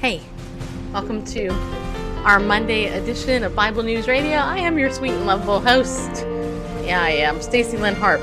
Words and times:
Hey, 0.00 0.22
welcome 0.94 1.22
to 1.26 1.48
our 2.24 2.40
Monday 2.40 2.86
edition 2.86 3.44
of 3.44 3.54
Bible 3.54 3.82
News 3.82 4.08
Radio. 4.08 4.36
I 4.38 4.56
am 4.56 4.78
your 4.78 4.90
sweet 4.90 5.12
and 5.12 5.26
lovable 5.26 5.60
host. 5.60 6.24
Yeah, 6.82 7.02
I 7.02 7.10
am 7.10 7.42
Stacy 7.42 7.76
Lynn 7.76 7.94
Harp, 7.94 8.22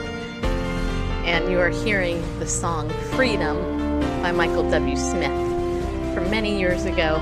and 1.23 1.51
you 1.51 1.59
are 1.59 1.69
hearing 1.69 2.19
the 2.39 2.47
song 2.47 2.89
"Freedom" 3.11 3.99
by 4.23 4.31
Michael 4.31 4.67
W. 4.71 4.97
Smith 4.97 5.29
from 6.15 6.31
many 6.31 6.57
years 6.57 6.85
ago. 6.85 7.17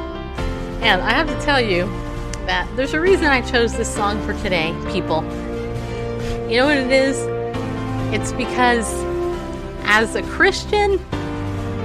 And 0.82 1.02
I 1.02 1.12
have 1.12 1.28
to 1.28 1.42
tell 1.42 1.60
you 1.60 1.84
that 2.46 2.66
there's 2.78 2.94
a 2.94 3.02
reason 3.02 3.26
I 3.26 3.42
chose 3.42 3.76
this 3.76 3.94
song 3.94 4.26
for 4.26 4.42
today, 4.42 4.74
people. 4.90 5.22
You 6.50 6.60
know 6.60 6.68
what 6.68 6.78
it 6.78 6.94
is? 6.94 7.18
It's 8.14 8.32
because 8.32 8.90
as 9.84 10.16
a 10.16 10.24
Christian, 10.24 10.98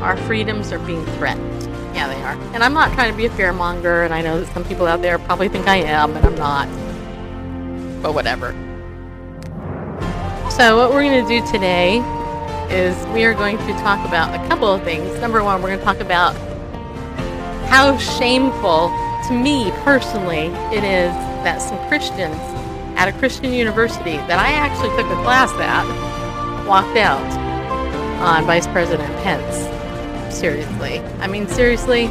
our 0.02 0.16
freedoms 0.18 0.70
are 0.70 0.78
being 0.78 1.05
threatened. 1.16 1.59
Yeah, 1.94 2.08
they 2.08 2.22
are. 2.22 2.34
And 2.55 2.62
I'm 2.62 2.72
not 2.72 2.92
trying 2.92 3.10
to 3.10 3.16
be 3.16 3.27
a 3.27 3.30
fearmonger, 3.30 4.05
and 4.05 4.14
I 4.14 4.22
know 4.22 4.41
that 4.41 4.52
some 4.52 4.64
people 4.64 4.86
out 4.86 5.02
there 5.02 5.19
probably 5.19 5.48
think 5.48 5.66
I 5.66 5.77
am, 5.77 6.12
but 6.12 6.24
I'm 6.24 6.34
not. 6.36 6.69
But 8.02 8.14
whatever. 8.14 8.52
So, 10.50 10.77
what 10.77 10.91
we're 10.92 11.02
going 11.02 11.24
to 11.24 11.28
do 11.28 11.46
today 11.50 11.98
is 12.70 12.94
we 13.08 13.24
are 13.24 13.34
going 13.34 13.58
to 13.58 13.72
talk 13.74 14.06
about 14.06 14.34
a 14.34 14.48
couple 14.48 14.72
of 14.72 14.83
things. 14.84 15.18
Number 15.20 15.42
one, 15.42 15.62
we're 15.62 15.68
going 15.68 15.78
to 15.78 15.84
talk 15.84 16.00
about 16.00 16.34
how 17.68 17.96
shameful, 17.98 18.88
to 19.28 19.33
me 19.33 19.70
personally, 19.84 20.46
it 20.77 20.84
is 20.84 21.12
that 21.42 21.58
some 21.62 21.78
Christians 21.88 22.36
at 22.96 23.08
a 23.08 23.12
Christian 23.18 23.52
university 23.52 24.16
that 24.16 24.38
I 24.38 24.52
actually 24.52 24.91
took 24.91 25.06
a 25.06 25.22
class 25.22 25.52
at 25.55 26.66
walked 26.66 26.96
out 26.96 27.22
on 28.20 28.44
Vice 28.44 28.66
President 28.66 29.11
Pence 29.22 29.80
seriously. 30.33 31.00
I 31.20 31.27
mean, 31.27 31.47
seriously, 31.48 32.06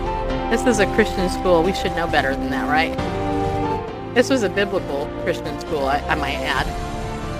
this 0.49 0.65
is 0.65 0.79
a 0.79 0.85
Christian 0.95 1.29
school. 1.29 1.63
We 1.63 1.73
should 1.73 1.95
know 1.95 2.07
better 2.07 2.35
than 2.35 2.49
that, 2.51 2.69
right? 2.69 2.95
This 4.15 4.29
was 4.29 4.43
a 4.43 4.49
biblical 4.49 5.07
Christian 5.23 5.59
school, 5.59 5.85
I, 5.85 5.99
I 5.99 6.15
might 6.15 6.35
add. 6.35 6.67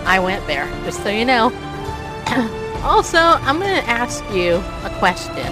I 0.06 0.20
went 0.20 0.46
there, 0.48 0.66
just 0.84 1.04
so 1.04 1.10
you 1.10 1.26
know. 1.26 1.52
also, 2.84 3.18
I'm 3.18 3.60
going 3.60 3.76
to 3.76 3.90
ask 3.90 4.24
you 4.32 4.56
a 4.84 4.96
question. 5.00 5.48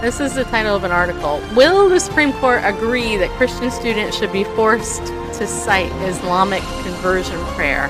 This 0.00 0.20
is 0.20 0.34
the 0.34 0.44
title 0.44 0.76
of 0.76 0.84
an 0.84 0.92
article. 0.92 1.42
Will 1.56 1.88
the 1.88 1.98
Supreme 1.98 2.32
Court 2.34 2.60
agree 2.64 3.16
that 3.16 3.30
Christian 3.30 3.70
students 3.70 4.16
should 4.16 4.32
be 4.32 4.44
forced 4.44 5.06
to 5.06 5.46
cite 5.46 5.90
Islamic 6.08 6.62
conversion 6.84 7.38
prayer 7.54 7.86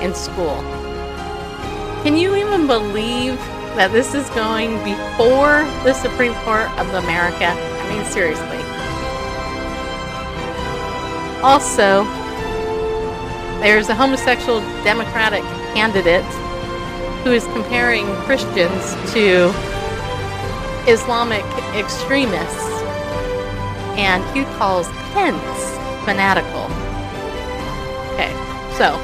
in 0.00 0.14
school? 0.14 0.56
Can 2.02 2.16
you 2.16 2.34
even 2.36 2.66
believe 2.66 3.38
that 3.76 3.90
this 3.92 4.14
is 4.14 4.28
going 4.30 4.78
before 4.84 5.64
the 5.82 5.92
Supreme 5.92 6.34
Court 6.46 6.70
of 6.78 6.88
America. 6.94 7.46
I 7.50 7.88
mean, 7.90 8.04
seriously. 8.06 8.62
Also, 11.42 12.04
there's 13.60 13.88
a 13.88 13.94
homosexual 13.94 14.60
Democratic 14.84 15.42
candidate 15.74 16.24
who 17.24 17.32
is 17.32 17.44
comparing 17.46 18.06
Christians 18.26 18.94
to 19.12 19.52
Islamic 20.86 21.44
extremists, 21.74 22.82
and 23.96 24.22
he 24.36 24.44
calls 24.56 24.86
Pence 25.12 25.60
fanatical. 26.04 26.64
Okay, 28.14 28.30
so 28.76 29.00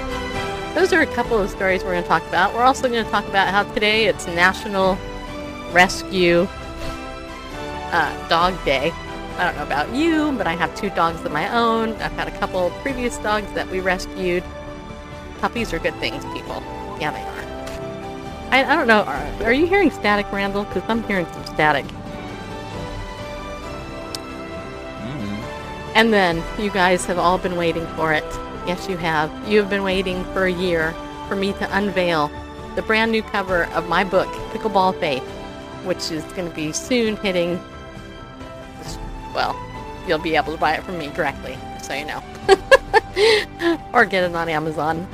those 0.74 0.92
are 0.92 1.00
a 1.00 1.06
couple 1.06 1.38
of 1.38 1.50
stories 1.50 1.82
we're 1.82 1.92
going 1.92 2.02
to 2.02 2.08
talk 2.08 2.26
about. 2.28 2.54
We're 2.54 2.62
also 2.62 2.88
going 2.88 3.04
to 3.04 3.10
talk 3.10 3.26
about 3.28 3.48
how 3.48 3.64
today 3.74 4.06
it's 4.06 4.26
National 4.28 4.96
Rescue 5.72 6.46
uh, 7.92 8.28
Dog 8.28 8.54
Day. 8.64 8.92
I 9.36 9.44
don't 9.44 9.56
know 9.56 9.64
about 9.64 9.94
you, 9.94 10.32
but 10.32 10.46
I 10.46 10.52
have 10.52 10.74
two 10.76 10.90
dogs 10.90 11.24
of 11.24 11.32
my 11.32 11.52
own. 11.56 11.94
I've 11.94 12.12
had 12.12 12.28
a 12.28 12.38
couple 12.38 12.70
previous 12.82 13.18
dogs 13.18 13.50
that 13.54 13.68
we 13.68 13.80
rescued. 13.80 14.44
Puppies 15.40 15.72
are 15.72 15.78
good 15.78 15.94
things, 15.96 16.24
people. 16.26 16.62
Yeah, 17.00 17.10
they 17.10 17.22
are. 17.22 17.40
I, 18.52 18.72
I 18.72 18.76
don't 18.76 18.86
know. 18.86 19.02
Are, 19.02 19.44
are 19.44 19.52
you 19.52 19.66
hearing 19.66 19.90
static, 19.90 20.30
Randall? 20.30 20.64
Because 20.64 20.82
I'm 20.88 21.02
hearing 21.04 21.26
some 21.32 21.46
static. 21.46 21.86
Mm-hmm. 25.06 25.92
And 25.96 26.12
then 26.12 26.42
you 26.58 26.70
guys 26.70 27.06
have 27.06 27.18
all 27.18 27.38
been 27.38 27.56
waiting 27.56 27.86
for 27.96 28.12
it. 28.12 28.24
Yes, 28.66 28.88
you 28.88 28.96
have. 28.96 29.30
You 29.48 29.58
have 29.60 29.70
been 29.70 29.82
waiting 29.82 30.24
for 30.32 30.44
a 30.44 30.52
year 30.52 30.94
for 31.28 31.36
me 31.36 31.52
to 31.54 31.76
unveil 31.76 32.30
the 32.76 32.82
brand 32.82 33.10
new 33.10 33.22
cover 33.22 33.64
of 33.66 33.88
my 33.88 34.04
book, 34.04 34.28
Pickleball 34.52 34.98
Faith, 35.00 35.22
which 35.84 36.10
is 36.10 36.22
going 36.34 36.48
to 36.48 36.54
be 36.54 36.72
soon 36.72 37.16
hitting. 37.16 37.60
Well, 39.34 39.58
you'll 40.06 40.18
be 40.18 40.36
able 40.36 40.52
to 40.52 40.58
buy 40.58 40.74
it 40.74 40.84
from 40.84 40.98
me 40.98 41.08
directly, 41.08 41.56
so 41.82 41.94
you 41.94 42.04
know. 42.04 42.22
or 43.92 44.04
get 44.04 44.24
it 44.24 44.34
on 44.34 44.48
Amazon 44.48 45.06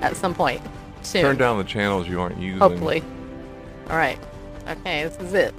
at 0.00 0.16
some 0.16 0.34
point 0.34 0.62
soon. 1.02 1.22
Turn 1.22 1.36
down 1.36 1.58
the 1.58 1.64
channels 1.64 2.08
you 2.08 2.20
aren't 2.20 2.38
using. 2.38 2.58
Hopefully. 2.58 3.02
All 3.90 3.96
right. 3.96 4.18
Okay, 4.68 5.04
this 5.04 5.16
is 5.18 5.34
it. 5.34 5.54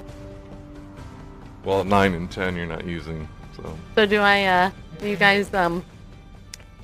Well, 1.64 1.84
9 1.84 2.14
and 2.14 2.32
10 2.32 2.56
you're 2.56 2.66
not 2.66 2.86
using, 2.86 3.28
so. 3.56 3.78
So 3.96 4.06
do 4.06 4.20
I, 4.20 4.46
uh, 4.46 4.72
do 5.00 5.10
you 5.10 5.16
guys, 5.16 5.54
um, 5.54 5.84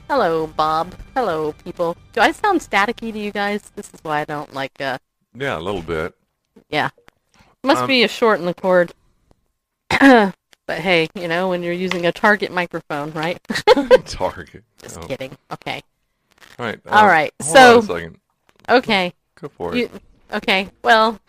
Hello, 0.08 0.46
Bob. 0.46 0.94
Hello, 1.16 1.54
people. 1.64 1.98
Do 2.14 2.22
I 2.22 2.32
sound 2.32 2.60
staticky 2.60 3.12
to 3.12 3.18
you 3.18 3.32
guys? 3.32 3.72
This 3.76 3.92
is 3.92 4.00
why 4.04 4.22
I 4.22 4.26
don't 4.26 4.54
like, 4.54 4.80
uh... 4.80 5.00
Yeah, 5.36 5.58
a 5.58 5.60
little 5.60 5.82
bit. 5.82 6.16
Yeah. 6.70 6.90
Must 7.64 7.82
um, 7.82 7.88
be 7.88 8.04
a 8.04 8.08
short 8.08 8.40
in 8.40 8.46
the 8.46 8.54
cord. 8.54 8.94
but 9.90 10.36
hey, 10.70 11.08
you 11.16 11.28
know, 11.28 11.50
when 11.50 11.64
you're 11.64 11.74
using 11.74 12.06
a 12.06 12.12
Target 12.12 12.52
microphone, 12.52 13.14
right? 13.14 13.40
target. 14.06 14.64
Just 14.80 15.00
oh. 15.00 15.08
kidding. 15.08 15.36
Okay. 15.52 15.82
All 16.60 16.68
right. 16.68 16.80
Uh, 16.86 16.90
All 16.92 17.08
right. 17.08 17.34
so... 17.42 17.84
Okay. 18.70 19.12
Go 19.42 19.50
for 19.50 19.76
it. 19.76 19.80
You, 19.80 19.90
okay. 20.32 20.70
Well, 20.84 21.20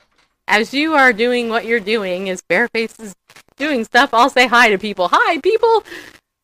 as 0.48 0.74
you 0.74 0.92
are 0.92 1.14
doing 1.14 1.48
what 1.48 1.64
you're 1.64 1.80
doing, 1.80 2.28
as 2.28 2.42
Bareface 2.42 3.00
is 3.00 3.16
doing 3.56 3.84
stuff, 3.84 4.12
I'll 4.12 4.30
say 4.30 4.46
hi 4.46 4.68
to 4.68 4.76
people. 4.76 5.08
Hi, 5.10 5.40
people! 5.40 5.82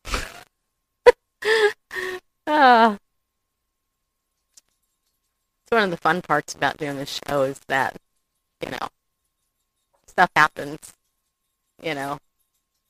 Uh, 2.45 2.97
it's 5.63 5.71
one 5.71 5.83
of 5.83 5.91
the 5.91 5.97
fun 5.97 6.21
parts 6.21 6.53
about 6.53 6.77
doing 6.77 6.97
this 6.97 7.21
show 7.27 7.43
is 7.43 7.59
that, 7.67 7.95
you 8.63 8.71
know, 8.71 8.87
stuff 10.07 10.29
happens. 10.35 10.93
You 11.81 11.95
know, 11.95 12.17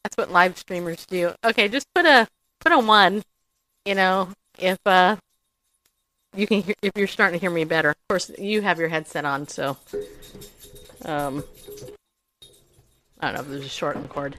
that's 0.04 0.18
what 0.18 0.32
live 0.32 0.58
streamers 0.58 1.06
do. 1.06 1.34
Okay, 1.44 1.68
just 1.68 1.88
put 1.94 2.06
a 2.06 2.28
put 2.60 2.72
a 2.72 2.80
one. 2.80 3.24
You 3.86 3.96
know, 3.96 4.30
if 4.58 4.78
uh, 4.86 5.18
you 6.36 6.48
can 6.48 6.62
hear, 6.62 6.76
if 6.82 6.94
you're 6.96 7.08
starting 7.08 7.40
to 7.40 7.44
hear 7.44 7.50
me 7.50 7.64
better. 7.64 7.90
Of 7.90 8.08
course, 8.10 8.32
you 8.38 8.62
have 8.62 8.80
your 8.80 8.90
headset 8.90 9.26
on, 9.26 9.48
so 9.48 9.78
um, 11.06 11.44
I 13.20 13.28
don't 13.28 13.36
know 13.36 13.42
if 13.42 13.48
there's 13.48 13.66
a 13.66 13.70
short 13.70 14.10
cord. 14.10 14.38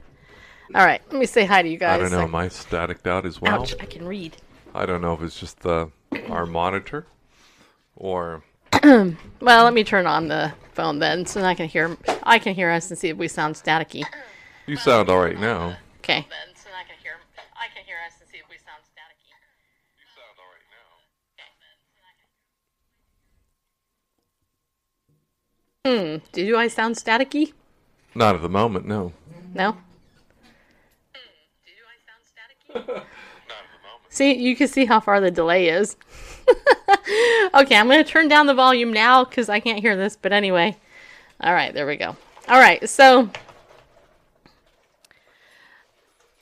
All 0.75 0.85
right, 0.85 1.03
let 1.11 1.19
me 1.19 1.27
say 1.27 1.45
hi 1.45 1.63
to 1.63 1.69
you 1.69 1.79
guys. 1.79 2.01
I 2.01 2.03
don't 2.03 2.11
know. 2.11 2.27
My 2.27 2.49
static 2.49 3.07
out 3.07 3.27
as 3.27 3.41
well. 3.41 3.61
Ouch! 3.63 3.75
I 3.81 3.87
can 3.87 4.07
read. 4.07 4.37
I 4.75 4.87
don't 4.87 5.01
know 5.01 5.13
if 5.15 5.23
it's 5.23 5.39
just 5.39 5.61
the 5.61 5.91
our 6.29 6.47
monitor 6.47 7.07
or. 7.97 8.43
well, 8.83 9.17
let 9.41 9.73
me 9.73 9.85
turn 9.85 10.07
on 10.07 10.29
the 10.29 10.53
phone 10.73 10.99
then, 10.99 11.27
so 11.27 11.43
I 11.43 11.55
can 11.55 11.69
hear. 11.69 11.97
I 12.23 12.39
can 12.39 12.55
hear 12.55 12.71
us 12.71 12.91
and 12.91 12.99
see 12.99 13.09
if 13.09 13.17
we 13.17 13.29
sound 13.29 13.55
staticky. 13.55 14.05
You 14.67 14.77
sound 14.77 15.09
all 15.09 15.21
right 15.21 15.39
now. 15.39 15.77
Okay. 15.99 16.27
Then. 16.29 16.55
Hmm. 25.87 26.17
Do 26.33 26.57
I 26.57 26.69
sound 26.69 26.97
staticky? 26.97 27.53
Not 28.15 28.35
at 28.35 28.41
the 28.41 28.49
moment, 28.49 28.87
no. 28.87 29.13
No. 29.53 29.73
Hmm. 29.73 29.79
Do 31.67 31.73
I 31.93 31.97
sound 32.09 32.23
staticky? 32.89 33.05
See, 34.15 34.35
you 34.35 34.55
can 34.55 34.69
see 34.69 34.85
how 34.85 35.01
far 35.01 35.21
the 35.21 35.33
delay 35.33 35.71
is. 35.71 35.97
okay, 37.53 37.77
I'm 37.77 37.89
going 37.89 38.05
to 38.05 38.05
turn 38.05 38.29
down 38.29 38.47
the 38.47 38.55
volume 38.55 38.93
now 38.93 39.25
because 39.25 39.49
I 39.49 39.59
can't 39.59 39.81
hear 39.81 39.97
this. 39.97 40.15
But 40.15 40.33
anyway, 40.33 40.77
all 41.41 41.53
right, 41.53 41.75
there 41.75 41.85
we 41.85 41.97
go. 41.97 42.17
All 42.47 42.61
right, 42.61 42.89
so 42.89 43.29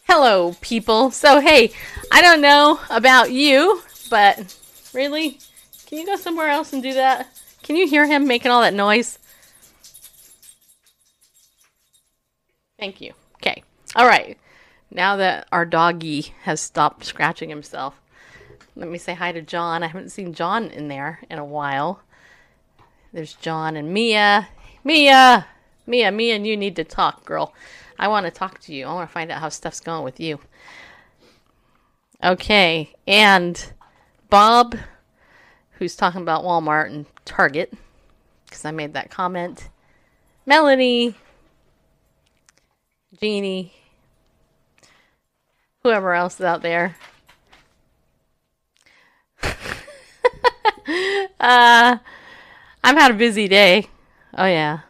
Hello, 0.07 0.55
people. 0.61 1.11
So, 1.11 1.41
hey, 1.41 1.73
I 2.13 2.21
don't 2.21 2.43
know 2.43 2.79
about 2.91 3.31
you, 3.31 3.81
but 4.11 4.55
really? 4.93 5.39
Can 5.87 5.97
you 5.97 6.05
go 6.05 6.17
somewhere 6.17 6.49
else 6.49 6.75
and 6.75 6.83
do 6.83 6.93
that? 6.93 7.35
Can 7.63 7.77
you 7.77 7.89
hear 7.89 8.05
him 8.05 8.27
making 8.27 8.51
all 8.51 8.61
that 8.61 8.75
noise? 8.75 9.19
Thank 12.79 13.01
you. 13.01 13.15
Okay. 13.37 13.63
All 13.97 14.07
right. 14.07 14.37
Now 14.95 15.17
that 15.17 15.49
our 15.51 15.65
doggy 15.65 16.35
has 16.43 16.61
stopped 16.61 17.07
scratching 17.07 17.49
himself, 17.49 17.99
let 18.77 18.89
me 18.91 18.99
say 18.99 19.15
hi 19.15 19.33
to 19.33 19.41
John. 19.41 19.83
I 19.83 19.87
haven't 19.87 20.11
seen 20.11 20.35
John 20.35 20.67
in 20.67 20.89
there 20.89 21.21
in 21.31 21.39
a 21.39 21.45
while. 21.45 22.03
There's 23.11 23.33
John 23.33 23.75
and 23.77 23.93
Mia. 23.95 24.49
Mia! 24.85 25.47
Mia, 25.87 26.13
Mia 26.13 26.37
and 26.37 26.47
you 26.47 26.59
need 26.59 26.77
to 26.77 26.85
talk, 26.85 27.25
girl. 27.25 27.55
I 27.99 28.09
want 28.09 28.27
to 28.27 28.31
talk 28.31 28.61
to 28.61 28.75
you. 28.75 28.85
I 28.85 28.93
want 28.93 29.09
to 29.09 29.13
find 29.13 29.31
out 29.31 29.41
how 29.41 29.49
stuff's 29.49 29.81
going 29.81 30.05
with 30.05 30.21
you. 30.21 30.39
Okay. 32.23 32.93
And 33.07 33.73
Bob, 34.29 34.77
who's 35.73 35.97
talking 35.97 36.21
about 36.21 36.45
Walmart 36.45 36.87
and 36.87 37.07
Target, 37.25 37.73
because 38.45 38.67
I 38.67 38.71
made 38.73 38.93
that 38.93 39.11
comment. 39.11 39.71
Melanie, 40.45 41.15
Jeannie, 43.19 43.73
whoever 45.83 46.15
else 46.15 46.35
is 46.35 46.47
out 46.47 46.63
there. 46.63 46.97
uh, 51.41 51.99
I've 52.85 52.97
had 52.97 53.11
a 53.11 53.15
busy 53.15 53.49
day. 53.49 53.87
Oh, 54.35 54.47
yeah. 54.47 54.81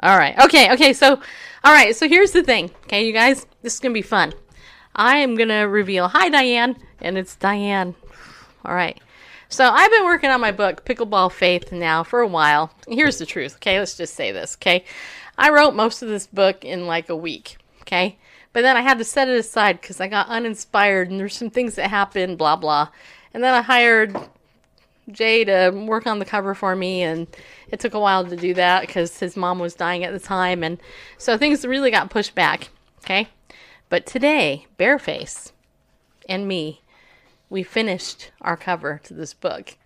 All 0.00 0.16
right. 0.16 0.38
Okay. 0.38 0.72
Okay. 0.72 0.92
So, 0.92 1.20
all 1.64 1.72
right. 1.72 1.94
So 1.96 2.08
here's 2.08 2.32
the 2.32 2.42
thing. 2.42 2.70
Okay, 2.84 3.06
you 3.06 3.12
guys, 3.12 3.46
this 3.62 3.74
is 3.74 3.80
to 3.80 3.90
be 3.90 4.02
fun. 4.02 4.32
I 4.94 5.18
am 5.18 5.36
to 5.48 5.54
reveal. 5.62 6.08
Hi, 6.08 6.28
Diane. 6.28 6.76
And 7.00 7.16
it's 7.18 7.36
Diane. 7.36 7.94
All 8.64 8.74
right. 8.74 9.00
So 9.48 9.68
I've 9.68 9.90
been 9.90 10.04
working 10.04 10.30
on 10.30 10.40
my 10.40 10.52
book, 10.52 10.84
Pickleball 10.84 11.32
Faith, 11.32 11.72
now 11.72 12.04
for 12.04 12.20
a 12.20 12.26
while. 12.26 12.70
Here's 12.86 13.18
the 13.18 13.26
truth. 13.26 13.56
Okay. 13.56 13.78
Let's 13.78 13.96
just 13.96 14.14
say 14.14 14.30
this. 14.32 14.56
Okay. 14.56 14.84
I 15.36 15.50
wrote 15.50 15.74
most 15.74 16.02
of 16.02 16.08
this 16.08 16.26
book 16.26 16.64
in 16.64 16.86
like 16.86 17.08
a 17.08 17.16
week. 17.16 17.56
Okay. 17.82 18.18
But 18.52 18.62
then 18.62 18.76
I 18.76 18.80
had 18.80 18.98
to 18.98 19.04
set 19.04 19.28
it 19.28 19.38
aside 19.38 19.80
because 19.80 20.00
I 20.00 20.08
got 20.08 20.28
uninspired 20.28 21.10
and 21.10 21.20
there's 21.20 21.36
some 21.36 21.50
things 21.50 21.74
that 21.74 21.90
happened, 21.90 22.38
blah, 22.38 22.56
blah. 22.56 22.88
And 23.34 23.44
then 23.44 23.54
I 23.54 23.62
hired 23.62 24.16
Jay 25.10 25.44
to 25.44 25.70
work 25.70 26.06
on 26.06 26.18
the 26.18 26.24
cover 26.24 26.54
for 26.54 26.76
me, 26.76 27.02
and 27.02 27.26
it 27.68 27.80
took 27.80 27.94
a 27.94 28.00
while 28.00 28.24
to 28.24 28.36
do 28.36 28.54
that 28.54 28.82
because 28.82 29.18
his 29.18 29.36
mom 29.36 29.58
was 29.58 29.74
dying 29.74 30.04
at 30.04 30.12
the 30.12 30.18
time, 30.18 30.62
and 30.62 30.78
so 31.16 31.36
things 31.38 31.66
really 31.66 31.90
got 31.90 32.10
pushed 32.10 32.34
back. 32.34 32.68
Okay, 33.04 33.28
but 33.88 34.06
today, 34.06 34.66
Bareface 34.78 35.52
and 36.28 36.46
me, 36.46 36.82
we 37.48 37.62
finished 37.62 38.30
our 38.42 38.56
cover 38.56 39.00
to 39.04 39.14
this 39.14 39.32
book, 39.32 39.76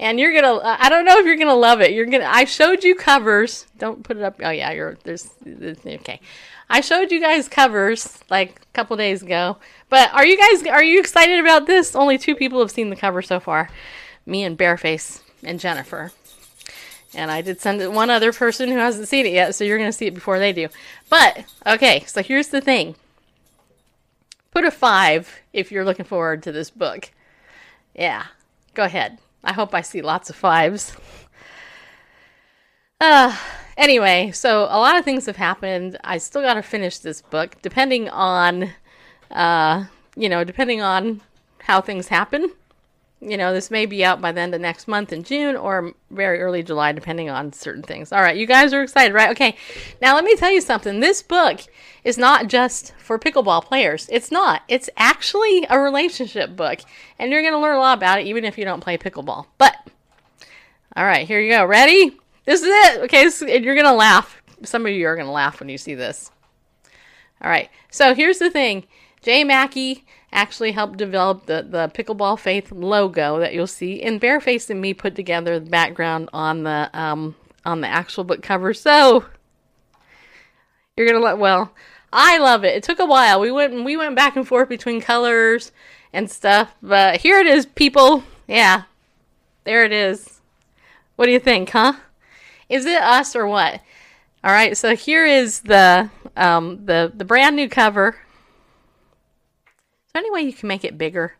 and 0.00 0.18
you're 0.18 0.34
gonna. 0.34 0.60
I 0.62 0.88
don't 0.88 1.04
know 1.04 1.18
if 1.18 1.26
you're 1.26 1.36
gonna 1.36 1.54
love 1.54 1.80
it. 1.80 1.92
You're 1.92 2.06
gonna. 2.06 2.28
I 2.28 2.44
showed 2.44 2.82
you 2.82 2.94
covers. 2.94 3.66
Don't 3.78 4.02
put 4.02 4.16
it 4.16 4.22
up. 4.22 4.40
Oh 4.42 4.50
yeah, 4.50 4.72
you're 4.72 4.98
there's. 5.04 5.30
Okay, 5.46 6.20
I 6.68 6.80
showed 6.80 7.12
you 7.12 7.20
guys 7.20 7.48
covers 7.48 8.18
like 8.30 8.60
a 8.60 8.72
couple 8.72 8.96
days 8.96 9.22
ago. 9.22 9.58
But 9.88 10.12
are 10.12 10.26
you 10.26 10.38
guys 10.38 10.66
are 10.66 10.82
you 10.82 11.00
excited 11.00 11.38
about 11.38 11.66
this? 11.66 11.94
Only 11.94 12.18
two 12.18 12.34
people 12.34 12.60
have 12.60 12.70
seen 12.70 12.90
the 12.90 12.96
cover 12.96 13.22
so 13.22 13.40
far 13.40 13.68
me 14.26 14.42
and 14.44 14.58
Bareface 14.58 15.22
and 15.42 15.60
Jennifer. 15.60 16.12
And 17.14 17.30
I 17.30 17.42
did 17.42 17.60
send 17.60 17.80
it 17.80 17.92
one 17.92 18.10
other 18.10 18.32
person 18.32 18.70
who 18.70 18.78
hasn't 18.78 19.08
seen 19.08 19.26
it 19.26 19.32
yet, 19.32 19.54
so 19.54 19.64
you're 19.64 19.78
going 19.78 19.88
to 19.88 19.96
see 19.96 20.06
it 20.06 20.14
before 20.14 20.38
they 20.38 20.52
do. 20.52 20.68
But, 21.08 21.44
okay, 21.66 22.04
so 22.06 22.22
here's 22.22 22.48
the 22.48 22.60
thing 22.60 22.96
put 24.50 24.64
a 24.64 24.70
five 24.70 25.40
if 25.52 25.70
you're 25.70 25.84
looking 25.84 26.04
forward 26.04 26.42
to 26.44 26.52
this 26.52 26.70
book. 26.70 27.10
Yeah, 27.94 28.26
go 28.74 28.84
ahead. 28.84 29.18
I 29.42 29.52
hope 29.52 29.74
I 29.74 29.82
see 29.82 30.00
lots 30.00 30.30
of 30.30 30.36
fives. 30.36 30.96
Uh, 33.00 33.36
anyway, 33.76 34.30
so 34.32 34.64
a 34.64 34.78
lot 34.78 34.96
of 34.96 35.04
things 35.04 35.26
have 35.26 35.36
happened. 35.36 35.98
I 36.04 36.18
still 36.18 36.42
got 36.42 36.54
to 36.54 36.62
finish 36.62 36.98
this 36.98 37.22
book, 37.22 37.56
depending 37.62 38.08
on, 38.08 38.70
uh, 39.30 39.84
you 40.16 40.28
know, 40.28 40.44
depending 40.44 40.80
on 40.80 41.20
how 41.58 41.80
things 41.80 42.08
happen 42.08 42.52
you 43.24 43.36
know, 43.38 43.54
this 43.54 43.70
may 43.70 43.86
be 43.86 44.04
out 44.04 44.20
by 44.20 44.32
the 44.32 44.40
end 44.40 44.54
of 44.54 44.60
next 44.60 44.86
month 44.86 45.12
in 45.12 45.24
June 45.24 45.56
or 45.56 45.94
very 46.10 46.40
early 46.40 46.62
July, 46.62 46.92
depending 46.92 47.30
on 47.30 47.52
certain 47.52 47.82
things. 47.82 48.12
All 48.12 48.20
right, 48.20 48.36
you 48.36 48.46
guys 48.46 48.72
are 48.74 48.82
excited, 48.82 49.14
right? 49.14 49.30
Okay, 49.30 49.56
now 50.02 50.14
let 50.14 50.24
me 50.24 50.36
tell 50.36 50.50
you 50.50 50.60
something. 50.60 51.00
This 51.00 51.22
book 51.22 51.60
is 52.04 52.18
not 52.18 52.48
just 52.48 52.92
for 52.98 53.18
pickleball 53.18 53.64
players. 53.64 54.08
It's 54.12 54.30
not. 54.30 54.62
It's 54.68 54.90
actually 54.96 55.66
a 55.70 55.78
relationship 55.78 56.54
book, 56.54 56.80
and 57.18 57.32
you're 57.32 57.42
going 57.42 57.54
to 57.54 57.58
learn 57.58 57.76
a 57.76 57.80
lot 57.80 57.96
about 57.96 58.20
it 58.20 58.26
even 58.26 58.44
if 58.44 58.58
you 58.58 58.64
don't 58.64 58.82
play 58.82 58.98
pickleball. 58.98 59.46
But, 59.56 59.74
all 60.94 61.04
right, 61.04 61.26
here 61.26 61.40
you 61.40 61.50
go. 61.50 61.64
Ready? 61.64 62.18
This 62.44 62.62
is 62.62 62.68
it. 62.68 63.02
Okay, 63.04 63.24
this, 63.24 63.40
you're 63.40 63.74
to 63.74 63.92
laugh. 63.92 64.42
Some 64.62 64.86
of 64.86 64.92
you 64.92 65.06
are 65.06 65.16
to 65.16 65.32
laugh 65.32 65.60
when 65.60 65.68
you 65.68 65.78
see 65.78 65.94
this. 65.94 66.30
All 67.42 67.50
right, 67.50 67.68
so 67.90 68.14
here's 68.14 68.38
the 68.38 68.50
thing 68.50 68.84
Jay 69.22 69.44
Mackey 69.44 70.04
actually 70.32 70.72
helped 70.72 70.98
develop 70.98 71.46
the, 71.46 71.66
the 71.68 71.90
Pickleball 71.94 72.38
Faith 72.38 72.72
logo 72.72 73.38
that 73.38 73.54
you'll 73.54 73.66
see. 73.66 74.02
And 74.02 74.20
Bareface 74.20 74.68
and 74.68 74.80
me 74.80 74.92
put 74.92 75.14
together 75.14 75.58
the 75.58 75.70
background 75.70 76.28
on 76.32 76.64
the 76.64 76.90
um, 76.92 77.34
on 77.64 77.80
the 77.80 77.88
actual 77.88 78.24
book 78.24 78.42
cover. 78.42 78.74
So 78.74 79.24
you're 80.96 81.06
gonna 81.06 81.24
let 81.24 81.38
well, 81.38 81.72
I 82.12 82.38
love 82.38 82.64
it. 82.64 82.76
It 82.76 82.82
took 82.82 82.98
a 82.98 83.06
while. 83.06 83.40
We 83.40 83.50
went 83.50 83.84
we 83.84 83.96
went 83.96 84.16
back 84.16 84.36
and 84.36 84.46
forth 84.46 84.68
between 84.68 85.00
colors 85.00 85.72
and 86.12 86.30
stuff, 86.30 86.74
but 86.82 87.20
here 87.20 87.38
it 87.38 87.46
is, 87.46 87.66
people. 87.66 88.24
Yeah, 88.46 88.82
there 89.64 89.84
it 89.84 89.92
is. 89.92 90.40
What 91.16 91.26
do 91.26 91.32
you 91.32 91.40
think, 91.40 91.70
huh? 91.70 91.94
Is 92.68 92.86
it 92.86 93.00
us 93.02 93.36
or 93.36 93.46
what? 93.46 93.80
All 94.42 94.52
right, 94.52 94.76
so 94.76 94.94
here 94.94 95.24
is 95.24 95.60
the 95.60 96.10
um, 96.36 96.84
the 96.84 97.12
the 97.14 97.24
brand 97.24 97.56
new 97.56 97.68
cover 97.68 98.16
Is 99.66 100.12
there 100.12 100.20
any 100.20 100.30
way 100.30 100.42
you 100.42 100.52
can 100.52 100.68
make 100.68 100.84
it 100.84 100.98
bigger 100.98 101.34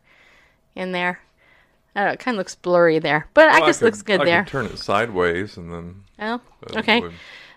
in 0.75 0.91
there? 0.91 1.19
I 1.95 2.01
don't 2.01 2.07
know, 2.07 2.13
it 2.13 2.19
kind 2.19 2.35
of 2.35 2.39
looks 2.39 2.55
blurry 2.55 2.99
there, 2.99 3.29
but 3.33 3.47
well, 3.47 3.63
I 3.63 3.65
guess 3.65 3.81
it 3.81 3.85
looks 3.85 4.01
good 4.01 4.21
I 4.21 4.25
there. 4.25 4.45
turn 4.45 4.65
it 4.65 4.77
sideways 4.77 5.57
and 5.57 5.71
then. 5.71 6.03
Oh, 6.19 6.41
okay. 6.75 7.01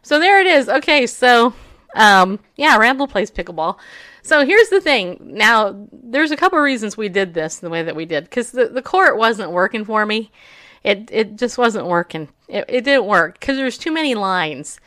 So 0.02 0.18
there 0.18 0.40
it 0.40 0.46
is. 0.46 0.68
Okay, 0.68 1.06
so 1.06 1.54
um, 1.94 2.38
yeah, 2.56 2.76
Randall 2.76 3.08
plays 3.08 3.30
pickleball. 3.30 3.78
So 4.22 4.44
here's 4.44 4.68
the 4.68 4.80
thing. 4.80 5.18
Now, 5.20 5.88
there's 5.90 6.30
a 6.30 6.36
couple 6.36 6.58
reasons 6.58 6.96
we 6.96 7.08
did 7.08 7.34
this 7.34 7.58
the 7.58 7.70
way 7.70 7.82
that 7.82 7.96
we 7.96 8.04
did 8.04 8.24
because 8.24 8.52
the, 8.52 8.66
the 8.66 8.82
court 8.82 9.16
wasn't 9.16 9.50
working 9.50 9.84
for 9.84 10.04
me. 10.04 10.30
It 10.84 11.08
it 11.12 11.36
just 11.36 11.58
wasn't 11.58 11.86
working. 11.86 12.28
It, 12.48 12.64
it 12.68 12.84
didn't 12.84 13.06
work 13.06 13.38
because 13.38 13.56
there's 13.56 13.78
too 13.78 13.92
many 13.92 14.14
lines. 14.14 14.80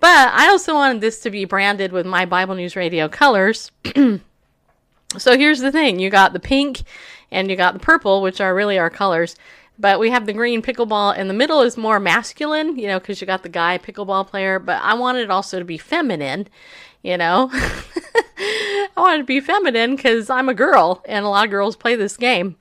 But 0.00 0.32
I 0.32 0.48
also 0.48 0.74
wanted 0.74 1.00
this 1.00 1.20
to 1.20 1.30
be 1.30 1.44
branded 1.44 1.92
with 1.92 2.06
my 2.06 2.26
Bible 2.26 2.54
News 2.54 2.76
Radio 2.76 3.08
colors. 3.08 3.70
So 5.18 5.36
here's 5.36 5.60
the 5.60 5.72
thing 5.72 5.98
you 5.98 6.10
got 6.10 6.32
the 6.32 6.40
pink 6.40 6.82
and 7.30 7.50
you 7.50 7.56
got 7.56 7.74
the 7.74 7.80
purple, 7.80 8.22
which 8.22 8.40
are 8.40 8.54
really 8.54 8.78
our 8.78 8.90
colors. 8.90 9.36
But 9.78 9.98
we 9.98 10.10
have 10.10 10.26
the 10.26 10.32
green 10.32 10.62
pickleball, 10.62 11.18
and 11.18 11.28
the 11.28 11.34
middle 11.34 11.60
is 11.60 11.76
more 11.76 11.98
masculine, 11.98 12.78
you 12.78 12.86
know, 12.86 13.00
because 13.00 13.20
you 13.20 13.26
got 13.26 13.42
the 13.42 13.48
guy 13.48 13.76
pickleball 13.76 14.28
player. 14.28 14.60
But 14.60 14.80
I 14.82 14.94
wanted 14.94 15.22
it 15.22 15.30
also 15.30 15.58
to 15.58 15.64
be 15.64 15.78
feminine, 15.78 16.46
you 17.02 17.16
know. 17.16 17.50
I 17.52 18.88
wanted 18.96 19.18
to 19.18 19.24
be 19.24 19.40
feminine 19.40 19.96
because 19.96 20.30
I'm 20.30 20.48
a 20.48 20.54
girl, 20.54 21.02
and 21.06 21.24
a 21.24 21.28
lot 21.28 21.46
of 21.46 21.50
girls 21.50 21.74
play 21.74 21.96
this 21.96 22.16
game. 22.16 22.54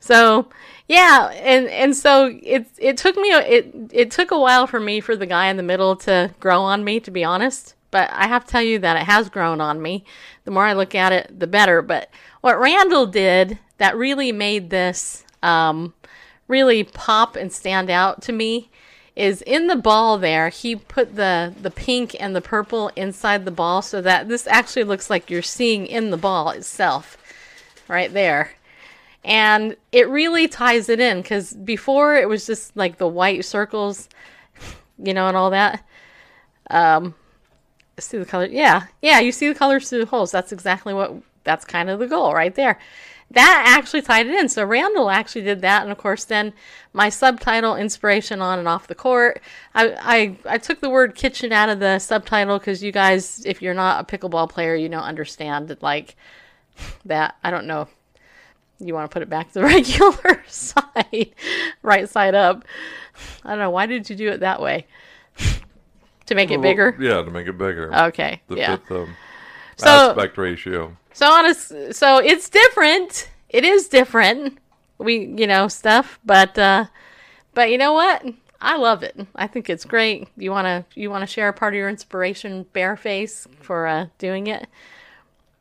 So 0.00 0.48
yeah, 0.88 1.30
and 1.32 1.68
and 1.68 1.96
so 1.96 2.38
it 2.42 2.66
it 2.78 2.96
took 2.96 3.16
me 3.16 3.32
it 3.32 3.74
it 3.92 4.10
took 4.10 4.30
a 4.30 4.38
while 4.38 4.66
for 4.66 4.80
me 4.80 5.00
for 5.00 5.16
the 5.16 5.26
guy 5.26 5.48
in 5.48 5.56
the 5.56 5.62
middle 5.62 5.96
to 5.96 6.34
grow 6.40 6.62
on 6.62 6.84
me, 6.84 7.00
to 7.00 7.10
be 7.10 7.24
honest 7.24 7.76
but 7.96 8.10
I 8.12 8.26
have 8.26 8.44
to 8.44 8.50
tell 8.50 8.62
you 8.62 8.78
that 8.80 8.96
it 8.96 9.04
has 9.04 9.30
grown 9.30 9.58
on 9.58 9.80
me. 9.80 10.04
The 10.44 10.50
more 10.50 10.66
I 10.66 10.74
look 10.74 10.94
at 10.94 11.12
it, 11.12 11.40
the 11.40 11.46
better. 11.46 11.80
But 11.80 12.10
what 12.42 12.60
Randall 12.60 13.06
did 13.06 13.58
that 13.78 13.96
really 13.96 14.32
made 14.32 14.68
this 14.68 15.24
um, 15.42 15.94
really 16.48 16.84
pop 16.84 17.36
and 17.36 17.50
stand 17.50 17.88
out 17.88 18.20
to 18.22 18.32
me 18.32 18.70
is 19.14 19.40
in 19.42 19.66
the 19.66 19.76
ball 19.76 20.18
there 20.18 20.50
he 20.50 20.76
put 20.76 21.16
the 21.16 21.54
the 21.62 21.70
pink 21.70 22.14
and 22.20 22.36
the 22.36 22.40
purple 22.42 22.90
inside 22.96 23.46
the 23.46 23.50
ball 23.50 23.80
so 23.80 24.02
that 24.02 24.28
this 24.28 24.46
actually 24.46 24.84
looks 24.84 25.08
like 25.08 25.30
you're 25.30 25.40
seeing 25.40 25.86
in 25.86 26.10
the 26.10 26.18
ball 26.18 26.50
itself 26.50 27.16
right 27.88 28.12
there 28.12 28.52
and 29.26 29.76
it 29.92 30.08
really 30.08 30.48
ties 30.48 30.88
it 30.88 31.00
in 31.00 31.20
because 31.20 31.52
before 31.52 32.16
it 32.16 32.28
was 32.28 32.46
just 32.46 32.74
like 32.76 32.96
the 32.96 33.08
white 33.08 33.44
circles 33.44 34.08
you 34.98 35.12
know 35.12 35.28
and 35.28 35.36
all 35.36 35.50
that 35.50 35.84
um 36.70 37.14
see 38.02 38.18
the 38.18 38.24
color. 38.24 38.46
Yeah, 38.46 38.86
yeah, 39.02 39.20
you 39.20 39.32
see 39.32 39.48
the 39.48 39.54
colors 39.54 39.88
through 39.88 40.00
the 40.00 40.06
holes. 40.06 40.30
That's 40.30 40.52
exactly 40.52 40.94
what. 40.94 41.14
That's 41.44 41.64
kind 41.64 41.88
of 41.88 42.00
the 42.00 42.08
goal 42.08 42.34
right 42.34 42.54
there. 42.54 42.78
That 43.30 43.64
actually 43.66 44.02
tied 44.02 44.26
it 44.26 44.34
in. 44.34 44.48
So 44.48 44.64
Randall 44.64 45.10
actually 45.10 45.42
did 45.42 45.60
that, 45.60 45.82
and 45.82 45.92
of 45.92 45.98
course, 45.98 46.24
then 46.24 46.52
my 46.92 47.08
subtitle 47.08 47.76
inspiration 47.76 48.40
on 48.40 48.58
and 48.58 48.68
off 48.68 48.88
the 48.88 48.94
court. 48.94 49.40
I 49.74 50.36
I, 50.46 50.54
I 50.54 50.58
took 50.58 50.80
the 50.80 50.90
word 50.90 51.14
kitchen 51.14 51.52
out 51.52 51.68
of 51.68 51.78
the 51.78 51.98
subtitle 51.98 52.58
because 52.58 52.82
you 52.82 52.92
guys, 52.92 53.44
if 53.46 53.62
you're 53.62 53.74
not 53.74 54.00
a 54.00 54.18
pickleball 54.18 54.50
player, 54.50 54.74
you 54.74 54.88
don't 54.88 55.02
understand 55.02 55.76
like 55.80 56.16
that. 57.04 57.36
I 57.44 57.50
don't 57.50 57.66
know. 57.66 57.88
You 58.78 58.94
want 58.94 59.10
to 59.10 59.12
put 59.14 59.22
it 59.22 59.28
back 59.30 59.48
to 59.48 59.54
the 59.54 59.62
regular 59.64 60.42
side, 60.48 61.34
right 61.82 62.08
side 62.08 62.34
up. 62.34 62.64
I 63.44 63.50
don't 63.50 63.58
know. 63.58 63.70
Why 63.70 63.86
did 63.86 64.08
you 64.10 64.16
do 64.16 64.28
it 64.30 64.40
that 64.40 64.60
way? 64.60 64.86
to 66.26 66.34
make 66.34 66.50
it 66.50 66.60
bigger? 66.60 66.96
Yeah, 66.98 67.22
to 67.22 67.30
make 67.30 67.46
it 67.46 67.56
bigger. 67.56 67.94
Okay. 68.08 68.42
The 68.48 68.56
yeah. 68.56 68.76
fifth 68.76 68.90
um, 68.90 69.16
So- 69.76 70.10
aspect 70.10 70.36
ratio. 70.38 70.96
So 71.12 71.26
on 71.30 71.46
a, 71.46 71.50
s- 71.50 71.72
so 71.92 72.18
it's 72.18 72.48
different. 72.50 73.30
It 73.48 73.64
is 73.64 73.88
different. 73.88 74.58
We, 74.98 75.26
you 75.26 75.46
know, 75.46 75.68
stuff, 75.68 76.18
but 76.24 76.58
uh 76.58 76.86
but 77.54 77.70
you 77.70 77.78
know 77.78 77.94
what? 77.94 78.22
I 78.60 78.76
love 78.76 79.02
it. 79.02 79.18
I 79.34 79.46
think 79.46 79.70
it's 79.70 79.84
great. 79.86 80.28
You 80.36 80.50
want 80.50 80.66
to 80.66 80.84
you 81.00 81.08
want 81.10 81.22
to 81.22 81.26
share 81.26 81.48
a 81.48 81.52
part 81.54 81.72
of 81.72 81.78
your 81.78 81.88
inspiration 81.88 82.66
bareface 82.74 83.46
for 83.60 83.86
uh 83.86 84.06
doing 84.18 84.46
it? 84.46 84.66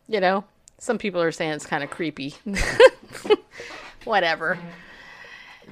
You 0.09 0.19
know, 0.19 0.43
some 0.77 0.97
people 0.97 1.21
are 1.21 1.31
saying 1.31 1.51
it's 1.53 1.65
kind 1.65 1.83
of 1.83 1.89
creepy. 1.89 2.35
Whatever. 4.03 4.59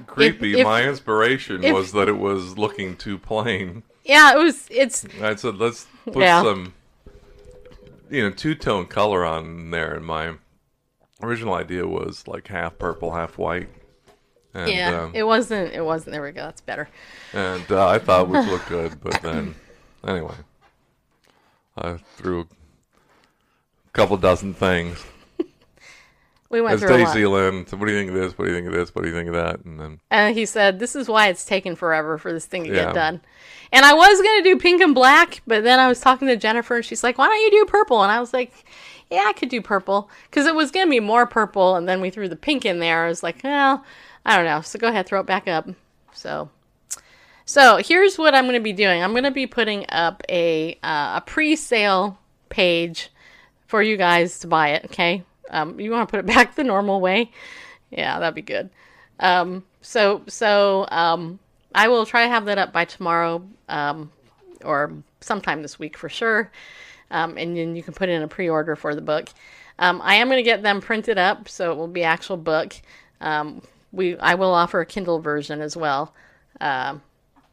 Creepy. 0.06 0.58
if- 0.60 0.64
My 0.64 0.82
inspiration 0.84 1.62
if- 1.62 1.72
was 1.74 1.92
that 1.92 2.08
it 2.08 2.18
was 2.18 2.58
looking 2.58 2.96
too 2.96 3.18
plain. 3.18 3.82
Yeah, 4.04 4.34
it 4.34 4.38
was 4.38 4.66
it's 4.70 5.06
I 5.22 5.34
said, 5.36 5.56
let's 5.56 5.86
put 6.04 6.16
Yeah. 6.18 6.42
some, 6.42 6.74
you 8.10 8.22
know, 8.22 8.30
two 8.30 8.54
tone 8.54 8.86
color 8.86 9.24
on 9.24 9.70
there. 9.70 9.94
And 9.94 10.04
my 10.04 10.34
original 11.22 11.54
idea 11.54 11.86
was 11.86 12.26
like 12.28 12.48
half 12.48 12.76
purple, 12.78 13.12
half 13.12 13.38
white. 13.38 13.68
And, 14.52 14.70
yeah, 14.70 15.02
um, 15.04 15.12
it 15.14 15.22
wasn't 15.24 15.72
it 15.72 15.80
wasn't 15.84 16.12
there 16.12 16.22
we 16.22 16.32
go. 16.32 16.42
That's 16.42 16.60
better. 16.60 16.88
and 17.32 17.64
uh, 17.70 17.88
I 17.88 17.98
thought 17.98 18.22
it 18.22 18.28
would 18.28 18.46
look 18.46 18.66
good, 18.68 19.00
but 19.02 19.20
then 19.22 19.54
anyway, 20.06 20.34
I 21.76 21.96
threw 22.16 22.40
a 22.42 22.46
couple 23.94 24.16
dozen 24.16 24.54
things. 24.54 25.02
We 26.50 26.60
went 26.60 26.74
As 26.74 26.80
through 26.82 26.96
a 26.96 26.98
lot. 26.98 27.14
Daisy 27.14 27.26
Lynn, 27.26 27.66
so 27.66 27.76
what 27.76 27.86
do 27.86 27.92
you 27.92 27.98
think 27.98 28.10
of 28.10 28.14
this? 28.14 28.38
What 28.38 28.44
do 28.44 28.50
you 28.52 28.56
think 28.56 28.68
of 28.68 28.74
this? 28.74 28.94
What 28.94 29.02
do 29.02 29.08
you 29.08 29.14
think 29.14 29.26
of 29.28 29.34
that? 29.34 29.64
And 29.64 29.80
then 29.80 29.98
And 30.12 30.36
he 30.36 30.46
said, 30.46 30.78
This 30.78 30.94
is 30.94 31.08
why 31.08 31.26
it's 31.26 31.44
taken 31.44 31.74
forever 31.74 32.16
for 32.16 32.32
this 32.32 32.46
thing 32.46 32.62
to 32.64 32.70
Yeah. 32.70 32.84
get 32.84 32.94
done. 32.94 33.22
And 33.72 33.84
I 33.84 33.92
was 33.92 34.20
going 34.20 34.38
to 34.40 34.50
do 34.50 34.56
pink 34.60 34.80
and 34.80 34.94
black, 34.94 35.42
but 35.48 35.64
then 35.64 35.80
I 35.80 35.88
was 35.88 35.98
talking 35.98 36.28
to 36.28 36.36
Jennifer 36.36 36.76
and 36.76 36.84
she's 36.84 37.02
like, 37.02 37.18
Why 37.18 37.26
don't 37.26 37.40
you 37.40 37.50
do 37.50 37.64
purple? 37.64 38.02
And 38.04 38.12
I 38.12 38.20
was 38.20 38.32
like, 38.32 38.52
Yeah, 39.10 39.24
I 39.26 39.32
could 39.32 39.48
do 39.48 39.60
purple. 39.60 40.08
Because 40.30 40.46
it 40.46 40.54
was 40.54 40.70
going 40.70 40.86
to 40.86 40.90
be 40.90 41.00
more 41.00 41.26
purple. 41.26 41.74
And 41.74 41.88
then 41.88 42.00
we 42.00 42.10
threw 42.10 42.28
the 42.28 42.36
pink 42.36 42.64
in 42.64 42.78
there. 42.78 43.04
I 43.04 43.08
was 43.08 43.24
like, 43.24 43.40
Well, 43.42 43.84
I 44.24 44.36
don't 44.36 44.44
know. 44.44 44.60
So 44.60 44.78
go 44.78 44.86
ahead, 44.88 45.06
throw 45.06 45.20
it 45.20 45.26
back 45.26 45.48
up. 45.48 45.68
So. 46.12 46.50
So 47.46 47.78
here's 47.78 48.16
what 48.16 48.32
I'm 48.34 48.44
going 48.44 48.54
to 48.54 48.60
be 48.60 48.72
doing. 48.72 49.02
I'm 49.02 49.10
going 49.10 49.24
to 49.24 49.32
be 49.32 49.48
putting 49.48 49.86
up 49.88 50.22
a 50.28 50.78
uh, 50.84 51.16
a 51.16 51.22
pre-sale 51.26 52.16
page 52.48 53.10
for 53.74 53.82
you 53.82 53.96
guys 53.96 54.38
to 54.38 54.46
buy 54.46 54.68
it. 54.68 54.84
Okay, 54.84 55.24
um, 55.50 55.80
you 55.80 55.90
want 55.90 56.08
to 56.08 56.10
put 56.12 56.20
it 56.20 56.26
back 56.32 56.54
the 56.54 56.62
normal 56.62 57.00
way? 57.00 57.32
Yeah, 57.90 58.20
that'd 58.20 58.32
be 58.32 58.40
good. 58.40 58.70
Um, 59.18 59.64
so 59.82 60.22
so 60.28 60.86
um, 60.92 61.40
I 61.74 61.88
will 61.88 62.06
try 62.06 62.22
to 62.22 62.28
have 62.28 62.44
that 62.44 62.56
up 62.56 62.72
by 62.72 62.84
tomorrow 62.84 63.44
um, 63.68 64.12
or 64.64 64.92
sometime 65.20 65.62
this 65.62 65.76
week 65.76 65.98
for 65.98 66.08
sure. 66.08 66.52
Um, 67.10 67.36
and 67.36 67.56
then 67.56 67.74
you 67.74 67.82
can 67.82 67.94
put 67.94 68.08
in 68.08 68.22
a 68.22 68.28
pre-order 68.28 68.76
for 68.76 68.94
the 68.94 69.00
book. 69.00 69.30
Um, 69.80 70.00
I 70.04 70.14
am 70.14 70.28
going 70.28 70.38
to 70.38 70.44
get 70.44 70.62
them 70.62 70.80
printed 70.80 71.18
up, 71.18 71.48
so 71.48 71.72
it 71.72 71.76
will 71.76 71.88
be 71.88 72.04
actual 72.04 72.36
book. 72.36 72.76
Um, 73.20 73.60
we 73.90 74.16
I 74.18 74.36
will 74.36 74.54
offer 74.54 74.82
a 74.82 74.86
Kindle 74.86 75.18
version 75.18 75.60
as 75.60 75.76
well. 75.76 76.14
Um, 76.60 77.02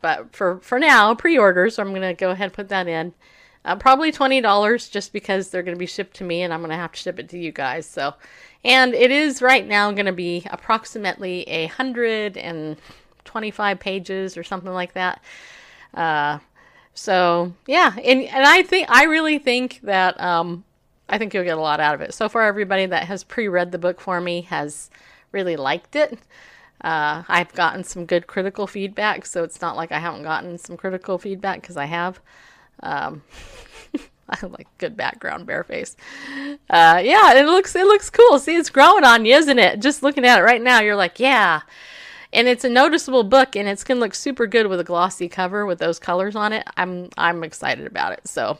but 0.04 0.36
for 0.36 0.60
for 0.60 0.78
now, 0.78 1.16
pre-orders, 1.16 1.80
I'm 1.80 1.90
going 1.96 2.02
to 2.04 2.14
go 2.14 2.30
ahead 2.30 2.46
and 2.46 2.54
put 2.54 2.70
that 2.70 2.88
in. 2.88 3.16
Uh, 3.64 3.76
probably 3.76 4.12
twenty 4.12 4.42
dollars, 4.42 4.90
just 4.90 5.14
because 5.14 5.50
they're 5.50 5.62
going 5.62 5.76
to 5.76 5.80
be 5.80 5.86
shipped 5.86 6.16
to 6.16 6.24
me, 6.24 6.42
and 6.42 6.52
I'm 6.52 6.62
going 6.62 6.72
to 6.72 6.76
have 6.76 6.94
to 6.94 7.00
ship 7.00 7.20
it 7.20 7.30
to 7.30 7.38
you 7.38 7.52
guys. 7.52 7.86
So, 7.86 8.16
and 8.64 8.96
it 8.96 9.12
is 9.12 9.42
right 9.42 9.68
now 9.68 9.92
going 9.92 10.08
to 10.08 10.12
be 10.12 10.48
approximately 10.50 11.44
a 11.44 11.68
hundred 11.68 12.38
and 12.38 12.78
twenty-five 13.24 13.80
pages 13.80 14.36
or 14.36 14.44
something 14.44 14.74
like 14.74 14.94
that. 14.94 15.22
Uh, 15.94 16.40
so 16.96 17.54
yeah, 17.68 17.94
and 18.04 18.24
and 18.24 18.46
I 18.46 18.64
think 18.64 18.90
I 18.90 19.04
really 19.04 19.38
think 19.38 19.80
that 19.84 20.20
um, 20.20 20.64
I 21.08 21.20
think 21.20 21.34
you'll 21.34 21.44
get 21.44 21.58
a 21.58 21.62
lot 21.62 21.80
out 21.80 21.94
of 21.94 22.02
it. 22.02 22.16
So 22.16 22.30
far, 22.30 22.44
everybody 22.44 22.88
that 22.88 23.04
has 23.04 23.24
pre-read 23.24 23.72
the 23.72 23.78
book 23.78 24.02
for 24.02 24.20
me 24.20 24.42
has 24.42 24.90
really 25.32 25.56
liked 25.56 25.96
it. 25.96 26.18
Uh, 26.84 27.22
I've 27.28 27.54
gotten 27.54 27.84
some 27.84 28.08
good 28.08 28.26
critical 28.26 28.66
feedback, 28.66 29.28
so 29.28 29.44
it's 29.44 29.62
not 29.62 29.76
like 29.76 29.92
I 29.92 30.00
haven't 30.00 30.24
gotten 30.24 30.58
some 30.58 30.78
critical 30.78 31.20
feedback 31.20 31.62
because 31.62 31.78
I 31.78 31.86
have. 31.86 32.20
Um, 32.84 33.24
I 34.30 34.46
like 34.46 34.68
good 34.78 34.96
background 34.96 35.48
bareface. 35.48 35.96
Uh, 36.70 37.02
yeah, 37.04 37.34
it 37.34 37.46
looks 37.46 37.76
it 37.76 37.86
looks 37.86 38.10
cool. 38.10 38.40
See, 38.40 38.56
it's 38.56 38.70
growing 38.70 39.04
on 39.04 39.26
you, 39.26 39.36
isn't 39.36 39.60
it? 39.60 39.82
Just 39.82 40.04
looking 40.04 40.26
at 40.26 40.40
it 40.40 40.44
right 40.44 40.62
now, 40.62 40.80
you're 40.80 40.96
like, 40.96 41.20
yeah. 41.20 41.62
And 42.34 42.48
it's 42.48 42.64
a 42.64 42.70
noticeable 42.70 43.24
book, 43.24 43.56
and 43.58 43.68
it's 43.68 43.84
gonna 43.84 44.00
look 44.00 44.16
super 44.16 44.48
good 44.48 44.68
with 44.68 44.80
a 44.80 44.86
glossy 44.86 45.28
cover 45.28 45.66
with 45.66 45.80
those 45.80 46.00
colors 46.00 46.36
on 46.36 46.54
it. 46.54 46.66
I'm 46.78 47.10
I'm 47.18 47.44
excited 47.44 47.86
about 47.86 48.14
it. 48.14 48.28
So 48.28 48.58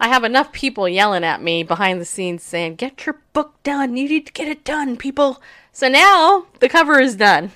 I 0.00 0.08
have 0.08 0.24
enough 0.24 0.50
people 0.50 0.88
yelling 0.88 1.22
at 1.22 1.40
me 1.40 1.62
behind 1.62 2.00
the 2.00 2.04
scenes 2.04 2.42
saying, 2.42 2.74
"Get 2.74 3.06
your 3.06 3.20
book 3.32 3.54
done. 3.62 3.96
You 3.96 4.08
need 4.08 4.26
to 4.26 4.32
get 4.32 4.48
it 4.48 4.64
done, 4.64 4.96
people." 4.96 5.40
So 5.72 5.88
now 5.88 6.46
the 6.58 6.68
cover 6.68 6.98
is 6.98 7.14
done. 7.14 7.52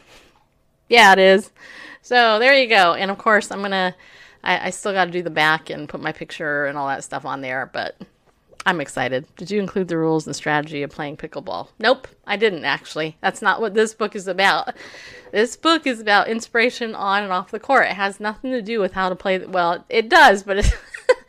Yeah, 0.88 1.12
it 1.12 1.18
is. 1.18 1.50
So 2.02 2.38
there 2.38 2.54
you 2.54 2.68
go. 2.68 2.94
And 2.94 3.10
of 3.10 3.18
course, 3.18 3.50
I'm 3.50 3.62
gonna. 3.62 3.96
I, 4.44 4.66
I 4.66 4.70
still 4.70 4.92
got 4.92 5.06
to 5.06 5.10
do 5.10 5.22
the 5.22 5.30
back 5.30 5.70
and 5.70 5.88
put 5.88 6.00
my 6.00 6.12
picture 6.12 6.66
and 6.66 6.78
all 6.78 6.88
that 6.88 7.04
stuff 7.04 7.24
on 7.24 7.40
there, 7.40 7.70
but 7.72 7.96
I'm 8.66 8.80
excited. 8.80 9.26
Did 9.36 9.52
you 9.52 9.60
include 9.60 9.86
the 9.86 9.96
rules 9.96 10.26
and 10.26 10.34
strategy 10.34 10.82
of 10.82 10.90
playing 10.90 11.18
pickleball? 11.18 11.68
Nope, 11.78 12.08
I 12.26 12.36
didn't 12.36 12.64
actually. 12.64 13.16
That's 13.20 13.40
not 13.40 13.60
what 13.60 13.74
this 13.74 13.94
book 13.94 14.16
is 14.16 14.26
about. 14.26 14.74
This 15.30 15.56
book 15.56 15.86
is 15.86 16.00
about 16.00 16.26
inspiration 16.26 16.92
on 16.94 17.22
and 17.22 17.32
off 17.32 17.52
the 17.52 17.60
court. 17.60 17.86
It 17.86 17.94
has 17.94 18.18
nothing 18.18 18.50
to 18.50 18.60
do 18.60 18.80
with 18.80 18.92
how 18.92 19.08
to 19.08 19.14
play. 19.14 19.38
The, 19.38 19.48
well, 19.48 19.84
it 19.88 20.08
does, 20.08 20.42
but 20.42 20.58
it, 20.58 20.72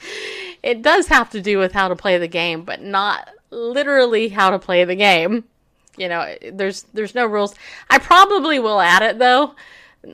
it 0.64 0.82
does 0.82 1.08
have 1.08 1.30
to 1.30 1.42
do 1.42 1.60
with 1.60 1.74
how 1.74 1.88
to 1.90 1.96
play 1.96 2.18
the 2.18 2.28
game, 2.28 2.64
but 2.64 2.82
not 2.82 3.30
literally 3.52 4.30
how 4.30 4.50
to 4.50 4.58
play 4.58 4.84
the 4.84 4.96
game. 4.96 5.44
You 5.96 6.10
know, 6.10 6.36
there's 6.52 6.84
there's 6.94 7.14
no 7.14 7.28
rules. 7.28 7.54
I 7.88 8.00
probably 8.00 8.58
will 8.58 8.82
add 8.82 9.04
it 9.04 9.20
though 9.20 9.54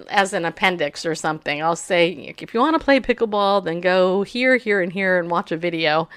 as 0.07 0.33
an 0.33 0.45
appendix 0.45 1.05
or 1.05 1.15
something. 1.15 1.61
I'll 1.61 1.75
say 1.75 2.35
if 2.37 2.53
you 2.53 2.59
want 2.59 2.79
to 2.79 2.83
play 2.83 2.99
pickleball, 2.99 3.63
then 3.63 3.81
go 3.81 4.23
here, 4.23 4.57
here, 4.57 4.81
and 4.81 4.91
here 4.91 5.19
and 5.19 5.29
watch 5.29 5.51
a 5.51 5.57
video 5.57 6.09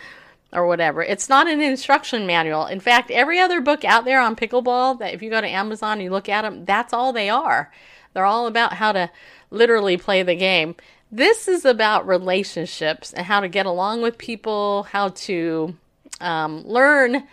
or 0.52 0.66
whatever. 0.66 1.02
It's 1.02 1.28
not 1.28 1.49
an 1.49 1.61
instruction 1.61 2.26
manual. 2.26 2.66
In 2.66 2.80
fact, 2.80 3.11
every 3.11 3.38
other 3.38 3.61
book 3.61 3.85
out 3.85 4.04
there 4.04 4.21
on 4.21 4.37
pickleball 4.37 4.99
that 5.00 5.12
if 5.12 5.23
you 5.23 5.30
go 5.30 5.40
to 5.40 5.49
Amazon 5.49 5.95
and 5.95 6.02
you 6.02 6.11
look 6.11 6.28
at 6.28 6.42
them, 6.42 6.64
that's 6.64 6.92
all 6.92 7.12
they 7.12 7.28
are. 7.28 7.73
They're 8.12 8.25
all 8.25 8.47
about 8.47 8.75
how 8.75 8.92
to 8.92 9.11
literally 9.50 9.97
play 9.97 10.23
the 10.23 10.37
game. 10.37 10.75
This 11.12 11.49
is 11.49 11.64
about 11.64 12.06
relationships 12.06 13.12
and 13.12 13.26
how 13.26 13.40
to 13.40 13.49
get 13.49 13.66
along 13.66 14.02
with 14.02 14.18
people, 14.18 14.85
how 14.85 15.11
to 15.11 15.76
um, 16.21 16.66
learn 16.66 17.25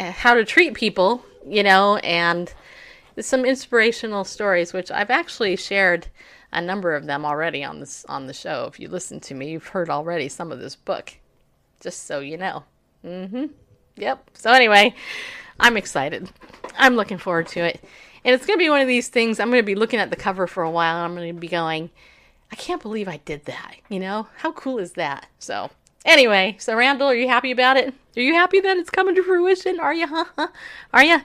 how 0.00 0.34
to 0.34 0.44
treat 0.44 0.74
people, 0.74 1.24
you 1.46 1.62
know, 1.62 1.96
and 1.96 2.52
some 3.22 3.44
inspirational 3.44 4.24
stories, 4.24 4.72
which 4.72 4.90
I've 4.90 5.10
actually 5.10 5.56
shared 5.56 6.08
a 6.52 6.60
number 6.60 6.94
of 6.94 7.06
them 7.06 7.24
already 7.24 7.62
on 7.62 7.80
this 7.80 8.04
on 8.08 8.26
the 8.26 8.32
show. 8.32 8.64
If 8.66 8.80
you 8.80 8.88
listen 8.88 9.20
to 9.20 9.34
me, 9.34 9.50
you've 9.50 9.68
heard 9.68 9.90
already 9.90 10.28
some 10.28 10.50
of 10.52 10.60
this 10.60 10.76
book. 10.76 11.14
Just 11.80 12.06
so 12.06 12.20
you 12.20 12.36
know. 12.36 12.64
Mm-hmm. 13.04 13.46
Yep. 13.96 14.30
So 14.34 14.52
anyway, 14.52 14.94
I'm 15.58 15.76
excited. 15.76 16.30
I'm 16.76 16.94
looking 16.94 17.18
forward 17.18 17.48
to 17.48 17.60
it. 17.60 17.82
And 18.24 18.34
it's 18.34 18.44
gonna 18.44 18.58
be 18.58 18.68
one 18.68 18.80
of 18.82 18.88
these 18.88 19.08
things 19.08 19.40
I'm 19.40 19.50
gonna 19.50 19.62
be 19.62 19.74
looking 19.74 20.00
at 20.00 20.10
the 20.10 20.16
cover 20.16 20.46
for 20.46 20.62
a 20.62 20.70
while 20.70 20.96
and 20.96 21.04
I'm 21.04 21.14
gonna 21.14 21.38
be 21.38 21.48
going, 21.48 21.90
I 22.52 22.56
can't 22.56 22.82
believe 22.82 23.08
I 23.08 23.18
did 23.18 23.46
that. 23.46 23.76
You 23.88 24.00
know? 24.00 24.28
How 24.38 24.52
cool 24.52 24.78
is 24.78 24.92
that? 24.92 25.26
So 25.38 25.70
anyway, 26.04 26.56
so 26.58 26.76
Randall, 26.76 27.08
are 27.08 27.14
you 27.14 27.28
happy 27.28 27.50
about 27.50 27.76
it? 27.76 27.94
Are 28.16 28.22
you 28.22 28.34
happy 28.34 28.60
that 28.60 28.76
it's 28.76 28.90
coming 28.90 29.14
to 29.14 29.22
fruition? 29.22 29.80
Are 29.80 29.94
you? 29.94 30.06
Huh? 30.36 30.48
Are 30.92 31.04
you? 31.04 31.20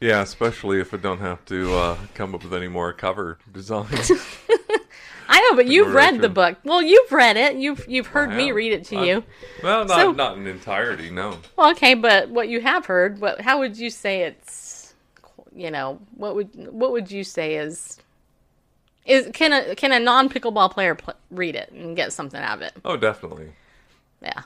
Yeah, 0.00 0.22
especially 0.22 0.80
if 0.80 0.92
I 0.94 0.96
don't 0.96 1.20
have 1.20 1.44
to 1.46 1.74
uh, 1.74 1.96
come 2.14 2.34
up 2.34 2.42
with 2.44 2.54
any 2.54 2.68
more 2.68 2.92
cover 2.92 3.38
designs. 3.52 4.10
I 5.32 5.40
know, 5.48 5.56
but 5.56 5.66
you've 5.68 5.94
read 5.94 6.20
the 6.20 6.28
book. 6.28 6.58
Well, 6.64 6.82
you've 6.82 7.12
read 7.12 7.36
it. 7.36 7.54
You've 7.56 7.86
you've 7.88 8.08
heard 8.08 8.30
me 8.30 8.50
read 8.50 8.72
it 8.72 8.84
to 8.86 8.96
I- 8.96 9.04
you. 9.04 9.24
well, 9.62 9.84
not 9.84 9.96
So- 10.00 10.12
not 10.12 10.36
in 10.38 10.46
entirety, 10.48 11.10
no. 11.10 11.38
Well, 11.56 11.70
okay, 11.70 11.94
but 11.94 12.30
what 12.30 12.48
you 12.48 12.60
have 12.60 12.86
heard, 12.86 13.20
what 13.20 13.40
how 13.40 13.60
would 13.60 13.78
you 13.78 13.90
say 13.90 14.22
it's 14.22 14.94
you 15.54 15.70
know, 15.70 16.00
what 16.16 16.34
would 16.34 16.48
what 16.72 16.90
would 16.92 17.10
you 17.10 17.22
say 17.22 17.54
is 17.56 17.98
is 19.06 19.28
can 19.32 19.52
a 19.52 19.74
can 19.76 19.92
a 19.92 20.00
non 20.00 20.28
pickleball 20.28 20.70
player 20.72 20.94
pl- 20.96 21.14
read 21.30 21.54
it 21.54 21.70
and 21.72 21.94
get 21.96 22.12
something 22.12 22.40
out 22.40 22.58
of 22.58 22.62
it? 22.62 22.72
Oh, 22.84 22.96
definitely. 22.96 23.52
Yeah. 24.22 24.42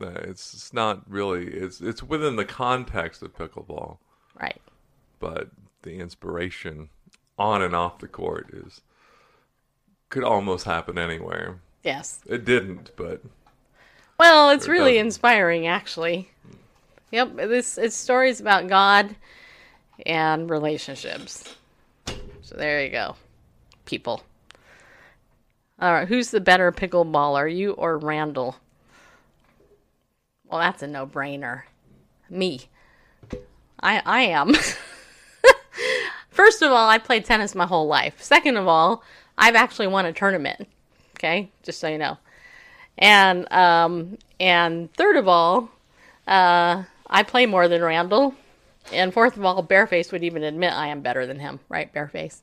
It's 0.00 0.52
it's 0.54 0.72
not 0.74 1.08
really 1.10 1.46
it's 1.46 1.80
it's 1.80 2.02
within 2.02 2.36
the 2.36 2.44
context 2.44 3.22
of 3.22 3.34
pickleball, 3.36 3.96
Right. 4.38 4.60
But 5.24 5.48
the 5.80 6.00
inspiration 6.00 6.90
on 7.38 7.62
and 7.62 7.74
off 7.74 7.98
the 7.98 8.06
court 8.06 8.50
is 8.52 8.82
could 10.10 10.22
almost 10.22 10.66
happen 10.66 10.98
anywhere. 10.98 11.60
Yes. 11.82 12.20
It 12.26 12.44
didn't, 12.44 12.90
but 12.94 13.22
Well, 14.18 14.50
it's 14.50 14.68
really 14.68 14.92
doesn't. 14.92 15.06
inspiring, 15.06 15.66
actually. 15.66 16.30
Yep, 17.10 17.36
this 17.36 17.78
it's 17.78 17.96
stories 17.96 18.38
about 18.38 18.68
God 18.68 19.16
and 20.04 20.50
relationships. 20.50 21.56
So 22.42 22.56
there 22.56 22.84
you 22.84 22.90
go, 22.90 23.16
people. 23.86 24.22
All 25.80 25.90
right, 25.94 26.06
who's 26.06 26.30
the 26.32 26.40
better 26.40 26.70
pickleballer, 26.70 27.52
you 27.52 27.72
or 27.72 27.96
Randall? 27.96 28.56
Well, 30.46 30.60
that's 30.60 30.82
a 30.82 30.86
no-brainer. 30.86 31.62
Me. 32.28 32.60
I 33.82 34.02
I 34.04 34.20
am. 34.24 34.52
First 36.34 36.62
of 36.62 36.72
all, 36.72 36.88
I 36.88 36.98
played 36.98 37.24
tennis 37.24 37.54
my 37.54 37.64
whole 37.64 37.86
life. 37.86 38.20
Second 38.20 38.56
of 38.56 38.66
all, 38.66 39.04
I've 39.38 39.54
actually 39.54 39.86
won 39.86 40.04
a 40.04 40.12
tournament. 40.12 40.68
Okay, 41.16 41.48
just 41.62 41.78
so 41.78 41.86
you 41.86 41.96
know. 41.96 42.18
And 42.98 43.50
um, 43.52 44.18
and 44.40 44.92
third 44.94 45.14
of 45.16 45.28
all, 45.28 45.70
uh, 46.26 46.82
I 47.06 47.22
play 47.22 47.46
more 47.46 47.68
than 47.68 47.82
Randall. 47.82 48.34
And 48.92 49.14
fourth 49.14 49.36
of 49.36 49.44
all, 49.44 49.62
Bareface 49.62 50.10
would 50.10 50.24
even 50.24 50.42
admit 50.42 50.72
I 50.72 50.88
am 50.88 51.02
better 51.02 51.24
than 51.24 51.38
him, 51.38 51.60
right, 51.68 51.92
Bareface? 51.94 52.40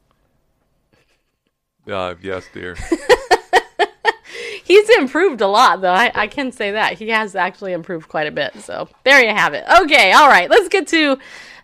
Uh, 1.86 2.16
yes, 2.22 2.46
dear. 2.54 2.78
He's 4.64 4.90
improved 4.98 5.42
a 5.42 5.48
lot, 5.48 5.82
though. 5.82 5.92
I, 5.92 6.12
I 6.16 6.28
can 6.28 6.54
say 6.54 6.72
that. 6.72 6.98
He 6.98 7.10
has 7.10 7.36
actually 7.36 7.74
improved 7.74 8.08
quite 8.08 8.28
a 8.28 8.32
bit. 8.32 8.56
So 8.62 8.88
there 9.04 9.22
you 9.22 9.36
have 9.36 9.54
it. 9.54 9.66
Okay, 9.82 10.14
all 10.14 10.30
right. 10.30 10.50
Let's 10.50 10.70
get 10.70 10.88
to 10.88 11.20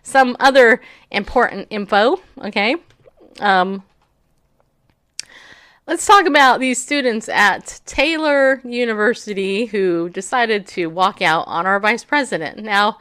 some 0.08 0.36
other 0.40 0.80
important 1.10 1.68
info. 1.70 2.20
Okay. 2.38 2.76
Um, 3.40 3.82
let's 5.86 6.06
talk 6.06 6.26
about 6.26 6.60
these 6.60 6.82
students 6.82 7.28
at 7.28 7.80
Taylor 7.86 8.60
University 8.64 9.66
who 9.66 10.08
decided 10.08 10.66
to 10.68 10.86
walk 10.86 11.22
out 11.22 11.44
on 11.46 11.66
our 11.66 11.78
vice 11.78 12.04
president. 12.04 12.62
Now, 12.62 12.98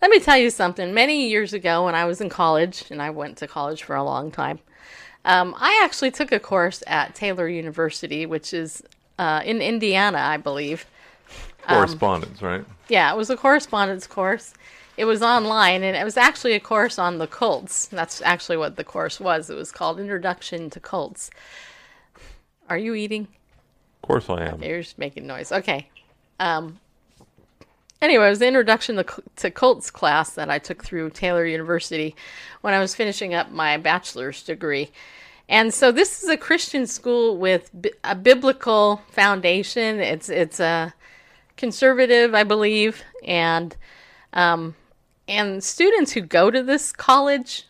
let 0.00 0.10
me 0.10 0.20
tell 0.20 0.36
you 0.36 0.50
something. 0.50 0.92
Many 0.92 1.28
years 1.28 1.52
ago, 1.52 1.84
when 1.86 1.94
I 1.94 2.04
was 2.04 2.20
in 2.20 2.28
college, 2.28 2.90
and 2.90 3.00
I 3.00 3.10
went 3.10 3.38
to 3.38 3.46
college 3.46 3.82
for 3.82 3.96
a 3.96 4.04
long 4.04 4.30
time, 4.30 4.58
um, 5.24 5.54
I 5.58 5.80
actually 5.82 6.10
took 6.10 6.30
a 6.32 6.38
course 6.38 6.82
at 6.86 7.14
Taylor 7.14 7.48
University, 7.48 8.26
which 8.26 8.52
is 8.52 8.82
uh, 9.18 9.40
in 9.44 9.62
Indiana, 9.62 10.18
I 10.18 10.36
believe. 10.36 10.84
Correspondence, 11.62 12.42
right? 12.42 12.64
Yeah, 12.88 13.10
it 13.12 13.16
was 13.16 13.30
a 13.30 13.36
correspondence 13.36 14.06
course. 14.06 14.52
It 14.96 15.06
was 15.06 15.22
online, 15.22 15.82
and 15.82 15.96
it 15.96 16.04
was 16.04 16.16
actually 16.16 16.52
a 16.52 16.60
course 16.60 16.98
on 16.98 17.18
the 17.18 17.26
cults. 17.26 17.86
That's 17.86 18.22
actually 18.22 18.56
what 18.56 18.76
the 18.76 18.84
course 18.84 19.18
was. 19.18 19.50
It 19.50 19.56
was 19.56 19.72
called 19.72 19.98
Introduction 19.98 20.70
to 20.70 20.80
Cults. 20.80 21.30
Are 22.68 22.78
you 22.78 22.94
eating? 22.94 23.28
Of 24.02 24.08
course 24.08 24.30
I 24.30 24.44
am. 24.46 24.62
You're 24.62 24.82
just 24.82 24.98
making 24.98 25.26
noise. 25.26 25.50
Okay. 25.50 25.88
Um, 26.38 26.78
anyway, 28.00 28.26
it 28.26 28.30
was 28.30 28.38
the 28.38 28.46
introduction 28.46 28.96
to, 28.96 29.06
to 29.36 29.50
cults 29.50 29.90
class 29.90 30.30
that 30.30 30.50
I 30.50 30.58
took 30.58 30.84
through 30.84 31.10
Taylor 31.10 31.44
University 31.44 32.14
when 32.60 32.74
I 32.74 32.78
was 32.78 32.94
finishing 32.94 33.34
up 33.34 33.50
my 33.50 33.76
bachelor's 33.76 34.42
degree. 34.42 34.90
And 35.48 35.74
so 35.74 35.92
this 35.92 36.22
is 36.22 36.28
a 36.28 36.36
Christian 36.36 36.86
school 36.86 37.36
with 37.36 37.70
a 38.02 38.14
biblical 38.14 39.02
foundation. 39.10 40.00
It's 40.00 40.30
it's 40.30 40.58
a 40.58 40.94
conservative, 41.56 42.34
I 42.34 42.44
believe, 42.44 43.02
and 43.22 43.76
um, 44.32 44.74
and 45.26 45.62
students 45.62 46.12
who 46.12 46.20
go 46.20 46.50
to 46.50 46.62
this 46.62 46.92
college 46.92 47.66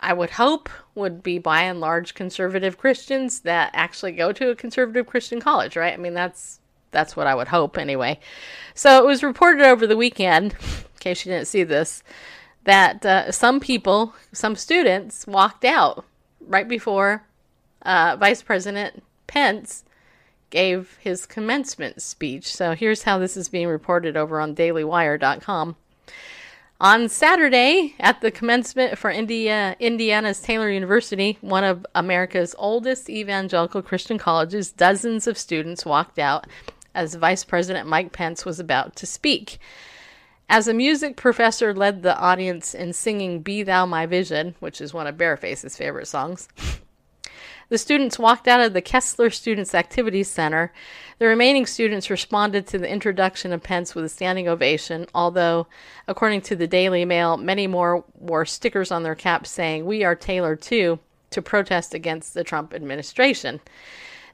I 0.00 0.12
would 0.12 0.30
hope 0.30 0.68
would 0.94 1.22
be 1.22 1.38
by 1.38 1.62
and 1.62 1.80
large 1.80 2.14
conservative 2.14 2.78
Christians 2.78 3.40
that 3.40 3.70
actually 3.74 4.12
go 4.12 4.32
to 4.32 4.50
a 4.50 4.54
conservative 4.54 5.06
Christian 5.06 5.40
college, 5.40 5.76
right? 5.76 5.92
I 5.92 5.96
mean, 5.96 6.14
that's 6.14 6.60
that's 6.90 7.16
what 7.16 7.26
I 7.26 7.34
would 7.34 7.48
hope 7.48 7.76
anyway. 7.76 8.20
So 8.74 8.98
it 8.98 9.06
was 9.06 9.22
reported 9.22 9.64
over 9.64 9.86
the 9.86 9.96
weekend, 9.96 10.52
in 10.62 10.98
case 11.00 11.24
you 11.24 11.32
didn't 11.32 11.48
see 11.48 11.64
this, 11.64 12.02
that 12.64 13.04
uh, 13.04 13.32
some 13.32 13.58
people, 13.58 14.14
some 14.32 14.54
students, 14.54 15.26
walked 15.26 15.64
out 15.64 16.04
right 16.40 16.68
before 16.68 17.26
uh, 17.82 18.16
Vice 18.18 18.42
President 18.42 19.02
Pence 19.26 19.84
gave 20.56 20.96
his 21.02 21.26
commencement 21.26 22.00
speech. 22.00 22.50
So 22.50 22.72
here's 22.72 23.02
how 23.02 23.18
this 23.18 23.36
is 23.36 23.50
being 23.50 23.68
reported 23.68 24.16
over 24.16 24.40
on 24.40 24.54
DailyWire.com. 24.54 25.76
On 26.80 27.08
Saturday, 27.10 27.94
at 28.00 28.22
the 28.22 28.30
commencement 28.30 28.96
for 28.96 29.10
India, 29.10 29.76
Indiana's 29.78 30.40
Taylor 30.40 30.70
University, 30.70 31.36
one 31.42 31.62
of 31.62 31.84
America's 31.94 32.54
oldest 32.56 33.10
evangelical 33.10 33.82
Christian 33.82 34.16
colleges, 34.16 34.72
dozens 34.72 35.26
of 35.26 35.36
students 35.36 35.84
walked 35.84 36.18
out 36.18 36.46
as 36.94 37.16
Vice 37.16 37.44
President 37.44 37.86
Mike 37.86 38.12
Pence 38.12 38.46
was 38.46 38.58
about 38.58 38.96
to 38.96 39.04
speak. 39.04 39.58
As 40.48 40.68
a 40.68 40.72
music 40.72 41.18
professor 41.18 41.74
led 41.74 42.02
the 42.02 42.18
audience 42.18 42.74
in 42.74 42.94
singing 42.94 43.42
Be 43.42 43.62
Thou 43.62 43.84
My 43.84 44.06
Vision, 44.06 44.54
which 44.60 44.80
is 44.80 44.94
one 44.94 45.06
of 45.06 45.18
Bareface's 45.18 45.76
favorite 45.76 46.08
songs, 46.08 46.48
the 47.68 47.78
students 47.78 48.18
walked 48.18 48.46
out 48.46 48.60
of 48.60 48.72
the 48.72 48.82
Kesler 48.82 49.32
Students 49.32 49.74
Activities 49.74 50.28
Center. 50.28 50.72
The 51.18 51.26
remaining 51.26 51.66
students 51.66 52.10
responded 52.10 52.66
to 52.68 52.78
the 52.78 52.88
introduction 52.88 53.52
of 53.52 53.62
Pence 53.62 53.94
with 53.94 54.04
a 54.04 54.08
standing 54.08 54.46
ovation, 54.48 55.06
although, 55.14 55.66
according 56.06 56.42
to 56.42 56.56
the 56.56 56.66
Daily 56.66 57.04
Mail, 57.04 57.36
many 57.36 57.66
more 57.66 58.04
wore 58.14 58.44
stickers 58.44 58.90
on 58.90 59.02
their 59.02 59.14
caps 59.14 59.50
saying, 59.50 59.84
We 59.84 60.04
are 60.04 60.14
Taylor 60.14 60.54
too, 60.54 61.00
to 61.30 61.42
protest 61.42 61.94
against 61.94 62.34
the 62.34 62.44
Trump 62.44 62.72
administration. 62.72 63.60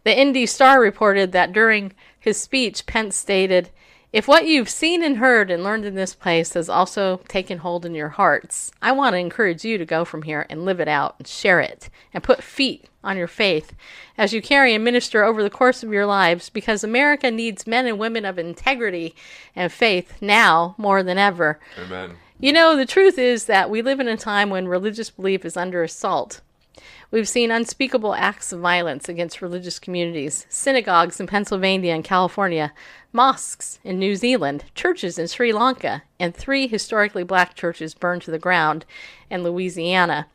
The 0.04 0.18
Indy 0.18 0.46
Star 0.46 0.80
reported 0.80 1.32
that 1.32 1.52
during 1.52 1.92
his 2.18 2.40
speech, 2.40 2.86
Pence 2.86 3.16
stated, 3.16 3.70
if 4.12 4.28
what 4.28 4.46
you've 4.46 4.68
seen 4.68 5.02
and 5.02 5.16
heard 5.16 5.50
and 5.50 5.64
learned 5.64 5.86
in 5.86 5.94
this 5.94 6.14
place 6.14 6.52
has 6.52 6.68
also 6.68 7.18
taken 7.28 7.58
hold 7.58 7.86
in 7.86 7.94
your 7.94 8.10
hearts, 8.10 8.70
I 8.82 8.92
want 8.92 9.14
to 9.14 9.18
encourage 9.18 9.64
you 9.64 9.78
to 9.78 9.86
go 9.86 10.04
from 10.04 10.22
here 10.22 10.46
and 10.50 10.64
live 10.64 10.80
it 10.80 10.88
out 10.88 11.14
and 11.18 11.26
share 11.26 11.60
it 11.60 11.88
and 12.12 12.22
put 12.22 12.42
feet 12.42 12.88
on 13.02 13.16
your 13.16 13.26
faith 13.26 13.74
as 14.18 14.32
you 14.32 14.42
carry 14.42 14.74
and 14.74 14.84
minister 14.84 15.24
over 15.24 15.42
the 15.42 15.50
course 15.50 15.82
of 15.82 15.92
your 15.92 16.06
lives 16.06 16.50
because 16.50 16.84
America 16.84 17.30
needs 17.30 17.66
men 17.66 17.86
and 17.86 17.98
women 17.98 18.24
of 18.24 18.38
integrity 18.38 19.14
and 19.56 19.72
faith 19.72 20.20
now 20.20 20.74
more 20.76 21.02
than 21.02 21.18
ever. 21.18 21.58
Amen. 21.78 22.16
You 22.38 22.52
know, 22.52 22.76
the 22.76 22.86
truth 22.86 23.18
is 23.18 23.46
that 23.46 23.70
we 23.70 23.82
live 23.82 24.00
in 24.00 24.08
a 24.08 24.16
time 24.16 24.50
when 24.50 24.68
religious 24.68 25.10
belief 25.10 25.44
is 25.44 25.56
under 25.56 25.82
assault. 25.82 26.40
We've 27.12 27.28
seen 27.28 27.50
unspeakable 27.50 28.14
acts 28.14 28.54
of 28.54 28.60
violence 28.60 29.06
against 29.06 29.42
religious 29.42 29.78
communities, 29.78 30.46
synagogues 30.48 31.20
in 31.20 31.26
Pennsylvania 31.26 31.92
and 31.92 32.02
California, 32.02 32.72
mosques 33.12 33.78
in 33.84 33.98
New 33.98 34.16
Zealand, 34.16 34.64
churches 34.74 35.18
in 35.18 35.28
Sri 35.28 35.52
Lanka, 35.52 36.04
and 36.18 36.34
three 36.34 36.66
historically 36.66 37.22
black 37.22 37.54
churches 37.54 37.92
burned 37.92 38.22
to 38.22 38.30
the 38.30 38.38
ground 38.38 38.86
in 39.28 39.42
Louisiana. 39.42 40.26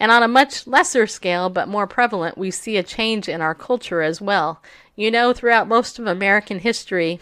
And 0.00 0.10
on 0.10 0.22
a 0.22 0.28
much 0.28 0.66
lesser 0.66 1.06
scale, 1.06 1.50
but 1.50 1.68
more 1.68 1.86
prevalent, 1.86 2.38
we 2.38 2.50
see 2.50 2.78
a 2.78 2.82
change 2.82 3.28
in 3.28 3.42
our 3.42 3.54
culture 3.54 4.00
as 4.00 4.22
well. 4.22 4.62
You 4.96 5.10
know, 5.10 5.34
throughout 5.34 5.68
most 5.68 5.98
of 5.98 6.06
American 6.06 6.60
history, 6.60 7.20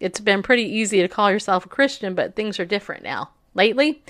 it's 0.00 0.18
been 0.18 0.42
pretty 0.42 0.64
easy 0.64 1.00
to 1.00 1.06
call 1.06 1.30
yourself 1.30 1.64
a 1.64 1.68
Christian, 1.68 2.16
but 2.16 2.34
things 2.34 2.58
are 2.58 2.64
different 2.64 3.04
now. 3.04 3.30
Lately, 3.58 4.00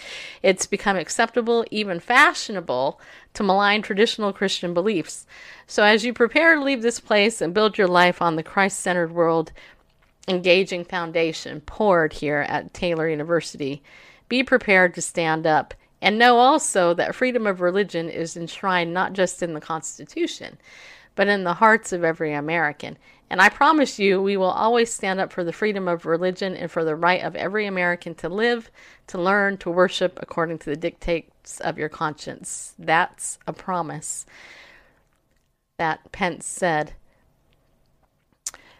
it's 0.42 0.66
become 0.66 0.98
acceptable, 0.98 1.64
even 1.70 2.00
fashionable, 2.00 3.00
to 3.32 3.42
malign 3.42 3.80
traditional 3.80 4.30
Christian 4.30 4.74
beliefs. 4.74 5.24
So, 5.66 5.84
as 5.84 6.04
you 6.04 6.12
prepare 6.12 6.54
to 6.54 6.62
leave 6.62 6.82
this 6.82 7.00
place 7.00 7.40
and 7.40 7.54
build 7.54 7.78
your 7.78 7.86
life 7.88 8.20
on 8.20 8.36
the 8.36 8.42
Christ 8.42 8.78
centered 8.78 9.10
world 9.10 9.52
engaging 10.28 10.84
foundation 10.84 11.62
poured 11.62 12.12
here 12.12 12.44
at 12.46 12.74
Taylor 12.74 13.08
University, 13.08 13.82
be 14.28 14.42
prepared 14.42 14.92
to 14.92 15.00
stand 15.00 15.46
up 15.46 15.72
and 16.02 16.18
know 16.18 16.36
also 16.36 16.92
that 16.92 17.14
freedom 17.14 17.46
of 17.46 17.62
religion 17.62 18.10
is 18.10 18.36
enshrined 18.36 18.92
not 18.92 19.14
just 19.14 19.42
in 19.42 19.54
the 19.54 19.62
Constitution, 19.62 20.58
but 21.14 21.26
in 21.26 21.44
the 21.44 21.54
hearts 21.54 21.94
of 21.94 22.04
every 22.04 22.34
American. 22.34 22.98
And 23.30 23.42
I 23.42 23.48
promise 23.50 23.98
you, 23.98 24.22
we 24.22 24.36
will 24.36 24.46
always 24.50 24.92
stand 24.92 25.20
up 25.20 25.32
for 25.32 25.44
the 25.44 25.52
freedom 25.52 25.86
of 25.86 26.06
religion 26.06 26.56
and 26.56 26.70
for 26.70 26.84
the 26.84 26.96
right 26.96 27.22
of 27.22 27.36
every 27.36 27.66
American 27.66 28.14
to 28.16 28.28
live, 28.28 28.70
to 29.08 29.20
learn, 29.20 29.58
to 29.58 29.70
worship 29.70 30.18
according 30.22 30.58
to 30.60 30.70
the 30.70 30.76
dictates 30.76 31.60
of 31.60 31.78
your 31.78 31.90
conscience. 31.90 32.74
That's 32.78 33.38
a 33.46 33.52
promise 33.52 34.24
that 35.76 36.10
Pence 36.10 36.46
said. 36.46 36.94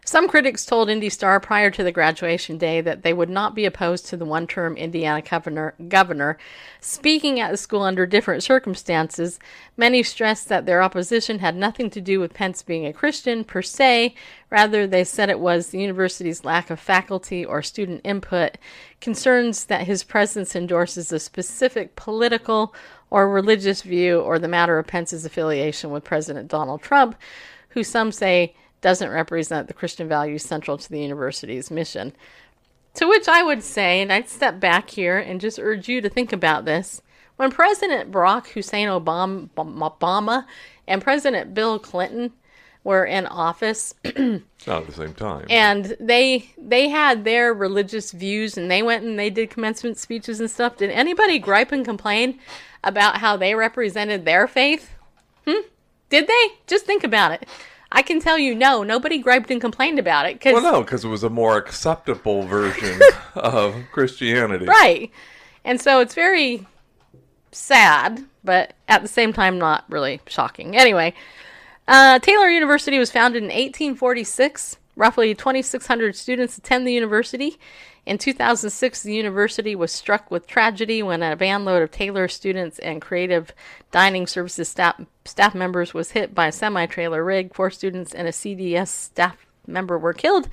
Some 0.09 0.27
critics 0.27 0.65
told 0.65 0.89
Indy 0.89 1.11
Star 1.11 1.39
prior 1.39 1.71
to 1.71 1.85
the 1.85 1.93
graduation 1.93 2.57
day 2.57 2.81
that 2.81 3.03
they 3.03 3.13
would 3.13 3.29
not 3.29 3.55
be 3.55 3.67
opposed 3.67 4.07
to 4.07 4.17
the 4.17 4.25
one 4.25 4.47
term 4.47 4.75
Indiana 4.75 5.21
governor, 5.21 5.75
governor. 5.87 6.39
Speaking 6.81 7.41
at 7.41 7.51
the 7.51 7.59
school 7.59 7.83
under 7.83 8.07
different 8.07 8.43
circumstances, 8.43 9.39
many 9.77 10.03
stressed 10.03 10.49
that 10.49 10.65
their 10.65 10.81
opposition 10.81 11.41
had 11.41 11.55
nothing 11.55 11.91
to 11.91 12.01
do 12.01 12.21
with 12.21 12.33
Pence 12.33 12.63
being 12.63 12.87
a 12.87 12.93
Christian 12.95 13.45
per 13.45 13.61
se. 13.61 14.15
Rather, 14.49 14.87
they 14.87 15.05
said 15.05 15.29
it 15.29 15.41
was 15.41 15.67
the 15.67 15.81
university's 15.81 16.43
lack 16.43 16.71
of 16.71 16.81
faculty 16.81 17.45
or 17.45 17.61
student 17.61 18.01
input, 18.03 18.57
concerns 19.03 19.67
that 19.67 19.87
his 19.87 20.05
presence 20.05 20.57
endorses 20.57 21.13
a 21.13 21.21
specific 21.21 21.97
political 21.97 22.75
or 23.11 23.29
religious 23.29 23.83
view, 23.83 24.21
or 24.21 24.39
the 24.39 24.49
matter 24.49 24.79
of 24.79 24.87
Pence's 24.87 25.27
affiliation 25.27 25.91
with 25.91 26.03
President 26.03 26.49
Donald 26.49 26.81
Trump, 26.81 27.15
who 27.69 27.85
some 27.85 28.11
say 28.11 28.55
doesn't 28.81 29.11
represent 29.11 29.69
the 29.69 29.75
Christian 29.75 30.09
values 30.09 30.43
central 30.45 30.79
to 30.79 30.89
the 30.89 31.01
university's 31.01 31.71
mission. 31.71 32.13
To 32.95 33.07
which 33.09 33.29
I 33.29 33.43
would 33.43 33.63
say, 33.63 34.01
and 34.01 34.13
I'd 34.13 34.29
step 34.29 34.59
back 34.61 34.91
here 34.91 35.19
and 35.19 35.41
just 35.41 35.59
urge 35.59 35.89
you 35.89 36.01
to 36.01 36.09
think 36.09 36.33
about 36.33 36.65
this. 36.65 37.01
When 37.37 37.51
President 37.53 38.11
Barack 38.11 38.49
Hussein 38.49 38.89
Obama, 38.89 39.49
Obama 39.57 40.45
and 40.89 41.01
President 41.03 41.55
Bill 41.55 41.79
Clinton 41.79 42.33
were 42.83 43.05
in 43.05 43.27
office, 43.27 43.95
Not 44.05 44.43
at 44.67 44.87
the 44.87 44.93
same 44.93 45.15
time. 45.15 45.47
and 45.51 45.97
they 46.01 46.51
they 46.59 46.89
had 46.89 47.25
their 47.25 47.53
religious 47.55 48.11
views, 48.13 48.57
and 48.57 48.69
they 48.71 48.83
went 48.83 49.05
and 49.05 49.19
they 49.19 49.31
did 49.31 49.51
commencement 49.51 49.99
speeches 49.99 50.41
and 50.41 50.51
stuff. 50.51 50.77
Did 50.79 50.91
anybody 50.91 51.39
gripe 51.39 51.71
and 51.71 51.85
complain 51.85 52.39
about 52.83 53.19
how 53.19 53.37
they 53.37 53.55
represented 53.55 54.25
their 54.25 54.49
faith? 54.49 54.91
Hmm? 55.47 55.61
Did 56.11 56.27
they? 56.27 56.49
Just 56.67 56.87
think 56.87 57.05
about 57.05 57.33
it. 57.33 57.47
I 57.91 58.03
can 58.03 58.21
tell 58.21 58.39
you, 58.39 58.55
no, 58.55 58.83
nobody 58.83 59.19
griped 59.19 59.51
and 59.51 59.61
complained 59.61 59.99
about 59.99 60.27
it 60.27 60.35
because 60.35 60.55
well, 60.55 60.73
no, 60.73 60.83
because 60.83 61.05
it 61.05 61.09
was 61.09 61.23
a 61.23 61.31
more 61.31 61.57
acceptable 61.57 62.43
version 62.43 63.01
of 63.35 63.75
Christianity. 63.93 64.67
Right. 64.67 65.11
And 65.65 65.81
so 65.81 66.01
it's 66.01 66.15
very 66.15 66.67
sad, 67.51 68.25
but 68.45 68.75
at 68.89 69.03
the 69.03 69.09
same 69.09 69.33
time, 69.33 69.59
not 69.59 69.85
really 69.89 70.21
shocking. 70.27 70.77
Anyway, 70.77 71.15
uh, 71.87 72.19
Taylor 72.19 72.49
University 72.49 72.99
was 72.99 73.11
founded 73.11 73.43
in 73.43 73.49
1846. 73.49 74.77
Roughly 74.97 75.35
2,600 75.35 76.17
students 76.17 76.59
attend 76.59 76.87
the 76.87 76.93
university. 76.93 77.59
In 78.09 78.17
2006, 78.17 79.03
the 79.03 79.13
university 79.13 79.77
was 79.77 79.93
struck 79.93 80.31
with 80.31 80.47
tragedy 80.47 81.03
when 81.03 81.23
a 81.23 81.37
van 81.37 81.67
load 81.67 81.83
of 81.83 81.91
Taylor 81.91 82.27
students 82.27 82.79
and 82.79 83.03
creative 83.03 83.53
dining 83.91 84.27
services 84.27 84.67
staff, 84.67 84.99
staff 85.27 85.55
members 85.55 85.93
was 85.93 86.13
hit 86.13 86.35
by 86.35 86.47
a 86.47 86.53
semi 86.53 86.87
trailer 86.87 87.23
rig. 87.23 87.55
Four 87.55 87.71
students 87.71 88.15
and 88.15 88.27
a 88.27 88.31
CDS 88.31 88.89
staff 88.89 89.37
member 89.67 89.99
were 89.99 90.15
killed, 90.15 90.49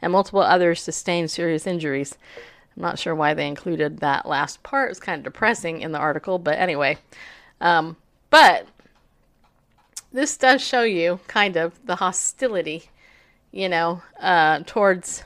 and 0.00 0.12
multiple 0.12 0.40
others 0.40 0.82
sustained 0.82 1.32
serious 1.32 1.66
injuries. 1.66 2.16
I'm 2.76 2.82
not 2.84 3.00
sure 3.00 3.16
why 3.16 3.34
they 3.34 3.48
included 3.48 3.98
that 3.98 4.24
last 4.24 4.62
part. 4.62 4.92
It's 4.92 5.00
kind 5.00 5.18
of 5.18 5.32
depressing 5.32 5.80
in 5.80 5.90
the 5.90 5.98
article, 5.98 6.38
but 6.38 6.60
anyway. 6.60 6.96
Um, 7.60 7.96
but 8.30 8.68
this 10.12 10.36
does 10.36 10.62
show 10.62 10.84
you 10.84 11.18
kind 11.26 11.56
of 11.56 11.74
the 11.84 11.96
hostility, 11.96 12.84
you 13.50 13.68
know, 13.68 14.00
uh, 14.20 14.60
towards 14.64 15.24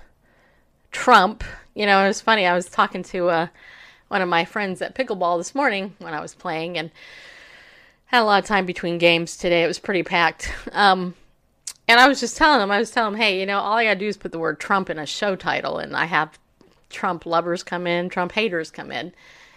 Trump. 0.95 1.45
You 1.75 1.85
know, 1.85 2.03
it 2.03 2.09
was 2.09 2.21
funny. 2.21 2.47
I 2.47 2.55
was 2.55 2.67
talking 2.67 3.03
to 3.03 3.29
uh, 3.29 3.47
one 4.09 4.23
of 4.23 4.29
my 4.29 4.45
friends 4.47 4.81
at 4.81 4.95
pickleball 4.95 5.39
this 5.39 5.55
morning 5.55 5.95
when 5.99 6.15
I 6.15 6.21
was 6.21 6.35
playing, 6.35 6.79
and 6.79 6.91
had 8.07 8.23
a 8.23 8.25
lot 8.25 8.43
of 8.43 8.49
time 8.49 8.65
between 8.65 8.97
games 8.97 9.37
today. 9.37 9.65
It 9.65 9.67
was 9.67 9.79
pretty 9.79 10.05
packed. 10.05 10.51
Um, 10.73 11.15
and 11.89 12.01
I 12.01 12.09
was 12.09 12.21
just 12.21 12.37
telling 12.37 12.63
him, 12.63 12.71
I 12.71 12.79
was 12.79 12.91
telling 12.91 13.15
him, 13.15 13.21
hey, 13.21 13.41
you 13.41 13.45
know, 13.45 13.59
all 13.59 13.77
I 13.77 13.85
gotta 13.85 13.99
do 13.99 14.07
is 14.07 14.17
put 14.17 14.33
the 14.33 14.39
word 14.39 14.61
Trump 14.61 14.89
in 14.89 14.99
a 14.99 15.05
show 15.05 15.37
title, 15.37 15.79
and 15.79 15.97
I 15.97 16.07
have 16.07 16.39
Trump 16.89 17.27
lovers 17.27 17.63
come 17.63 17.87
in, 17.87 18.09
Trump 18.09 18.33
haters 18.33 18.71
come 18.71 18.93
in. 18.93 19.13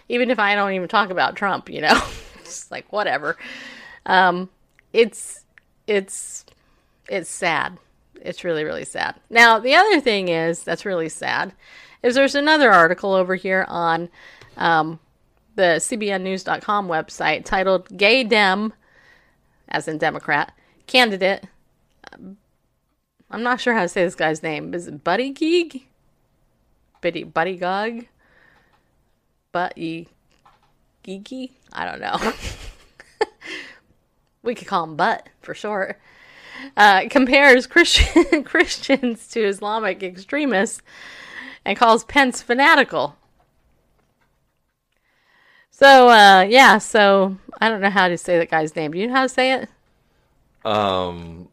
Even 0.08 0.30
if 0.30 0.38
I 0.38 0.54
don't 0.54 0.72
even 0.72 0.88
talk 0.88 1.10
about 1.10 1.36
Trump, 1.36 1.70
you 1.70 1.80
know, 1.80 2.02
it's 2.40 2.70
like 2.70 2.92
whatever. 2.92 3.36
Um, 4.04 4.50
it's 4.92 5.44
it's 5.86 6.44
it's 7.08 7.30
sad. 7.30 7.78
It's 8.22 8.44
really 8.44 8.64
really 8.64 8.84
sad. 8.84 9.16
Now 9.30 9.58
the 9.58 9.74
other 9.74 10.00
thing 10.00 10.28
is 10.28 10.62
that's 10.62 10.84
really 10.84 11.08
sad 11.08 11.52
is 12.02 12.14
there's 12.14 12.34
another 12.34 12.70
article 12.70 13.12
over 13.12 13.34
here 13.34 13.64
on 13.68 14.08
um, 14.56 15.00
the 15.56 15.76
CBNNews.com 15.78 16.88
website 16.88 17.44
titled 17.44 17.96
"Gay 17.96 18.24
Dem," 18.24 18.72
as 19.68 19.88
in 19.88 19.98
Democrat 19.98 20.52
candidate. 20.86 21.44
I'm 23.30 23.42
not 23.42 23.60
sure 23.60 23.74
how 23.74 23.82
to 23.82 23.88
say 23.88 24.04
this 24.04 24.14
guy's 24.14 24.42
name. 24.42 24.72
Is 24.74 24.86
it 24.86 25.04
Buddy 25.04 25.32
Geeg? 25.32 25.84
Buddy 27.00 27.24
Buddy 27.24 27.56
Gog? 27.56 28.06
Buddy 29.52 30.08
Geeky? 31.04 31.52
I 31.72 31.84
don't 31.84 32.00
know. 32.00 32.32
we 34.42 34.54
could 34.54 34.66
call 34.66 34.84
him 34.84 34.96
Butt 34.96 35.28
for 35.42 35.54
short. 35.54 36.00
Uh, 36.76 37.08
compares 37.08 37.66
Christian 37.66 38.44
Christians 38.44 39.28
to 39.28 39.44
Islamic 39.44 40.02
extremists 40.02 40.82
and 41.64 41.76
calls 41.76 42.04
Pence 42.04 42.42
fanatical. 42.42 43.16
So 45.70 46.08
uh, 46.08 46.42
yeah, 46.42 46.78
so 46.78 47.36
I 47.60 47.68
don't 47.68 47.80
know 47.80 47.90
how 47.90 48.08
to 48.08 48.18
say 48.18 48.38
that 48.38 48.50
guy's 48.50 48.74
name. 48.74 48.92
Do 48.92 48.98
you 48.98 49.06
know 49.06 49.14
how 49.14 49.22
to 49.22 49.28
say 49.28 49.52
it? 49.52 49.68
Um, 50.64 51.48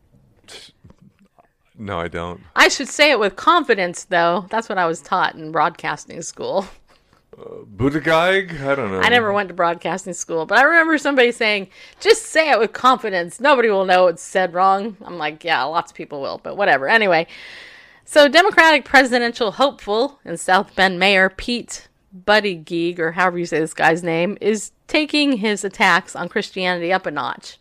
no, 1.77 1.99
I 1.99 2.07
don't. 2.07 2.41
I 2.55 2.69
should 2.69 2.87
say 2.87 3.11
it 3.11 3.19
with 3.19 3.35
confidence, 3.35 4.05
though. 4.05 4.45
That's 4.49 4.69
what 4.69 4.77
I 4.77 4.85
was 4.85 5.01
taught 5.01 5.35
in 5.35 5.51
broadcasting 5.51 6.21
school. 6.21 6.65
Uh, 7.37 7.65
Buttigieg? 7.75 8.61
I 8.61 8.75
don't 8.75 8.91
know. 8.91 9.01
I 9.01 9.09
never 9.09 9.33
went 9.33 9.49
to 9.49 9.55
broadcasting 9.55 10.13
school, 10.13 10.45
but 10.45 10.57
I 10.57 10.63
remember 10.63 10.97
somebody 10.97 11.31
saying, 11.31 11.67
just 11.99 12.23
say 12.27 12.49
it 12.49 12.59
with 12.59 12.71
confidence. 12.71 13.39
Nobody 13.39 13.69
will 13.69 13.85
know 13.85 14.07
it's 14.07 14.21
said 14.21 14.53
wrong. 14.53 14.95
I'm 15.01 15.17
like, 15.17 15.43
yeah, 15.43 15.63
lots 15.63 15.91
of 15.91 15.97
people 15.97 16.21
will, 16.21 16.39
but 16.41 16.55
whatever. 16.55 16.87
Anyway, 16.87 17.27
so 18.05 18.27
Democratic 18.29 18.85
presidential 18.85 19.51
hopeful 19.51 20.19
and 20.23 20.39
South 20.39 20.75
Bend 20.75 20.97
Mayor 20.97 21.29
Pete 21.29 21.87
Buttigieg, 22.25 22.99
or 22.99 23.13
however 23.13 23.39
you 23.39 23.45
say 23.45 23.59
this 23.59 23.73
guy's 23.73 24.03
name, 24.03 24.37
is 24.39 24.71
taking 24.87 25.37
his 25.37 25.65
attacks 25.65 26.15
on 26.15 26.29
Christianity 26.29 26.93
up 26.93 27.05
a 27.05 27.11
notch, 27.11 27.57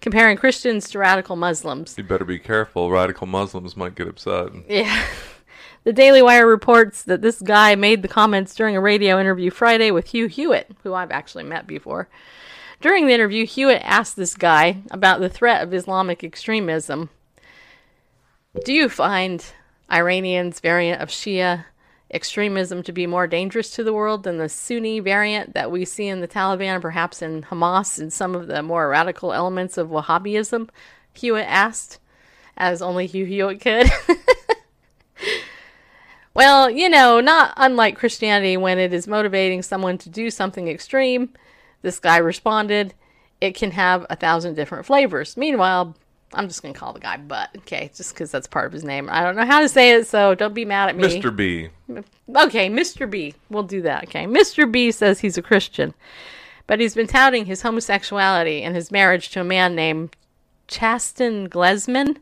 comparing 0.00 0.36
Christians 0.36 0.90
to 0.90 0.98
radical 0.98 1.36
Muslims. 1.36 1.94
You 1.96 2.04
better 2.04 2.24
be 2.26 2.38
careful. 2.38 2.90
Radical 2.90 3.26
Muslims 3.26 3.76
might 3.76 3.94
get 3.94 4.08
upset. 4.08 4.50
Yeah. 4.68 5.04
The 5.82 5.92
Daily 5.94 6.20
Wire 6.20 6.46
reports 6.46 7.02
that 7.04 7.22
this 7.22 7.40
guy 7.40 7.74
made 7.74 8.02
the 8.02 8.08
comments 8.08 8.54
during 8.54 8.76
a 8.76 8.80
radio 8.80 9.18
interview 9.18 9.50
Friday 9.50 9.90
with 9.90 10.08
Hugh 10.08 10.26
Hewitt, 10.26 10.70
who 10.82 10.92
I've 10.92 11.10
actually 11.10 11.44
met 11.44 11.66
before. 11.66 12.08
During 12.82 13.06
the 13.06 13.14
interview, 13.14 13.46
Hewitt 13.46 13.80
asked 13.82 14.16
this 14.16 14.34
guy 14.34 14.82
about 14.90 15.20
the 15.20 15.30
threat 15.30 15.62
of 15.62 15.72
Islamic 15.72 16.22
extremism. 16.22 17.08
Do 18.64 18.74
you 18.74 18.90
find 18.90 19.42
Iranian's 19.90 20.60
variant 20.60 21.00
of 21.00 21.08
Shia 21.08 21.64
extremism 22.10 22.82
to 22.82 22.92
be 22.92 23.06
more 23.06 23.26
dangerous 23.26 23.70
to 23.70 23.84
the 23.84 23.94
world 23.94 24.24
than 24.24 24.36
the 24.36 24.50
Sunni 24.50 25.00
variant 25.00 25.54
that 25.54 25.70
we 25.70 25.86
see 25.86 26.08
in 26.08 26.20
the 26.20 26.28
Taliban, 26.28 26.82
perhaps 26.82 27.22
in 27.22 27.44
Hamas, 27.44 27.98
and 27.98 28.12
some 28.12 28.34
of 28.34 28.48
the 28.48 28.62
more 28.62 28.88
radical 28.88 29.32
elements 29.32 29.78
of 29.78 29.88
Wahhabism? 29.88 30.68
Hewitt 31.14 31.46
asked, 31.46 31.98
as 32.56 32.82
only 32.82 33.06
Hugh 33.06 33.24
Hewitt 33.24 33.60
could. 33.62 33.90
Well, 36.34 36.70
you 36.70 36.88
know, 36.88 37.20
not 37.20 37.54
unlike 37.56 37.96
Christianity 37.96 38.56
when 38.56 38.78
it 38.78 38.92
is 38.92 39.06
motivating 39.06 39.62
someone 39.62 39.98
to 39.98 40.08
do 40.08 40.30
something 40.30 40.68
extreme, 40.68 41.30
this 41.82 41.98
guy 41.98 42.18
responded, 42.18 42.94
it 43.40 43.54
can 43.54 43.72
have 43.72 44.06
a 44.10 44.16
thousand 44.16 44.54
different 44.54 44.86
flavors. 44.86 45.36
Meanwhile, 45.36 45.96
I'm 46.32 46.46
just 46.46 46.62
going 46.62 46.72
to 46.72 46.78
call 46.78 46.92
the 46.92 47.00
guy 47.00 47.16
Butt, 47.16 47.50
okay, 47.58 47.90
just 47.94 48.14
because 48.14 48.30
that's 48.30 48.46
part 48.46 48.66
of 48.66 48.72
his 48.72 48.84
name. 48.84 49.08
I 49.10 49.22
don't 49.22 49.34
know 49.34 49.44
how 49.44 49.60
to 49.60 49.68
say 49.68 49.92
it, 49.92 50.06
so 50.06 50.34
don't 50.34 50.54
be 50.54 50.64
mad 50.64 50.90
at 50.90 50.96
me. 50.96 51.02
Mr. 51.02 51.34
B. 51.34 51.68
Okay, 52.36 52.70
Mr. 52.70 53.10
B. 53.10 53.34
We'll 53.48 53.64
do 53.64 53.82
that, 53.82 54.04
okay. 54.04 54.26
Mr. 54.26 54.70
B 54.70 54.92
says 54.92 55.18
he's 55.20 55.36
a 55.36 55.42
Christian, 55.42 55.92
but 56.68 56.78
he's 56.78 56.94
been 56.94 57.08
touting 57.08 57.46
his 57.46 57.62
homosexuality 57.62 58.62
and 58.62 58.76
his 58.76 58.92
marriage 58.92 59.30
to 59.30 59.40
a 59.40 59.44
man 59.44 59.74
named 59.74 60.14
Chasten 60.68 61.48
Glezman 61.48 62.18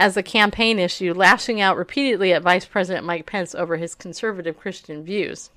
as 0.00 0.16
a 0.16 0.22
campaign 0.22 0.78
issue, 0.78 1.12
lashing 1.12 1.60
out 1.60 1.76
repeatedly 1.76 2.32
at 2.32 2.42
Vice 2.42 2.64
President 2.64 3.04
Mike 3.04 3.26
Pence 3.26 3.54
over 3.54 3.76
his 3.76 3.94
conservative 3.94 4.58
Christian 4.58 5.04
views. 5.04 5.50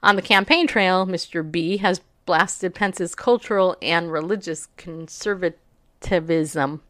On 0.00 0.14
the 0.14 0.22
campaign 0.22 0.68
trail, 0.68 1.04
Mr. 1.04 1.50
B 1.50 1.78
has 1.78 2.00
blasted 2.24 2.72
Pence's 2.72 3.16
cultural 3.16 3.76
and 3.82 4.12
religious 4.12 4.68
conservatism. 4.76 6.82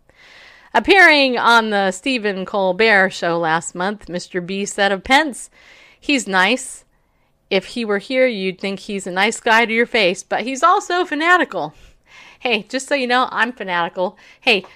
Appearing 0.74 1.38
on 1.38 1.70
the 1.70 1.90
Stephen 1.90 2.44
Colbert 2.44 3.08
show 3.10 3.38
last 3.38 3.74
month, 3.74 4.06
Mr. 4.06 4.46
B 4.46 4.66
said 4.66 4.92
of 4.92 5.02
Pence, 5.02 5.48
He's 5.98 6.28
nice. 6.28 6.84
If 7.48 7.68
he 7.68 7.86
were 7.86 7.96
here, 7.96 8.26
you'd 8.26 8.60
think 8.60 8.80
he's 8.80 9.06
a 9.06 9.10
nice 9.10 9.40
guy 9.40 9.64
to 9.64 9.72
your 9.72 9.86
face, 9.86 10.22
but 10.22 10.42
he's 10.42 10.62
also 10.62 11.06
fanatical. 11.06 11.72
Hey, 12.40 12.64
just 12.64 12.88
so 12.88 12.94
you 12.94 13.06
know, 13.06 13.26
I'm 13.32 13.52
fanatical. 13.52 14.18
Hey, 14.38 14.66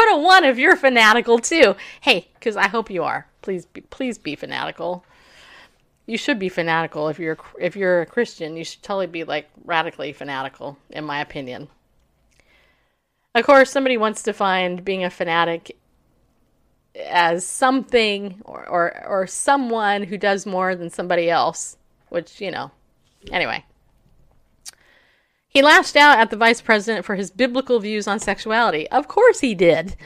put 0.00 0.14
a 0.14 0.16
one 0.16 0.44
if 0.44 0.58
you're 0.58 0.76
fanatical 0.76 1.38
too. 1.38 1.76
Hey, 2.00 2.28
because 2.34 2.56
I 2.56 2.68
hope 2.68 2.90
you 2.90 3.02
are. 3.04 3.26
Please, 3.42 3.66
be, 3.66 3.82
please 3.82 4.18
be 4.18 4.34
fanatical. 4.34 5.04
You 6.06 6.16
should 6.16 6.38
be 6.38 6.48
fanatical 6.48 7.08
if 7.08 7.18
you're 7.18 7.38
if 7.58 7.76
you're 7.76 8.02
a 8.02 8.06
Christian. 8.06 8.56
You 8.56 8.64
should 8.64 8.82
totally 8.82 9.06
be 9.06 9.24
like 9.24 9.48
radically 9.64 10.12
fanatical, 10.12 10.78
in 10.90 11.04
my 11.04 11.20
opinion. 11.20 11.68
Of 13.34 13.44
course, 13.44 13.70
somebody 13.70 13.96
wants 13.96 14.22
to 14.24 14.32
find 14.32 14.84
being 14.84 15.04
a 15.04 15.10
fanatic 15.10 15.76
as 17.08 17.46
something 17.46 18.40
or, 18.44 18.68
or 18.68 19.06
or 19.06 19.26
someone 19.26 20.02
who 20.04 20.18
does 20.18 20.46
more 20.46 20.74
than 20.74 20.90
somebody 20.90 21.30
else, 21.30 21.76
which 22.08 22.40
you 22.40 22.50
know. 22.50 22.72
Anyway. 23.30 23.64
He 25.50 25.62
lashed 25.62 25.96
out 25.96 26.18
at 26.20 26.30
the 26.30 26.36
vice 26.36 26.60
president 26.60 27.04
for 27.04 27.16
his 27.16 27.32
biblical 27.32 27.80
views 27.80 28.06
on 28.06 28.20
sexuality. 28.20 28.88
Of 28.90 29.08
course 29.08 29.40
he 29.40 29.54
did. 29.56 29.96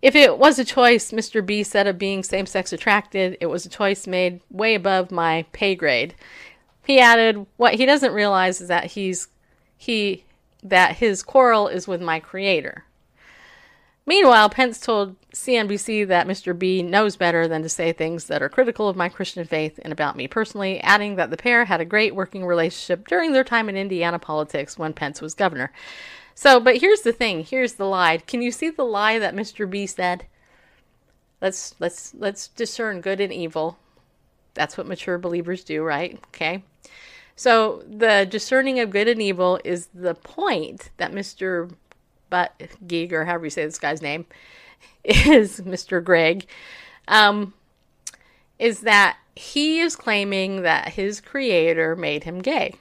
if 0.00 0.14
it 0.14 0.38
was 0.38 0.58
a 0.58 0.64
choice, 0.64 1.10
Mr. 1.10 1.44
B 1.44 1.62
said 1.62 1.86
of 1.86 1.98
being 1.98 2.22
same 2.22 2.46
sex 2.46 2.72
attracted, 2.72 3.36
it 3.40 3.46
was 3.46 3.66
a 3.66 3.68
choice 3.68 4.06
made 4.06 4.40
way 4.48 4.74
above 4.74 5.10
my 5.10 5.44
pay 5.52 5.74
grade. 5.74 6.14
He 6.86 7.00
added, 7.00 7.46
what 7.56 7.74
he 7.74 7.84
doesn't 7.84 8.12
realize 8.12 8.60
is 8.60 8.68
that 8.68 8.86
he's 8.92 9.28
he 9.76 10.24
that 10.62 10.96
his 10.96 11.22
quarrel 11.22 11.68
is 11.68 11.88
with 11.88 12.00
my 12.00 12.20
creator. 12.20 12.84
Meanwhile, 14.06 14.50
Pence 14.50 14.80
told 14.80 15.14
CNBC 15.30 16.08
that 16.08 16.26
Mr. 16.26 16.58
B 16.58 16.82
knows 16.82 17.16
better 17.16 17.46
than 17.46 17.62
to 17.62 17.68
say 17.68 17.92
things 17.92 18.24
that 18.26 18.42
are 18.42 18.48
critical 18.48 18.88
of 18.88 18.96
my 18.96 19.08
Christian 19.08 19.44
faith 19.44 19.78
and 19.82 19.92
about 19.92 20.16
me 20.16 20.26
personally, 20.26 20.80
adding 20.80 21.16
that 21.16 21.30
the 21.30 21.36
pair 21.36 21.64
had 21.64 21.80
a 21.80 21.84
great 21.84 22.14
working 22.14 22.44
relationship 22.44 23.06
during 23.06 23.32
their 23.32 23.44
time 23.44 23.68
in 23.68 23.76
Indiana 23.76 24.18
politics 24.18 24.78
when 24.78 24.92
Pence 24.92 25.20
was 25.20 25.34
governor. 25.34 25.70
So, 26.34 26.58
but 26.58 26.78
here's 26.78 27.02
the 27.02 27.12
thing, 27.12 27.44
here's 27.44 27.74
the 27.74 27.84
lie. 27.84 28.18
Can 28.18 28.42
you 28.42 28.50
see 28.50 28.70
the 28.70 28.84
lie 28.84 29.18
that 29.18 29.36
Mr. 29.36 29.68
B 29.68 29.86
said? 29.86 30.26
Let's 31.40 31.74
let's 31.78 32.14
let's 32.14 32.48
discern 32.48 33.00
good 33.00 33.20
and 33.20 33.32
evil. 33.32 33.78
That's 34.54 34.76
what 34.76 34.86
mature 34.86 35.18
believers 35.18 35.64
do, 35.64 35.82
right? 35.82 36.18
Okay. 36.28 36.64
So, 37.36 37.82
the 37.88 38.26
discerning 38.28 38.80
of 38.80 38.90
good 38.90 39.08
and 39.08 39.22
evil 39.22 39.60
is 39.64 39.88
the 39.94 40.14
point 40.14 40.90
that 40.98 41.12
Mr 41.12 41.72
but 42.30 42.54
Gig 42.86 43.12
or 43.12 43.24
however 43.24 43.46
you 43.46 43.50
say 43.50 43.64
this 43.64 43.78
guy's 43.78 44.00
name 44.00 44.26
is 45.04 45.60
Mr. 45.60 46.02
Greg, 46.02 46.46
um, 47.08 47.52
is 48.58 48.80
that 48.80 49.18
he 49.36 49.80
is 49.80 49.96
claiming 49.96 50.62
that 50.62 50.90
his 50.90 51.20
creator 51.20 51.96
made 51.96 52.24
him 52.24 52.40
gay. 52.40 52.74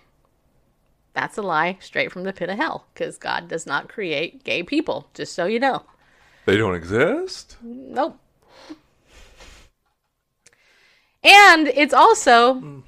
That's 1.13 1.37
a 1.37 1.41
lie 1.41 1.77
straight 1.81 2.11
from 2.11 2.23
the 2.23 2.33
pit 2.33 2.49
of 2.49 2.57
hell 2.57 2.85
because 2.93 3.17
God 3.17 3.47
does 3.47 3.65
not 3.65 3.89
create 3.89 4.43
gay 4.43 4.63
people, 4.63 5.09
just 5.13 5.33
so 5.33 5.45
you 5.45 5.59
know. 5.59 5.83
They 6.45 6.57
don't 6.57 6.75
exist? 6.75 7.57
Nope. 7.61 8.19
And 11.23 11.67
it's 11.67 11.93
also 11.93 12.83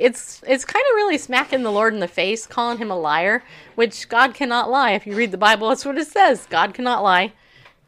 it's 0.00 0.42
it's 0.46 0.64
kind 0.64 0.84
of 0.90 0.96
really 0.96 1.18
smacking 1.18 1.62
the 1.62 1.70
Lord 1.70 1.92
in 1.92 2.00
the 2.00 2.08
face, 2.08 2.46
calling 2.46 2.78
him 2.78 2.90
a 2.90 2.98
liar, 2.98 3.44
which 3.74 4.08
God 4.08 4.34
cannot 4.34 4.70
lie. 4.70 4.92
If 4.92 5.06
you 5.06 5.14
read 5.14 5.30
the 5.30 5.38
Bible, 5.38 5.68
that's 5.68 5.84
what 5.84 5.98
it 5.98 6.08
says. 6.08 6.46
God 6.46 6.72
cannot 6.72 7.02
lie. 7.02 7.32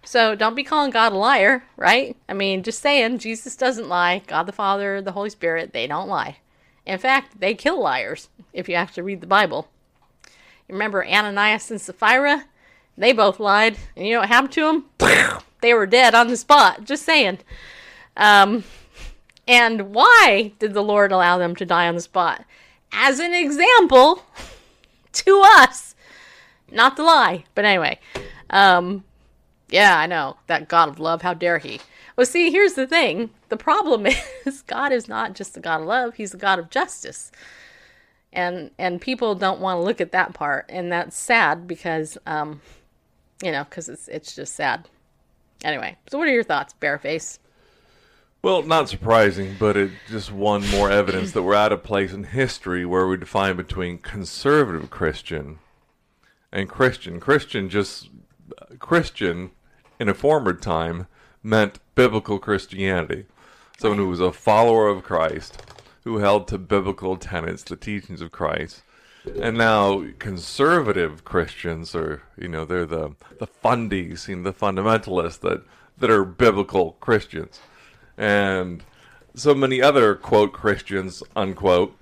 So 0.04 0.34
don't 0.34 0.54
be 0.54 0.64
calling 0.64 0.90
God 0.90 1.12
a 1.12 1.16
liar, 1.16 1.64
right? 1.76 2.16
I 2.28 2.34
mean, 2.34 2.62
just 2.62 2.80
saying, 2.80 3.18
Jesus 3.18 3.56
doesn't 3.56 3.88
lie. 3.88 4.22
God 4.26 4.44
the 4.44 4.52
Father, 4.52 5.00
the 5.00 5.12
Holy 5.12 5.30
Spirit, 5.30 5.72
they 5.72 5.86
don't 5.86 6.08
lie. 6.08 6.38
In 6.84 6.98
fact, 6.98 7.40
they 7.40 7.54
kill 7.54 7.80
liars 7.80 8.28
if 8.52 8.68
you 8.68 8.74
actually 8.74 9.04
read 9.04 9.20
the 9.20 9.26
Bible. 9.26 9.68
Remember 10.68 11.06
Ananias 11.06 11.70
and 11.70 11.80
Sapphira? 11.80 12.44
They 12.98 13.12
both 13.12 13.40
lied. 13.40 13.78
And 13.96 14.06
you 14.06 14.14
know 14.14 14.20
what 14.20 14.28
happened 14.28 14.52
to 14.54 14.82
them? 14.98 15.40
they 15.60 15.72
were 15.72 15.86
dead 15.86 16.14
on 16.14 16.28
the 16.28 16.36
spot. 16.36 16.84
Just 16.84 17.04
saying. 17.04 17.38
Um, 18.16 18.64
and 19.52 19.94
why 19.94 20.52
did 20.58 20.72
the 20.72 20.82
Lord 20.82 21.12
allow 21.12 21.36
them 21.36 21.54
to 21.56 21.66
die 21.66 21.86
on 21.86 21.94
the 21.94 22.00
spot? 22.00 22.42
As 22.90 23.18
an 23.18 23.34
example 23.34 24.24
to 25.12 25.42
us. 25.44 25.94
Not 26.70 26.96
the 26.96 27.02
lie. 27.02 27.44
But 27.54 27.66
anyway. 27.66 27.98
Um, 28.48 29.04
yeah, 29.68 29.98
I 29.98 30.06
know. 30.06 30.38
That 30.46 30.68
God 30.68 30.88
of 30.88 30.98
love, 30.98 31.20
how 31.20 31.34
dare 31.34 31.58
he? 31.58 31.80
Well, 32.16 32.24
see, 32.24 32.50
here's 32.50 32.72
the 32.72 32.86
thing. 32.86 33.28
The 33.50 33.58
problem 33.58 34.06
is 34.46 34.62
God 34.62 34.90
is 34.90 35.06
not 35.06 35.34
just 35.34 35.52
the 35.52 35.60
God 35.60 35.82
of 35.82 35.86
love, 35.86 36.14
he's 36.14 36.32
the 36.32 36.38
God 36.38 36.58
of 36.58 36.70
justice. 36.70 37.30
And 38.32 38.70
and 38.78 39.02
people 39.02 39.34
don't 39.34 39.60
want 39.60 39.78
to 39.78 39.84
look 39.84 40.00
at 40.00 40.12
that 40.12 40.32
part, 40.32 40.64
and 40.70 40.90
that's 40.90 41.14
sad 41.14 41.66
because 41.66 42.16
um 42.24 42.62
you 43.42 43.52
know, 43.52 43.64
cuz 43.64 43.90
it's 43.90 44.08
it's 44.08 44.34
just 44.34 44.54
sad. 44.54 44.88
Anyway, 45.62 45.98
so 46.08 46.16
what 46.16 46.26
are 46.26 46.32
your 46.32 46.42
thoughts, 46.42 46.74
Bareface? 46.80 47.38
Well, 48.44 48.64
not 48.64 48.88
surprising, 48.88 49.54
but 49.56 49.76
it 49.76 49.92
just 50.08 50.32
one 50.32 50.68
more 50.68 50.90
evidence 50.90 51.30
that 51.30 51.44
we're 51.44 51.54
at 51.54 51.70
a 51.70 51.76
place 51.76 52.12
in 52.12 52.24
history 52.24 52.84
where 52.84 53.06
we 53.06 53.16
define 53.16 53.54
between 53.54 53.98
conservative 53.98 54.90
Christian 54.90 55.60
and 56.50 56.68
Christian. 56.68 57.20
Christian 57.20 57.68
just 57.68 58.10
Christian 58.80 59.52
in 60.00 60.08
a 60.08 60.14
former 60.14 60.54
time 60.54 61.06
meant 61.40 61.78
biblical 61.94 62.40
Christianity. 62.40 63.26
Someone 63.78 63.98
who 63.98 64.08
was 64.08 64.18
a 64.18 64.32
follower 64.32 64.88
of 64.88 65.04
Christ, 65.04 65.62
who 66.02 66.18
held 66.18 66.48
to 66.48 66.58
biblical 66.58 67.16
tenets, 67.16 67.62
the 67.62 67.76
teachings 67.76 68.20
of 68.20 68.32
Christ. 68.32 68.82
And 69.40 69.56
now 69.56 70.04
conservative 70.18 71.24
Christians 71.24 71.94
are, 71.94 72.24
you 72.36 72.48
know, 72.48 72.64
they're 72.64 72.86
the 72.86 73.14
the 73.38 73.46
fundies, 73.46 74.26
you 74.26 74.34
know, 74.34 74.42
the 74.42 74.52
fundamentalists 74.52 75.38
that 75.42 75.62
that 75.96 76.10
are 76.10 76.24
biblical 76.24 76.96
Christians 76.98 77.60
and 78.16 78.82
so 79.34 79.54
many 79.54 79.80
other 79.80 80.14
quote 80.14 80.52
Christians 80.52 81.22
unquote 81.34 81.96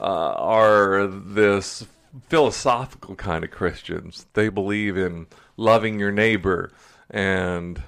uh, 0.00 0.04
are 0.04 1.06
this 1.06 1.86
philosophical 2.28 3.14
kind 3.14 3.44
of 3.44 3.50
Christians. 3.50 4.26
They 4.34 4.48
believe 4.48 4.96
in 4.96 5.26
loving 5.56 5.98
your 5.98 6.12
neighbor 6.12 6.72
and 7.10 7.82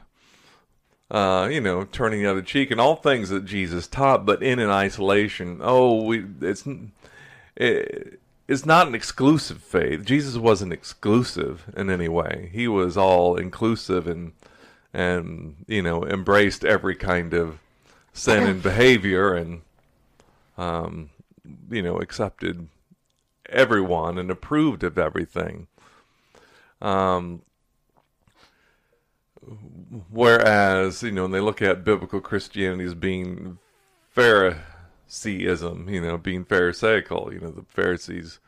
uh, 1.10 1.48
you 1.50 1.60
know 1.60 1.84
turning 1.84 2.22
the 2.22 2.30
other 2.30 2.42
cheek 2.42 2.70
and 2.70 2.80
all 2.80 2.96
things 2.96 3.30
that 3.30 3.44
Jesus 3.44 3.86
taught, 3.86 4.26
but 4.26 4.42
in 4.42 4.58
an 4.58 4.70
isolation. 4.70 5.60
Oh, 5.62 6.02
we 6.02 6.24
it's 6.40 6.66
it, 7.56 8.20
it's 8.46 8.66
not 8.66 8.86
an 8.86 8.94
exclusive 8.94 9.62
faith. 9.62 10.04
Jesus 10.04 10.36
wasn't 10.36 10.72
exclusive 10.72 11.70
in 11.76 11.90
any 11.90 12.08
way. 12.08 12.50
He 12.52 12.66
was 12.66 12.96
all 12.96 13.36
inclusive 13.36 14.06
and 14.06 14.32
and 14.92 15.64
you 15.66 15.82
know 15.82 16.04
embraced 16.04 16.64
every 16.64 16.94
kind 16.94 17.34
of 17.34 17.58
sin 18.12 18.44
and 18.44 18.62
behavior 18.62 19.34
and 19.34 19.62
um, 20.56 21.10
you 21.70 21.82
know 21.82 21.98
accepted 21.98 22.68
everyone 23.48 24.18
and 24.18 24.30
approved 24.30 24.82
of 24.82 24.98
everything. 24.98 25.66
Um, 26.80 27.42
whereas 30.10 31.02
you 31.02 31.10
know 31.10 31.22
when 31.22 31.30
they 31.30 31.40
look 31.40 31.62
at 31.62 31.84
biblical 31.84 32.20
christianity 32.20 32.84
as 32.84 32.94
being 32.94 33.58
phariseeism 34.14 35.88
you 35.88 36.00
know 36.00 36.18
being 36.18 36.44
pharisaical 36.44 37.32
you 37.32 37.40
know 37.40 37.50
the 37.50 37.64
pharisees 37.68 38.40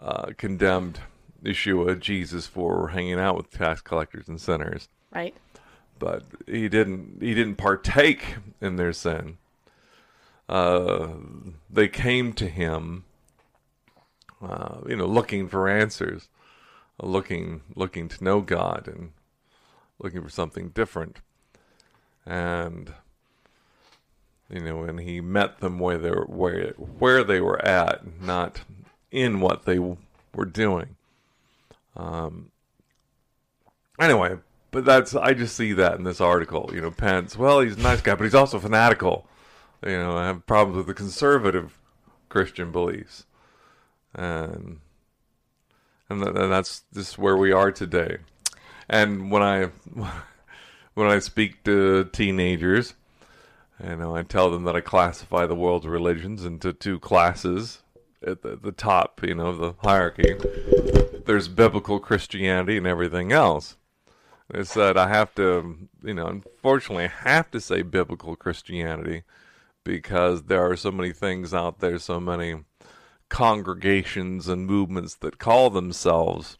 uh, 0.00 0.30
condemned 0.36 1.00
yeshua 1.42 1.98
jesus 1.98 2.46
for 2.46 2.88
hanging 2.88 3.18
out 3.18 3.36
with 3.36 3.50
tax 3.50 3.80
collectors 3.80 4.28
and 4.28 4.40
sinners. 4.40 4.88
Right? 5.14 5.34
But 5.98 6.24
he 6.46 6.68
didn't 6.68 7.18
he 7.20 7.34
didn't 7.34 7.56
partake 7.56 8.36
in 8.60 8.76
their 8.76 8.92
sin. 8.92 9.38
Uh, 10.48 11.08
they 11.68 11.88
came 11.88 12.32
to 12.32 12.48
him, 12.48 13.04
uh, 14.42 14.78
you 14.86 14.96
know, 14.96 15.06
looking 15.06 15.48
for 15.48 15.68
answers, 15.68 16.28
looking 17.02 17.60
looking 17.74 18.08
to 18.08 18.24
know 18.24 18.40
God 18.40 18.88
and 18.88 19.12
looking 19.98 20.22
for 20.22 20.30
something 20.30 20.70
different. 20.70 21.18
And 22.24 22.94
you 24.50 24.60
know, 24.60 24.84
and 24.84 25.00
he 25.00 25.20
met 25.20 25.58
them 25.58 25.78
where 25.78 25.98
they 25.98 26.10
were 26.10 26.24
where 26.24 26.70
where 26.72 27.22
they 27.22 27.40
were 27.40 27.62
at, 27.64 28.20
not 28.20 28.62
in 29.10 29.40
what 29.40 29.64
they 29.64 29.78
were 29.78 30.44
doing. 30.44 30.96
Um. 31.96 32.50
Anyway, 34.00 34.38
but 34.70 34.84
that's 34.84 35.14
I 35.14 35.34
just 35.34 35.56
see 35.56 35.72
that 35.74 35.96
in 35.98 36.04
this 36.04 36.20
article. 36.20 36.70
You 36.72 36.80
know, 36.80 36.90
Pence. 36.90 37.36
Well, 37.36 37.60
he's 37.60 37.76
a 37.76 37.82
nice 37.82 38.00
guy, 38.00 38.14
but 38.14 38.24
he's 38.24 38.34
also 38.34 38.58
fanatical. 38.58 39.26
You 39.84 39.96
know, 39.96 40.16
I 40.16 40.26
have 40.26 40.46
problems 40.46 40.76
with 40.76 40.86
the 40.86 40.94
conservative 40.94 41.78
Christian 42.28 42.70
beliefs, 42.70 43.24
and 44.14 44.80
and, 46.10 46.22
th- 46.22 46.36
and 46.36 46.52
that's 46.52 46.82
just 46.92 47.18
where 47.18 47.36
we 47.36 47.52
are 47.52 47.72
today. 47.72 48.18
And 48.88 49.30
when 49.30 49.42
I 49.42 49.70
when 50.94 51.08
I 51.08 51.18
speak 51.18 51.64
to 51.64 52.04
teenagers, 52.12 52.94
you 53.82 53.96
know, 53.96 54.14
I 54.14 54.22
tell 54.22 54.50
them 54.50 54.64
that 54.64 54.76
I 54.76 54.80
classify 54.80 55.46
the 55.46 55.54
world's 55.54 55.86
religions 55.86 56.44
into 56.44 56.72
two 56.72 56.98
classes. 56.98 57.82
At 58.26 58.42
the, 58.42 58.56
the 58.56 58.72
top, 58.72 59.20
you 59.22 59.36
know, 59.36 59.56
the 59.56 59.74
hierarchy, 59.78 60.34
there's 61.24 61.46
biblical 61.46 62.00
Christianity 62.00 62.76
and 62.76 62.84
everything 62.84 63.30
else 63.30 63.76
is 64.52 64.70
said 64.70 64.96
I 64.96 65.08
have 65.08 65.34
to, 65.34 65.88
you 66.02 66.14
know, 66.14 66.26
unfortunately, 66.26 67.04
I 67.04 67.30
have 67.30 67.50
to 67.50 67.60
say 67.60 67.82
biblical 67.82 68.36
Christianity 68.36 69.24
because 69.84 70.44
there 70.44 70.70
are 70.70 70.76
so 70.76 70.90
many 70.90 71.12
things 71.12 71.52
out 71.52 71.80
there, 71.80 71.98
so 71.98 72.20
many 72.20 72.64
congregations 73.28 74.48
and 74.48 74.66
movements 74.66 75.14
that 75.16 75.38
call 75.38 75.70
themselves 75.70 76.58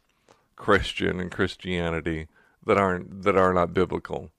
Christian 0.56 1.20
and 1.20 1.30
Christianity 1.30 2.28
that 2.66 2.76
aren't 2.76 3.22
that 3.22 3.36
are 3.36 3.54
not 3.54 3.72
biblical. 3.72 4.30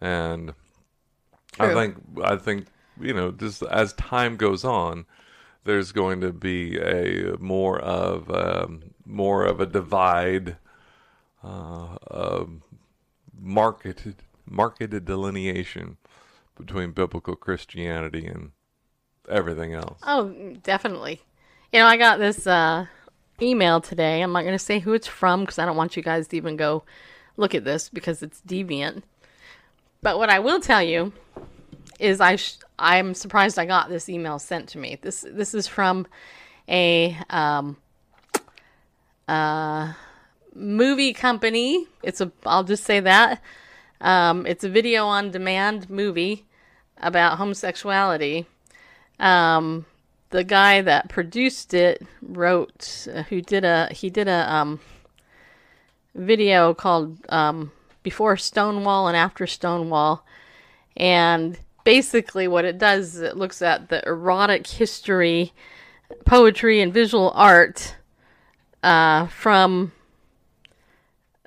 And 0.00 0.54
I 1.58 1.72
think 1.72 1.96
I 2.22 2.36
think 2.36 2.66
you 3.00 3.14
know 3.14 3.30
just 3.30 3.62
as 3.62 3.92
time 3.92 4.36
goes 4.36 4.64
on, 4.64 5.06
there's 5.64 5.92
going 5.92 6.20
to 6.22 6.32
be 6.32 6.78
a 6.78 7.36
more 7.38 7.78
of 7.78 8.30
um, 8.30 8.82
more 9.06 9.44
of 9.44 9.60
a 9.60 9.66
divide 9.66 10.56
uh, 11.44 11.96
um, 12.10 12.62
marketed 13.38 14.16
marketed 14.46 15.04
delineation 15.04 15.96
between 16.56 16.92
biblical 16.92 17.34
Christianity 17.36 18.26
and 18.26 18.52
everything 19.28 19.74
else. 19.74 19.98
Oh, 20.06 20.54
definitely. 20.62 21.22
You 21.72 21.80
know, 21.80 21.86
I 21.86 21.96
got 21.96 22.18
this 22.18 22.46
uh, 22.46 22.86
email 23.40 23.80
today. 23.80 24.22
I'm 24.22 24.32
not 24.32 24.42
going 24.42 24.54
to 24.54 24.58
say 24.58 24.78
who 24.78 24.92
it's 24.92 25.06
from 25.06 25.40
because 25.40 25.58
I 25.58 25.66
don't 25.66 25.76
want 25.76 25.96
you 25.96 26.02
guys 26.02 26.28
to 26.28 26.36
even 26.36 26.56
go 26.56 26.84
look 27.36 27.54
at 27.54 27.64
this 27.64 27.88
because 27.88 28.22
it's 28.22 28.40
deviant. 28.46 29.02
But 30.02 30.18
what 30.18 30.30
I 30.30 30.38
will 30.38 30.60
tell 30.60 30.82
you 30.82 31.12
is 31.98 32.20
I 32.20 32.36
sh- 32.36 32.58
I'm 32.78 33.14
surprised 33.14 33.58
I 33.58 33.66
got 33.66 33.88
this 33.88 34.08
email 34.08 34.38
sent 34.38 34.68
to 34.70 34.78
me. 34.78 34.98
This 35.00 35.24
this 35.28 35.54
is 35.54 35.66
from 35.66 36.06
a 36.68 37.16
um, 37.30 37.76
uh, 39.26 39.94
movie 40.54 41.12
company. 41.12 41.86
It's 42.02 42.20
a 42.20 42.30
I'll 42.46 42.64
just 42.64 42.84
say 42.84 43.00
that. 43.00 43.42
Um, 44.00 44.46
it's 44.46 44.64
a 44.64 44.68
video 44.68 45.06
on 45.06 45.30
demand 45.30 45.88
movie 45.88 46.44
about 46.98 47.38
homosexuality. 47.38 48.46
Um, 49.18 49.86
the 50.30 50.44
guy 50.44 50.82
that 50.82 51.08
produced 51.08 51.74
it 51.74 52.02
wrote, 52.20 53.06
uh, 53.12 53.22
who 53.24 53.40
did 53.40 53.64
a 53.64 53.88
he 53.92 54.10
did 54.10 54.28
a 54.28 54.52
um, 54.52 54.80
video 56.14 56.74
called 56.74 57.18
um, 57.28 57.72
"Before 58.02 58.36
Stonewall 58.36 59.08
and 59.08 59.16
After 59.16 59.46
Stonewall," 59.46 60.24
and 60.96 61.58
basically 61.84 62.48
what 62.48 62.64
it 62.64 62.78
does 62.78 63.14
is 63.14 63.20
it 63.20 63.36
looks 63.36 63.62
at 63.62 63.88
the 63.88 64.06
erotic 64.06 64.66
history, 64.66 65.52
poetry, 66.24 66.80
and 66.80 66.92
visual 66.92 67.30
art 67.34 67.96
uh, 68.82 69.26
from 69.26 69.92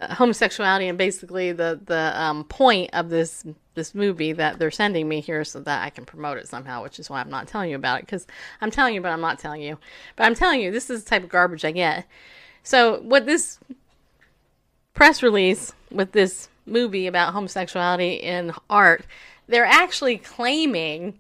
homosexuality 0.02 0.88
and 0.88 0.98
basically 0.98 1.52
the 1.52 1.80
the 1.86 2.22
um, 2.22 2.44
point 2.44 2.90
of 2.94 3.10
this 3.10 3.44
this 3.74 3.96
movie 3.96 4.34
that 4.34 4.60
they're 4.60 4.72
sending 4.72 5.08
me 5.08 5.22
here 5.22 5.44
so 5.44 5.60
that 5.60 5.84
I 5.84 5.90
can 5.90 6.06
promote 6.06 6.38
it 6.38 6.48
somehow, 6.48 6.84
which 6.84 7.00
is 7.00 7.10
why 7.10 7.22
I'm 7.22 7.30
not 7.30 7.48
telling 7.48 7.70
you 7.70 7.76
about 7.76 8.00
it 8.00 8.06
because 8.06 8.26
I'm 8.60 8.72
telling 8.72 8.96
you, 8.96 9.02
but 9.02 9.12
I'm 9.12 9.22
not 9.22 9.40
telling 9.40 9.62
you. 9.62 9.78
But 10.16 10.26
I'm 10.26 10.36
telling 10.36 10.62
you, 10.62 10.72
this 10.72 10.90
is 10.90 11.04
the 11.04 11.10
type 11.10 11.24
of 11.24 11.30
garbage 11.30 11.64
I 11.64 11.72
get. 11.72 12.06
So 12.64 13.00
what 13.02 13.26
this 13.26 13.60
press 14.94 15.22
release 15.22 15.74
with 15.92 16.12
this 16.12 16.50
movie 16.66 17.08
about 17.08 17.34
homosexuality 17.34 18.16
in 18.16 18.52
art, 18.70 19.06
they're 19.48 19.66
actually 19.66 20.18
claiming 20.18 21.20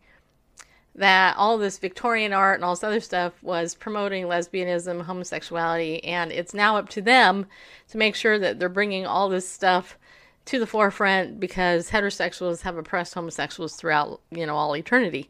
that 0.97 1.37
all 1.37 1.57
this 1.57 1.77
Victorian 1.77 2.33
art 2.33 2.55
and 2.55 2.65
all 2.65 2.73
this 2.73 2.83
other 2.83 2.99
stuff 2.99 3.33
was 3.43 3.75
promoting 3.75 4.25
lesbianism, 4.25 5.03
homosexuality, 5.03 6.03
and 6.03 6.31
it's 6.31 6.53
now 6.53 6.75
up 6.75 6.89
to 6.89 7.01
them 7.01 7.45
to 7.89 7.97
make 7.97 8.15
sure 8.15 8.39
that 8.39 8.59
they're 8.59 8.67
bringing 8.67 9.05
all 9.05 9.29
this 9.29 9.47
stuff 9.47 9.97
to 10.45 10.59
the 10.59 10.65
forefront 10.65 11.39
because 11.39 11.91
heterosexuals 11.91 12.61
have 12.61 12.77
oppressed 12.77 13.13
homosexuals 13.13 13.75
throughout, 13.75 14.21
you 14.31 14.45
know, 14.45 14.55
all 14.55 14.75
eternity. 14.75 15.29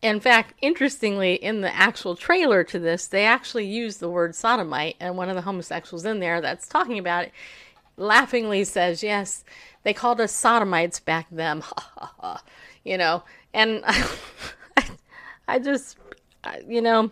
In 0.00 0.18
fact, 0.18 0.54
interestingly, 0.60 1.34
in 1.34 1.60
the 1.60 1.72
actual 1.74 2.16
trailer 2.16 2.64
to 2.64 2.80
this, 2.80 3.06
they 3.06 3.24
actually 3.24 3.66
use 3.66 3.98
the 3.98 4.08
word 4.08 4.34
sodomite, 4.34 4.96
and 4.98 5.16
one 5.16 5.28
of 5.28 5.36
the 5.36 5.42
homosexuals 5.42 6.04
in 6.04 6.18
there 6.18 6.40
that's 6.40 6.66
talking 6.66 6.98
about 6.98 7.26
it 7.26 7.32
laughingly 7.96 8.64
says, 8.64 9.04
Yes, 9.04 9.44
they 9.84 9.92
called 9.92 10.20
us 10.20 10.32
sodomites 10.32 10.98
back 10.98 11.28
then. 11.30 11.62
you 12.84 12.98
know, 12.98 13.22
and 13.54 13.84
I, 15.48 15.58
just, 15.58 15.98
you 16.66 16.80
know, 16.80 17.10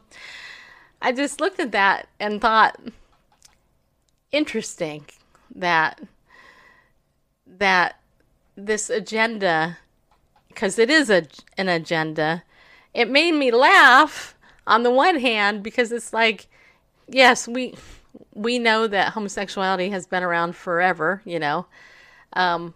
I 1.03 1.12
just 1.12 1.40
looked 1.40 1.61
at 1.61 1.73
that 1.73 2.09
and 2.19 2.40
thought, 2.40 2.79
interesting 4.33 5.05
that 5.55 6.01
that 7.47 7.97
this 8.57 8.90
agenda 8.90 9.79
because 10.49 10.79
it 10.79 10.90
is 10.90 11.11
a, 11.11 11.27
an 11.57 11.69
agenda 11.69 12.43
it 12.95 13.09
made 13.09 13.33
me 13.33 13.51
laugh 13.51 14.37
on 14.66 14.83
the 14.83 14.90
one 14.90 15.19
hand 15.19 15.62
because 15.62 15.90
it's 15.90 16.12
like 16.12 16.47
yes 17.09 17.49
we 17.49 17.75
we 18.35 18.59
know 18.59 18.87
that 18.87 19.12
homosexuality 19.12 19.90
has 19.90 20.07
been 20.07 20.23
around 20.23 20.55
forever 20.55 21.23
you 21.25 21.38
know 21.38 21.66
um, 22.35 22.75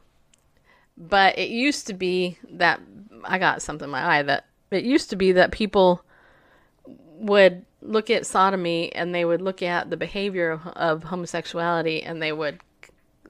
but 0.97 1.39
it 1.39 1.49
used 1.51 1.87
to 1.87 1.95
be 1.95 2.39
that 2.51 2.81
i 3.25 3.39
got 3.39 3.63
something 3.63 3.87
in 3.87 3.91
my 3.91 4.19
eye 4.19 4.23
that 4.23 4.47
it 4.75 4.85
used 4.85 5.11
to 5.11 5.17
be 5.17 5.33
that 5.33 5.53
people 5.53 6.05
would 6.87 7.65
look 7.81 8.11
at 8.11 8.27
sodomy 8.27 8.93
and 8.95 9.15
they 9.15 9.25
would 9.25 9.43
look 9.43 9.63
at 9.63 9.91
the 9.91 9.97
behavior 9.97 10.61
of, 10.75 11.05
homosexuality 11.05 12.03
and 12.03 12.21
they 12.21 12.33
would 12.33 12.61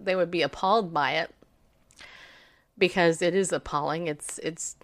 they 0.01 0.17
would 0.17 0.31
be 0.31 0.43
appalled 0.43 0.93
by 0.93 1.13
it 1.13 1.35
because 2.77 3.23
it 3.23 3.35
is 3.35 3.53
appalling. 3.53 4.07
It's 4.07 4.39
it's 4.39 4.77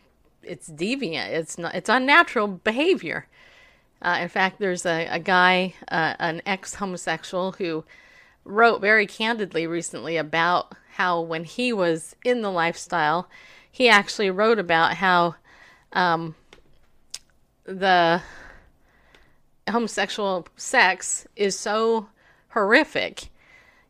it's 0.43 0.69
deviant. 0.71 1.29
It's 1.29 1.59
not. 1.59 1.75
It's 1.75 1.89
unnatural 1.89 2.49
behavior. 2.49 3.27
Uh, 4.03 4.19
in 4.23 4.29
fact, 4.29 4.59
there's 4.59 4.87
a, 4.87 5.07
a 5.07 5.19
guy, 5.19 5.75
uh, 5.89 6.15
an 6.19 6.41
ex 6.47 6.75
homosexual, 6.75 7.53
who 7.53 7.85
wrote 8.45 8.81
very 8.81 9.07
candidly 9.07 9.67
recently 9.67 10.17
about 10.17 10.75
how 10.95 11.21
when 11.21 11.45
he 11.45 11.73
was 11.73 12.17
in 12.25 12.41
the 12.41 12.51
lifestyle, 12.51 13.29
he 13.71 13.89
actually 13.89 14.31
wrote 14.31 14.59
about 14.59 14.95
how 14.95 15.35
um, 15.93 16.35
the 17.71 18.21
homosexual 19.71 20.47
sex 20.57 21.27
is 21.37 21.59
so 21.59 22.09
horrific, 22.49 23.29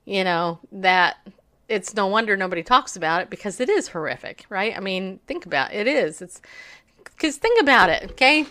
you 0.04 0.22
know, 0.22 0.58
that 0.70 1.16
it's 1.68 1.94
no 1.94 2.06
wonder 2.06 2.36
nobody 2.36 2.62
talks 2.62 2.96
about 2.96 3.22
it 3.22 3.30
because 3.30 3.60
it 3.60 3.68
is 3.68 3.88
horrific, 3.88 4.44
right? 4.48 4.76
I 4.76 4.80
mean, 4.80 5.20
think 5.26 5.46
about 5.46 5.72
it. 5.72 5.86
It 5.86 5.88
is. 5.88 6.20
It's 6.20 6.42
because 7.04 7.36
think 7.38 7.60
about 7.60 7.88
it, 7.88 8.10
okay? 8.12 8.44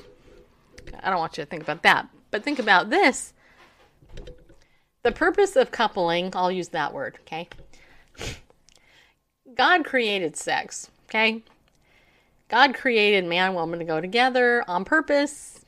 I 1.01 1.09
don't 1.09 1.19
want 1.19 1.37
you 1.37 1.43
to 1.43 1.49
think 1.49 1.63
about 1.63 1.83
that, 1.83 2.07
but 2.31 2.43
think 2.43 2.59
about 2.59 2.89
this. 2.89 3.33
The 5.03 5.11
purpose 5.11 5.55
of 5.55 5.71
coupling, 5.71 6.31
I'll 6.35 6.51
use 6.51 6.69
that 6.69 6.93
word, 6.93 7.19
okay? 7.21 7.47
God 9.55 9.85
created 9.85 10.35
sex, 10.35 10.89
okay? 11.05 11.43
God 12.49 12.73
created 12.73 13.25
man 13.25 13.47
and 13.47 13.55
woman 13.55 13.79
to 13.79 13.85
go 13.85 14.01
together 14.01 14.63
on 14.67 14.83
purpose 14.83 15.63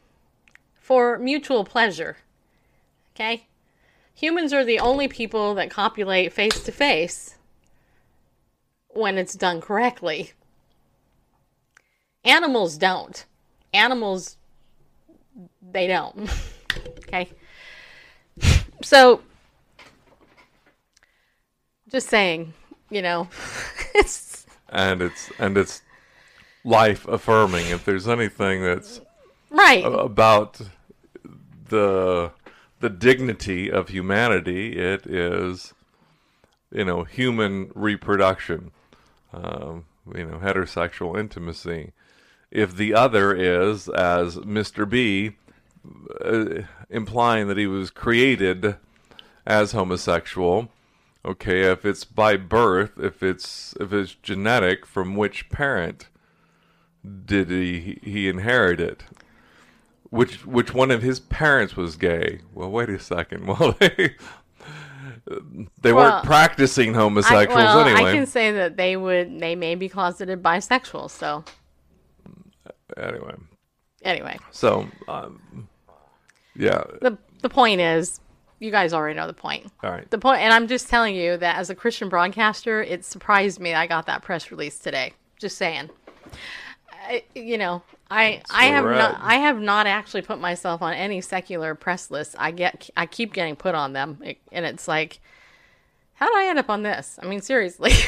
for 0.80 1.20
mutual 1.20 1.64
pleasure, 1.64 2.18
okay? 3.16 3.46
Humans 4.16 4.52
are 4.52 4.66
the 4.66 4.80
only 4.80 5.08
people 5.08 5.54
that 5.56 5.70
copulate 5.70 6.34
face 6.34 6.64
to 6.64 6.72
face 6.72 7.36
when 8.90 9.18
it's 9.18 9.36
done 9.36 9.62
correctly. 9.62 10.32
Animals 12.26 12.78
don't. 12.78 13.26
Animals, 13.74 14.38
they 15.62 15.86
don't. 15.88 16.30
okay? 17.00 17.30
So, 18.84 19.22
just 21.90 22.10
saying, 22.10 22.54
you 22.90 23.04
know, 23.04 23.30
it's. 23.96 24.46
And 24.70 25.02
it's 25.02 25.30
and 25.38 25.58
it's 25.58 25.82
life 26.64 27.08
affirming. 27.08 27.68
If 27.68 27.86
there's 27.86 28.08
anything 28.08 28.64
that's 28.64 29.02
right 29.50 29.84
about 29.86 30.62
the 31.70 32.32
the 32.80 32.90
dignity 32.90 33.72
of 33.72 33.90
humanity, 33.90 34.78
it 34.78 35.06
is 35.06 35.74
you 36.72 36.86
know 36.86 37.04
human 37.04 37.72
reproduction 37.76 38.72
um, 39.34 39.86
you 40.16 40.26
know, 40.26 40.38
heterosexual 40.38 41.20
intimacy. 41.20 41.94
If 42.50 42.76
the 42.76 42.94
other 42.94 43.34
is, 43.34 43.88
as 43.90 44.38
Mr. 44.38 44.90
B, 44.90 45.32
uh, 46.24 46.64
implying 46.90 47.48
that 47.48 47.58
he 47.58 47.68
was 47.68 47.90
created 47.90 48.76
as 49.46 49.72
homosexual, 49.72 50.70
okay, 51.24 51.62
if 51.72 51.86
it's 51.86 52.04
by 52.04 52.36
birth, 52.38 53.00
if 53.00 53.24
it's 53.24 53.74
if 53.80 53.94
it's 53.94 54.16
genetic, 54.16 54.86
from 54.86 55.16
which 55.16 55.50
parent 55.50 56.10
did 57.26 57.50
he 57.50 58.00
he 58.04 58.28
inherit 58.30 58.80
it? 58.80 59.04
Which 60.10 60.46
which 60.46 60.74
one 60.74 60.92
of 60.92 61.02
his 61.02 61.20
parents 61.20 61.76
was 61.76 61.96
gay? 61.96 62.42
Well, 62.54 62.70
wait 62.70 62.90
a 62.90 63.00
second. 63.00 63.48
Well, 63.48 63.76
they 63.80 64.16
they 65.82 65.94
Well, 65.94 66.12
weren't 66.14 66.26
practicing 66.26 66.96
I, 66.96 67.00
homosexuals 67.00 67.56
well, 67.56 67.80
anyway. 67.88 68.10
I 68.12 68.14
can 68.14 68.26
say 68.26 68.52
that 68.52 68.76
they 68.76 68.98
would, 68.98 69.40
they 69.40 69.56
may 69.56 69.76
be 69.76 69.88
closeted 69.88 70.42
bisexual. 70.42 71.10
So, 71.10 71.44
Anyway, 72.98 73.36
anyway, 74.04 74.38
so 74.52 74.86
um, 75.08 75.68
yeah, 76.56 76.84
the 77.02 77.18
the 77.42 77.50
point 77.50 77.80
is, 77.80 78.20
you 78.60 78.70
guys 78.70 78.92
already 78.94 79.16
know 79.16 79.28
the 79.28 79.34
point. 79.34 79.72
all 79.84 79.92
right. 79.92 80.10
The 80.12 80.18
point, 80.18 80.42
and 80.42 80.54
I'm 80.54 80.68
just 80.68 80.90
telling 80.90 81.16
you 81.16 81.38
that 81.38 81.58
as 81.58 81.70
a 81.70 81.76
Christian 81.76 82.10
broadcaster, 82.10 82.84
it 82.84 83.06
surprised 83.06 83.60
me 83.62 83.74
I 83.74 83.88
got 83.88 84.08
that 84.08 84.24
press 84.24 84.52
release 84.52 84.78
today. 84.78 85.14
Just 85.40 85.58
saying. 85.58 85.90
I, 87.02 87.24
you 87.36 87.58
know, 87.58 87.84
I 88.10 88.42
I 88.50 88.66
have 88.66 88.86
not. 88.86 89.20
I 89.22 89.36
have 89.36 89.60
not 89.60 89.88
actually 89.88 90.22
put 90.22 90.40
myself 90.40 90.82
on 90.82 90.94
any 90.94 91.22
secular 91.22 91.76
press 91.76 92.12
list. 92.12 92.36
I 92.38 92.52
get 92.52 92.90
I 92.96 93.06
keep 93.06 93.34
getting 93.34 93.56
put 93.56 93.76
on 93.76 93.94
them, 93.94 94.20
and 94.52 94.66
it's 94.66 94.88
like, 94.88 95.20
how 96.16 96.28
did 96.28 96.38
I 96.38 96.48
end 96.48 96.60
up 96.60 96.70
on 96.70 96.84
this? 96.84 97.18
I 97.22 97.26
mean, 97.26 97.42
seriously. 97.42 97.92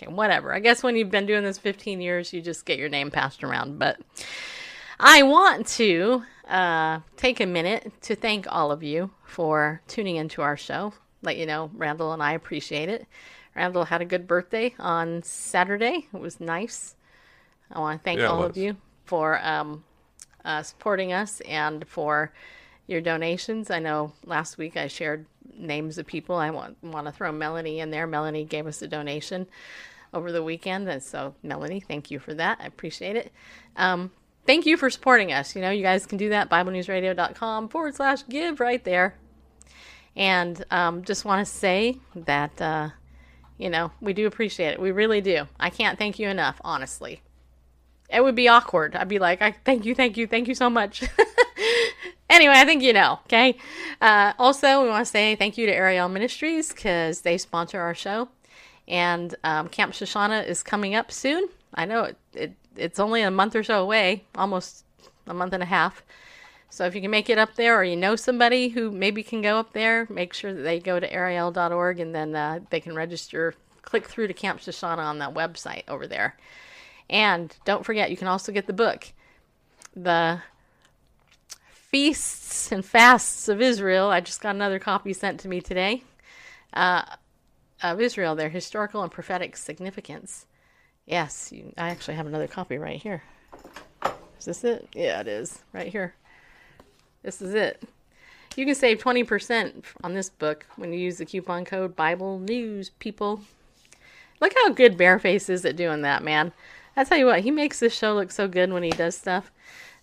Okay, 0.00 0.12
whatever. 0.12 0.54
I 0.54 0.60
guess 0.60 0.82
when 0.82 0.94
you've 0.94 1.10
been 1.10 1.26
doing 1.26 1.42
this 1.42 1.58
15 1.58 2.00
years, 2.00 2.32
you 2.32 2.40
just 2.40 2.64
get 2.64 2.78
your 2.78 2.88
name 2.88 3.10
passed 3.10 3.42
around. 3.42 3.80
But 3.80 3.98
I 5.00 5.24
want 5.24 5.66
to 5.68 6.22
uh, 6.48 7.00
take 7.16 7.40
a 7.40 7.46
minute 7.46 7.92
to 8.02 8.14
thank 8.14 8.46
all 8.48 8.70
of 8.70 8.84
you 8.84 9.10
for 9.24 9.82
tuning 9.88 10.16
into 10.16 10.40
our 10.40 10.56
show. 10.56 10.92
Let 11.22 11.36
you 11.36 11.46
know, 11.46 11.70
Randall 11.74 12.12
and 12.12 12.22
I 12.22 12.32
appreciate 12.32 12.88
it. 12.88 13.06
Randall 13.56 13.86
had 13.86 14.00
a 14.00 14.04
good 14.04 14.28
birthday 14.28 14.72
on 14.78 15.24
Saturday. 15.24 16.06
It 16.14 16.20
was 16.20 16.38
nice. 16.38 16.94
I 17.72 17.80
want 17.80 18.00
to 18.00 18.04
thank 18.04 18.20
Yeah, 18.20 18.28
all 18.28 18.42
of 18.42 18.56
you 18.56 18.76
for 19.04 19.38
um, 19.44 19.84
uh, 20.44 20.62
supporting 20.62 21.12
us 21.12 21.40
and 21.42 21.86
for 21.86 22.32
your 22.86 23.00
donations. 23.00 23.70
I 23.70 23.78
know 23.78 24.12
last 24.24 24.58
week 24.58 24.76
I 24.76 24.88
shared 24.88 25.26
names 25.54 25.98
of 25.98 26.06
people. 26.06 26.36
I 26.36 26.50
want 26.50 26.82
want 26.82 27.06
to 27.06 27.12
throw 27.12 27.30
Melanie 27.30 27.80
in 27.80 27.90
there. 27.90 28.06
Melanie 28.06 28.44
gave 28.44 28.66
us 28.66 28.82
a 28.82 28.88
donation 28.88 29.46
over 30.12 30.32
the 30.32 30.42
weekend, 30.42 30.88
and 30.88 31.02
so 31.02 31.34
Melanie, 31.42 31.80
thank 31.80 32.10
you 32.10 32.18
for 32.18 32.34
that. 32.34 32.58
I 32.60 32.66
appreciate 32.66 33.16
it. 33.16 33.32
Um, 33.76 34.10
thank 34.46 34.64
you 34.64 34.76
for 34.76 34.88
supporting 34.88 35.32
us. 35.32 35.54
You 35.54 35.60
know, 35.60 35.70
you 35.70 35.82
guys 35.82 36.06
can 36.06 36.18
do 36.18 36.30
that. 36.30 36.48
BibleNewsRadio.com 36.48 37.68
forward 37.68 37.94
slash 37.94 38.26
give 38.28 38.60
right 38.60 38.82
there. 38.84 39.14
And 40.16 40.64
um, 40.70 41.04
just 41.04 41.24
want 41.24 41.46
to 41.46 41.52
say 41.52 41.98
that 42.14 42.60
uh, 42.60 42.88
you 43.58 43.70
know 43.70 43.92
we 44.00 44.14
do 44.14 44.26
appreciate 44.26 44.70
it. 44.70 44.80
We 44.80 44.92
really 44.92 45.20
do. 45.20 45.46
I 45.60 45.70
can't 45.70 45.98
thank 45.98 46.18
you 46.18 46.28
enough, 46.28 46.60
honestly. 46.64 47.22
It 48.10 48.22
would 48.22 48.34
be 48.34 48.48
awkward. 48.48 48.96
I'd 48.96 49.08
be 49.08 49.18
like, 49.18 49.42
I 49.42 49.52
thank 49.64 49.84
you, 49.84 49.94
thank 49.94 50.16
you, 50.16 50.26
thank 50.26 50.48
you 50.48 50.54
so 50.54 50.70
much. 50.70 51.02
anyway, 52.30 52.54
I 52.56 52.64
think 52.64 52.82
you 52.82 52.92
know. 52.92 53.18
Okay. 53.26 53.56
Uh, 54.00 54.32
also, 54.38 54.82
we 54.82 54.88
want 54.88 55.04
to 55.04 55.10
say 55.10 55.36
thank 55.36 55.58
you 55.58 55.66
to 55.66 55.72
Ariel 55.72 56.08
Ministries 56.08 56.72
because 56.72 57.20
they 57.20 57.36
sponsor 57.36 57.80
our 57.80 57.94
show, 57.94 58.28
and 58.86 59.34
um, 59.44 59.68
Camp 59.68 59.92
Shoshanah 59.92 60.46
is 60.46 60.62
coming 60.62 60.94
up 60.94 61.12
soon. 61.12 61.48
I 61.74 61.84
know 61.84 62.04
it, 62.04 62.16
it. 62.32 62.52
It's 62.76 63.00
only 63.00 63.22
a 63.22 63.30
month 63.30 63.56
or 63.56 63.64
so 63.64 63.82
away, 63.82 64.24
almost 64.36 64.84
a 65.26 65.34
month 65.34 65.52
and 65.52 65.62
a 65.62 65.66
half. 65.66 66.02
So 66.70 66.84
if 66.84 66.94
you 66.94 67.00
can 67.00 67.10
make 67.10 67.28
it 67.28 67.38
up 67.38 67.56
there, 67.56 67.78
or 67.78 67.84
you 67.84 67.96
know 67.96 68.14
somebody 68.14 68.68
who 68.68 68.90
maybe 68.90 69.22
can 69.22 69.42
go 69.42 69.58
up 69.58 69.72
there, 69.72 70.06
make 70.10 70.32
sure 70.32 70.54
that 70.54 70.62
they 70.62 70.78
go 70.78 71.00
to 71.00 71.12
ariel.org 71.12 71.98
and 71.98 72.14
then 72.14 72.34
uh, 72.34 72.60
they 72.70 72.80
can 72.80 72.94
register. 72.94 73.54
Click 73.82 74.06
through 74.06 74.28
to 74.28 74.34
Camp 74.34 74.60
Shoshanah 74.60 74.98
on 74.98 75.18
that 75.18 75.34
website 75.34 75.84
over 75.88 76.06
there. 76.06 76.36
And 77.10 77.54
don't 77.64 77.84
forget, 77.84 78.10
you 78.10 78.16
can 78.16 78.28
also 78.28 78.52
get 78.52 78.66
the 78.66 78.72
book, 78.72 79.12
The 79.94 80.42
Feasts 81.70 82.70
and 82.70 82.84
Fasts 82.84 83.48
of 83.48 83.62
Israel. 83.62 84.08
I 84.10 84.20
just 84.20 84.40
got 84.40 84.54
another 84.54 84.78
copy 84.78 85.12
sent 85.12 85.40
to 85.40 85.48
me 85.48 85.60
today 85.60 86.02
uh, 86.74 87.02
of 87.82 88.00
Israel, 88.00 88.34
their 88.34 88.50
historical 88.50 89.02
and 89.02 89.10
prophetic 89.10 89.56
significance. 89.56 90.46
Yes, 91.06 91.50
you, 91.50 91.72
I 91.78 91.88
actually 91.88 92.16
have 92.16 92.26
another 92.26 92.46
copy 92.46 92.76
right 92.76 93.00
here. 93.00 93.22
Is 94.38 94.44
this 94.44 94.64
it? 94.64 94.88
Yeah, 94.92 95.20
it 95.20 95.28
is. 95.28 95.62
Right 95.72 95.88
here. 95.88 96.14
This 97.22 97.40
is 97.40 97.54
it. 97.54 97.82
You 98.56 98.66
can 98.66 98.74
save 98.74 98.98
20% 98.98 99.84
on 100.02 100.14
this 100.14 100.30
book 100.30 100.66
when 100.76 100.92
you 100.92 100.98
use 100.98 101.18
the 101.18 101.24
coupon 101.24 101.64
code 101.64 101.96
Bible 101.96 102.38
News, 102.38 102.90
people. 102.98 103.40
Look 104.40 104.52
how 104.54 104.70
good 104.70 104.98
Bareface 104.98 105.48
is 105.48 105.64
at 105.64 105.76
doing 105.76 106.02
that, 106.02 106.22
man. 106.22 106.52
I 106.98 107.04
tell 107.04 107.16
you 107.16 107.26
what, 107.26 107.42
he 107.42 107.52
makes 107.52 107.78
this 107.78 107.96
show 107.96 108.16
look 108.16 108.32
so 108.32 108.48
good 108.48 108.72
when 108.72 108.82
he 108.82 108.90
does 108.90 109.16
stuff. 109.16 109.52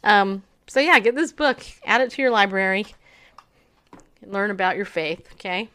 Um, 0.01 0.43
so 0.65 0.79
yeah, 0.79 0.97
get 0.99 1.13
this 1.13 1.33
book, 1.33 1.61
add 1.85 1.99
it 1.99 2.09
to 2.11 2.21
your 2.21 2.31
library, 2.31 2.85
learn 4.25 4.49
about 4.49 4.77
your 4.77 4.85
faith, 4.85 5.27
okay? 5.33 5.67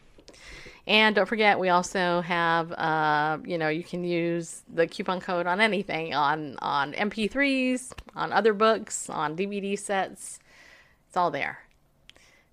And 0.87 1.15
don't 1.15 1.27
forget, 1.27 1.59
we 1.59 1.69
also 1.69 2.21
have, 2.21 2.71
uh, 2.71 3.37
you 3.45 3.59
know, 3.59 3.69
you 3.69 3.83
can 3.83 4.03
use 4.03 4.63
the 4.73 4.87
coupon 4.87 5.21
code 5.21 5.45
on 5.45 5.61
anything, 5.61 6.15
on 6.15 6.57
on 6.57 6.93
MP3s, 6.93 7.91
on 8.15 8.33
other 8.33 8.55
books, 8.55 9.07
on 9.07 9.37
DVD 9.37 9.77
sets. 9.77 10.39
It's 11.07 11.15
all 11.15 11.29
there. 11.29 11.59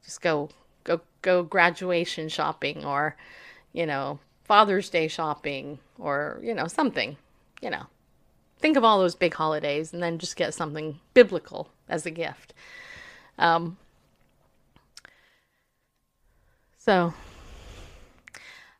Just 0.04 0.20
go, 0.20 0.50
go, 0.84 1.00
go 1.22 1.42
graduation 1.42 2.28
shopping, 2.28 2.84
or, 2.84 3.16
you 3.72 3.86
know, 3.86 4.18
Father's 4.44 4.90
Day 4.90 5.08
shopping, 5.08 5.78
or 5.98 6.38
you 6.42 6.52
know, 6.52 6.66
something, 6.66 7.16
you 7.62 7.70
know. 7.70 7.86
Think 8.58 8.76
of 8.76 8.84
all 8.84 8.98
those 8.98 9.14
big 9.14 9.34
holidays, 9.34 9.92
and 9.92 10.02
then 10.02 10.18
just 10.18 10.36
get 10.36 10.54
something 10.54 11.00
biblical 11.14 11.70
as 11.88 12.06
a 12.06 12.10
gift. 12.10 12.54
Um. 13.38 13.76
So 16.78 17.14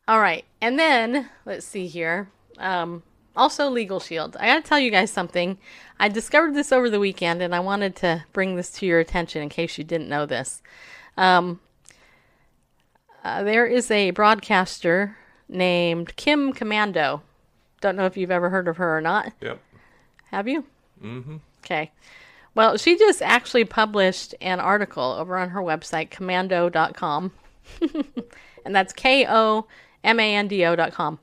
all 0.09 0.19
right. 0.19 0.43
And 0.59 0.79
then, 0.79 1.29
let's 1.45 1.67
see 1.67 1.85
here. 1.85 2.29
Um, 2.57 3.03
also, 3.35 3.69
Legal 3.69 3.99
Shield. 3.99 4.35
I 4.39 4.47
got 4.47 4.63
to 4.63 4.67
tell 4.67 4.79
you 4.79 4.89
guys 4.89 5.11
something. 5.11 5.59
I 5.99 6.09
discovered 6.09 6.55
this 6.55 6.71
over 6.71 6.89
the 6.89 6.99
weekend 6.99 7.43
and 7.43 7.53
I 7.53 7.59
wanted 7.59 7.95
to 7.97 8.25
bring 8.33 8.55
this 8.55 8.71
to 8.71 8.87
your 8.87 8.99
attention 8.99 9.43
in 9.43 9.49
case 9.49 9.77
you 9.77 9.83
didn't 9.83 10.09
know 10.09 10.25
this. 10.25 10.63
Um, 11.15 11.59
uh, 13.23 13.43
there 13.43 13.67
is 13.67 13.91
a 13.91 14.09
broadcaster 14.09 15.15
named 15.47 16.15
Kim 16.15 16.53
Komando. 16.53 17.21
Don't 17.79 17.95
know 17.95 18.07
if 18.07 18.17
you've 18.17 18.31
ever 18.31 18.49
heard 18.49 18.67
of 18.67 18.77
her 18.77 18.97
or 18.97 19.01
not. 19.01 19.31
Yep. 19.41 19.59
Have 20.31 20.47
you? 20.47 20.65
Mm-hmm. 21.03 21.37
Okay. 21.63 21.91
Well, 22.55 22.77
she 22.77 22.97
just 22.97 23.21
actually 23.21 23.65
published 23.65 24.35
an 24.41 24.59
article 24.59 25.03
over 25.03 25.37
on 25.37 25.49
her 25.49 25.61
website, 25.61 26.09
komando.com. 26.09 27.31
and 28.65 28.75
that's 28.75 28.93
K 28.93 29.25
O 29.27 29.67
M 30.03 30.19
A 30.19 30.35
N 30.35 30.47
D 30.47 30.65
O.com. 30.65 31.19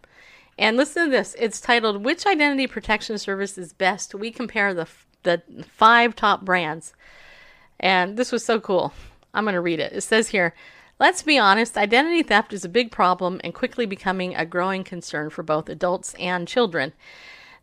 And 0.59 0.77
listen 0.77 1.05
to 1.05 1.11
this. 1.11 1.37
It's 1.39 1.61
titled 1.61 2.05
Which 2.05 2.27
Identity 2.27 2.67
Protection 2.67 3.19
Service 3.19 3.59
is 3.59 3.73
Best? 3.73 4.15
We 4.15 4.31
compare 4.31 4.73
the, 4.73 4.83
f- 4.83 5.07
the 5.23 5.43
five 5.69 6.17
top 6.17 6.45
brands. 6.45 6.95
And 7.79 8.17
this 8.17 8.33
was 8.33 8.45
so 8.45 8.59
cool. 8.59 8.95
I'm 9.35 9.45
going 9.45 9.55
to 9.55 9.61
read 9.61 9.81
it. 9.81 9.93
It 9.93 10.01
says 10.01 10.29
here 10.29 10.55
Let's 10.99 11.21
be 11.21 11.39
honest, 11.39 11.77
identity 11.77 12.23
theft 12.23 12.55
is 12.55 12.65
a 12.65 12.71
big 12.71 12.91
problem 12.91 13.39
and 13.45 13.53
quickly 13.53 13.85
becoming 13.85 14.35
a 14.35 14.47
growing 14.47 14.83
concern 14.83 15.29
for 15.29 15.43
both 15.43 15.69
adults 15.69 16.15
and 16.15 16.49
children. 16.49 16.95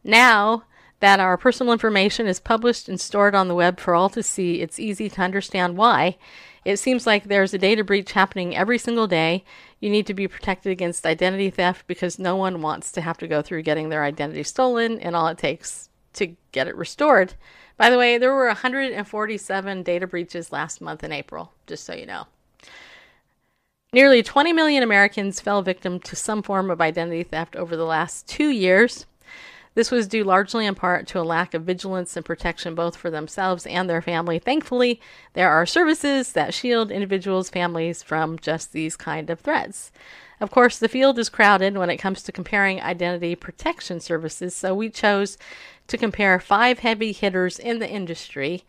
Now 0.03 0.65
that 1.03 1.19
our 1.19 1.35
personal 1.35 1.73
information 1.73 2.27
is 2.27 2.39
published 2.39 2.87
and 2.87 2.97
stored 2.97 3.35
on 3.35 3.49
the 3.49 3.55
web 3.55 3.77
for 3.77 3.93
all 3.93 4.07
to 4.07 4.23
see, 4.23 4.61
it's 4.61 4.79
easy 4.79 5.09
to 5.09 5.21
understand 5.21 5.75
why. 5.75 6.15
It 6.63 6.77
seems 6.77 7.05
like 7.05 7.25
there's 7.25 7.53
a 7.53 7.57
data 7.57 7.83
breach 7.83 8.13
happening 8.13 8.55
every 8.55 8.77
single 8.77 9.05
day. 9.05 9.43
You 9.81 9.89
need 9.89 10.07
to 10.07 10.13
be 10.13 10.29
protected 10.29 10.71
against 10.71 11.05
identity 11.05 11.49
theft 11.49 11.87
because 11.87 12.17
no 12.17 12.37
one 12.37 12.61
wants 12.61 12.89
to 12.93 13.01
have 13.01 13.17
to 13.17 13.27
go 13.27 13.41
through 13.41 13.63
getting 13.63 13.89
their 13.89 14.05
identity 14.05 14.43
stolen 14.43 14.97
and 14.97 15.13
all 15.13 15.27
it 15.27 15.37
takes 15.37 15.89
to 16.13 16.37
get 16.53 16.69
it 16.69 16.75
restored. 16.77 17.33
By 17.75 17.89
the 17.89 17.97
way, 17.97 18.17
there 18.17 18.33
were 18.33 18.47
147 18.47 19.83
data 19.83 20.07
breaches 20.07 20.53
last 20.53 20.79
month 20.79 21.03
in 21.03 21.11
April, 21.11 21.51
just 21.67 21.83
so 21.83 21.93
you 21.93 22.05
know. 22.05 22.27
Nearly 23.91 24.23
20 24.23 24.53
million 24.53 24.83
Americans 24.83 25.41
fell 25.41 25.61
victim 25.61 25.99
to 25.99 26.15
some 26.15 26.41
form 26.41 26.71
of 26.71 26.79
identity 26.79 27.23
theft 27.23 27.57
over 27.57 27.75
the 27.75 27.83
last 27.83 28.25
two 28.25 28.47
years. 28.47 29.05
This 29.75 29.89
was 29.89 30.07
due 30.07 30.23
largely 30.23 30.65
in 30.65 30.75
part 30.75 31.07
to 31.07 31.19
a 31.19 31.23
lack 31.23 31.53
of 31.53 31.63
vigilance 31.63 32.15
and 32.15 32.25
protection 32.25 32.75
both 32.75 32.95
for 32.95 33.09
themselves 33.09 33.65
and 33.65 33.89
their 33.89 34.01
family. 34.01 34.37
Thankfully, 34.37 35.01
there 35.33 35.49
are 35.49 35.65
services 35.65 36.33
that 36.33 36.53
shield 36.53 36.91
individuals' 36.91 37.49
families 37.49 38.03
from 38.03 38.37
just 38.37 38.71
these 38.71 38.95
kind 38.95 39.29
of 39.29 39.39
threats. 39.39 39.91
Of 40.39 40.51
course, 40.51 40.77
the 40.77 40.87
field 40.87 41.17
is 41.17 41.29
crowded 41.29 41.77
when 41.77 41.89
it 41.89 41.97
comes 41.97 42.21
to 42.23 42.31
comparing 42.31 42.81
identity 42.81 43.35
protection 43.35 43.99
services, 43.99 44.55
so 44.55 44.75
we 44.75 44.89
chose 44.89 45.37
to 45.87 45.97
compare 45.97 46.39
five 46.39 46.79
heavy 46.79 47.11
hitters 47.11 47.57
in 47.57 47.79
the 47.79 47.89
industry 47.89 48.63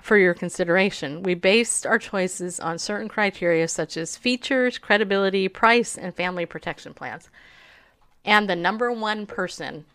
for 0.00 0.16
your 0.16 0.34
consideration. 0.34 1.22
We 1.22 1.34
based 1.34 1.86
our 1.86 1.98
choices 1.98 2.60
on 2.60 2.78
certain 2.78 3.08
criteria 3.08 3.66
such 3.66 3.96
as 3.96 4.16
features, 4.16 4.78
credibility, 4.78 5.48
price, 5.48 5.96
and 5.96 6.14
family 6.14 6.46
protection 6.46 6.94
plans. 6.94 7.30
And 8.24 8.48
the 8.48 8.56
number 8.56 8.92
one 8.92 9.26
person 9.26 9.86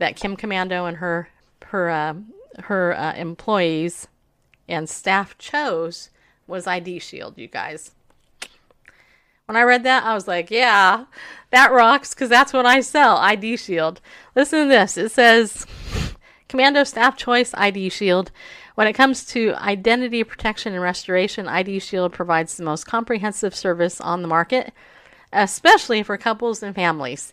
that 0.00 0.16
Kim 0.16 0.36
Komando 0.36 0.88
and 0.88 0.96
her 0.96 1.28
her 1.66 1.88
uh, 1.88 2.14
her 2.64 2.98
uh, 2.98 3.14
employees 3.14 4.08
and 4.68 4.88
staff 4.88 5.38
chose 5.38 6.10
was 6.46 6.66
ID 6.66 6.98
Shield. 6.98 7.38
You 7.38 7.46
guys. 7.46 7.92
When 9.46 9.56
I 9.56 9.62
read 9.62 9.82
that, 9.84 10.04
I 10.04 10.14
was 10.14 10.26
like, 10.26 10.50
"Yeah, 10.50 11.04
that 11.50 11.72
rocks," 11.72 12.14
because 12.14 12.28
that's 12.28 12.52
what 12.52 12.66
I 12.66 12.80
sell. 12.80 13.18
ID 13.18 13.56
Shield. 13.56 14.00
Listen 14.34 14.64
to 14.64 14.68
this. 14.68 14.96
It 14.96 15.10
says, 15.10 15.66
"Komando 16.48 16.86
Staff 16.86 17.16
Choice 17.16 17.54
ID 17.54 17.88
Shield." 17.90 18.32
When 18.76 18.86
it 18.86 18.94
comes 18.94 19.26
to 19.26 19.54
identity 19.56 20.24
protection 20.24 20.72
and 20.72 20.80
restoration, 20.80 21.46
ID 21.46 21.80
Shield 21.80 22.12
provides 22.12 22.56
the 22.56 22.64
most 22.64 22.86
comprehensive 22.86 23.54
service 23.54 24.00
on 24.00 24.22
the 24.22 24.28
market, 24.28 24.72
especially 25.32 26.02
for 26.02 26.16
couples 26.16 26.62
and 26.62 26.74
families. 26.74 27.32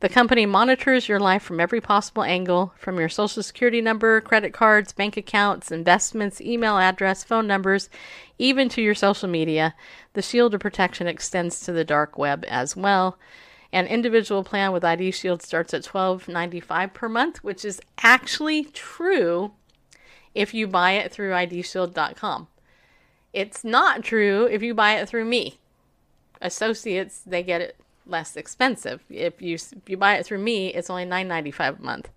The 0.00 0.08
company 0.08 0.44
monitors 0.44 1.08
your 1.08 1.20
life 1.20 1.42
from 1.42 1.60
every 1.60 1.80
possible 1.80 2.24
angle, 2.24 2.74
from 2.76 2.98
your 2.98 3.08
social 3.08 3.42
security 3.42 3.80
number, 3.80 4.20
credit 4.20 4.52
cards, 4.52 4.92
bank 4.92 5.16
accounts, 5.16 5.70
investments, 5.70 6.40
email 6.40 6.78
address, 6.78 7.24
phone 7.24 7.46
numbers, 7.46 7.88
even 8.38 8.68
to 8.70 8.82
your 8.82 8.94
social 8.94 9.28
media. 9.28 9.74
The 10.12 10.22
shield 10.22 10.52
of 10.52 10.60
protection 10.60 11.06
extends 11.06 11.60
to 11.60 11.72
the 11.72 11.84
dark 11.84 12.18
web 12.18 12.44
as 12.48 12.76
well. 12.76 13.18
An 13.72 13.86
individual 13.86 14.44
plan 14.44 14.72
with 14.72 14.84
ID 14.84 15.10
Shield 15.10 15.42
starts 15.42 15.74
at 15.74 15.82
$12.95 15.82 16.92
per 16.94 17.08
month, 17.08 17.42
which 17.42 17.64
is 17.64 17.80
actually 18.02 18.64
true 18.64 19.52
if 20.34 20.54
you 20.54 20.68
buy 20.68 20.92
it 20.92 21.10
through 21.10 21.30
IDShield.com. 21.30 22.46
It's 23.32 23.64
not 23.64 24.04
true 24.04 24.46
if 24.46 24.62
you 24.62 24.74
buy 24.74 24.94
it 24.94 25.08
through 25.08 25.24
me. 25.24 25.58
Associates, 26.40 27.20
they 27.26 27.42
get 27.42 27.60
it 27.60 27.76
less 28.06 28.36
expensive. 28.36 29.02
If 29.08 29.40
you 29.40 29.54
if 29.54 29.88
you 29.88 29.96
buy 29.96 30.16
it 30.16 30.26
through 30.26 30.38
me, 30.38 30.68
it's 30.68 30.90
only 30.90 31.04
$9.95 31.04 31.78
a 31.78 31.82
month. 31.82 32.10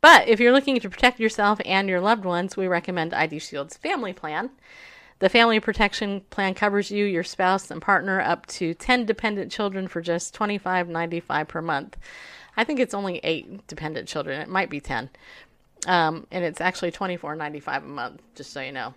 But 0.00 0.28
if 0.28 0.38
you're 0.38 0.52
looking 0.52 0.78
to 0.80 0.90
protect 0.90 1.18
yourself 1.18 1.60
and 1.64 1.88
your 1.88 2.00
loved 2.00 2.24
ones, 2.24 2.56
we 2.56 2.66
recommend 2.68 3.14
ID 3.14 3.38
Shield's 3.38 3.76
family 3.76 4.12
plan. 4.12 4.50
The 5.20 5.30
family 5.30 5.60
protection 5.60 6.22
plan 6.28 6.54
covers 6.54 6.90
you, 6.90 7.06
your 7.06 7.24
spouse, 7.24 7.70
and 7.70 7.80
partner 7.80 8.20
up 8.20 8.44
to 8.46 8.74
10 8.74 9.06
dependent 9.06 9.50
children 9.50 9.88
for 9.88 10.02
just 10.02 10.36
$25.95 10.36 11.48
per 11.48 11.62
month. 11.62 11.96
I 12.56 12.64
think 12.64 12.80
it's 12.80 12.94
only 12.94 13.20
eight 13.22 13.66
dependent 13.66 14.08
children. 14.08 14.40
It 14.40 14.48
might 14.48 14.70
be 14.70 14.80
10. 14.80 15.08
Um, 15.86 16.26
and 16.30 16.44
it's 16.44 16.60
actually 16.60 16.92
$24.95 16.92 17.76
a 17.76 17.80
month, 17.80 18.22
just 18.34 18.52
so 18.52 18.60
you 18.60 18.72
know. 18.72 18.94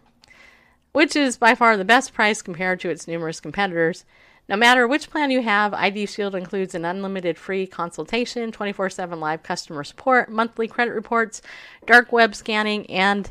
Which 0.92 1.16
is 1.16 1.38
by 1.38 1.56
far 1.56 1.78
the 1.78 1.86
best 1.86 2.14
price 2.14 2.42
compared 2.42 2.80
to 2.82 2.90
its 2.90 3.08
numerous 3.08 3.40
competitors. 3.40 4.04
No 4.50 4.56
matter 4.56 4.88
which 4.88 5.10
plan 5.10 5.30
you 5.30 5.42
have, 5.42 5.74
ID 5.74 6.06
Shield 6.06 6.34
includes 6.34 6.74
an 6.74 6.86
unlimited 6.86 7.38
free 7.38 7.68
consultation, 7.68 8.52
24 8.52 8.90
7 8.90 9.20
live 9.20 9.44
customer 9.44 9.84
support, 9.84 10.30
monthly 10.30 10.68
credit 10.68 10.94
reports, 10.94 11.42
dark 11.86 12.12
web 12.12 12.34
scanning, 12.34 12.90
and 12.90 13.30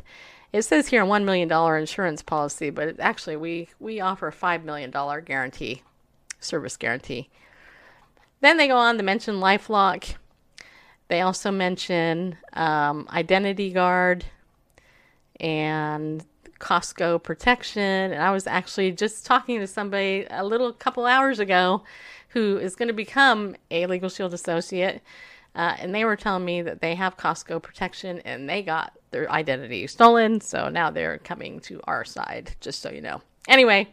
it 0.53 0.61
says 0.61 0.87
here 0.87 1.03
a 1.03 1.07
$1 1.07 1.23
million 1.23 1.51
insurance 1.79 2.21
policy, 2.21 2.69
but 2.69 2.87
it, 2.87 2.95
actually 2.99 3.35
we, 3.35 3.69
we 3.79 3.99
offer 3.99 4.27
a 4.27 4.33
$5 4.33 4.63
million 4.63 4.91
guarantee, 5.25 5.81
service 6.39 6.77
guarantee. 6.77 7.29
Then 8.41 8.57
they 8.57 8.67
go 8.67 8.77
on 8.77 8.97
to 8.97 9.03
mention 9.03 9.35
Lifelock. 9.35 10.15
They 11.07 11.21
also 11.21 11.51
mention 11.51 12.37
um, 12.53 13.07
Identity 13.11 13.71
Guard 13.71 14.25
and 15.39 16.23
Costco 16.59 17.21
protection. 17.21 18.11
And 18.11 18.21
I 18.21 18.31
was 18.31 18.47
actually 18.47 18.91
just 18.91 19.25
talking 19.25 19.59
to 19.59 19.67
somebody 19.67 20.25
a 20.29 20.43
little 20.45 20.73
couple 20.73 21.05
hours 21.05 21.39
ago 21.39 21.83
who 22.29 22.57
is 22.57 22.75
going 22.75 22.87
to 22.87 22.93
become 22.93 23.55
a 23.71 23.85
Legal 23.85 24.09
Shield 24.09 24.33
associate. 24.33 25.01
Uh, 25.55 25.75
and 25.79 25.93
they 25.93 26.05
were 26.05 26.15
telling 26.15 26.45
me 26.45 26.61
that 26.61 26.81
they 26.81 26.93
have 26.95 27.17
Costco 27.17 27.61
protection 27.63 28.19
and 28.19 28.47
they 28.47 28.61
got 28.61 28.93
their 29.11 29.31
identity 29.31 29.87
stolen. 29.87 30.39
So 30.39 30.69
now 30.69 30.91
they're 30.91 31.17
coming 31.17 31.59
to 31.61 31.81
our 31.85 32.05
side, 32.05 32.55
just 32.59 32.81
so 32.81 32.91
you 32.91 33.01
know. 33.01 33.21
Anyway, 33.47 33.87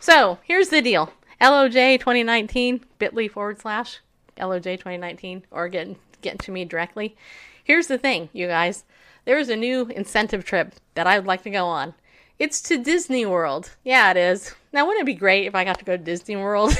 so 0.00 0.38
here's 0.44 0.68
the 0.68 0.82
deal 0.82 1.12
LOJ 1.40 1.98
2019, 1.98 2.84
bit.ly 2.98 3.28
forward 3.28 3.60
slash 3.60 4.00
LOJ 4.36 4.76
2019, 4.76 5.44
or 5.50 5.68
get, 5.68 5.96
get 6.20 6.38
to 6.40 6.52
me 6.52 6.64
directly. 6.64 7.16
Here's 7.64 7.86
the 7.86 7.98
thing, 7.98 8.28
you 8.32 8.46
guys. 8.46 8.84
There's 9.24 9.48
a 9.48 9.56
new 9.56 9.86
incentive 9.88 10.44
trip 10.44 10.74
that 10.94 11.06
I 11.06 11.18
would 11.18 11.26
like 11.26 11.42
to 11.42 11.50
go 11.50 11.66
on. 11.66 11.94
It's 12.38 12.60
to 12.62 12.78
Disney 12.78 13.26
World. 13.26 13.72
Yeah, 13.82 14.12
it 14.12 14.16
is. 14.16 14.54
Now, 14.72 14.86
wouldn't 14.86 15.02
it 15.02 15.06
be 15.06 15.14
great 15.14 15.46
if 15.46 15.56
I 15.56 15.64
got 15.64 15.80
to 15.80 15.84
go 15.84 15.96
to 15.96 16.02
Disney 16.02 16.36
World? 16.36 16.72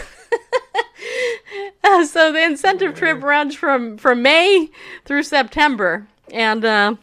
uh, 1.84 2.04
so 2.04 2.30
the 2.30 2.44
incentive 2.44 2.94
trip 2.94 3.22
runs 3.22 3.56
from 3.56 3.98
from 3.98 4.22
May 4.22 4.70
through 5.04 5.24
September, 5.24 6.06
and 6.32 6.64
uh, 6.64 6.94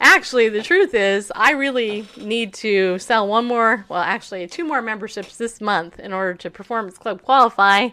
actually, 0.00 0.48
the 0.48 0.62
truth 0.62 0.92
is, 0.92 1.30
I 1.36 1.52
really 1.52 2.08
need 2.16 2.52
to 2.54 2.98
sell 2.98 3.28
one 3.28 3.44
more. 3.44 3.84
Well, 3.88 4.02
actually, 4.02 4.48
two 4.48 4.64
more 4.64 4.82
memberships 4.82 5.36
this 5.36 5.60
month 5.60 6.00
in 6.00 6.12
order 6.12 6.34
to 6.34 6.50
Performance 6.50 6.98
Club 6.98 7.22
qualify, 7.22 7.90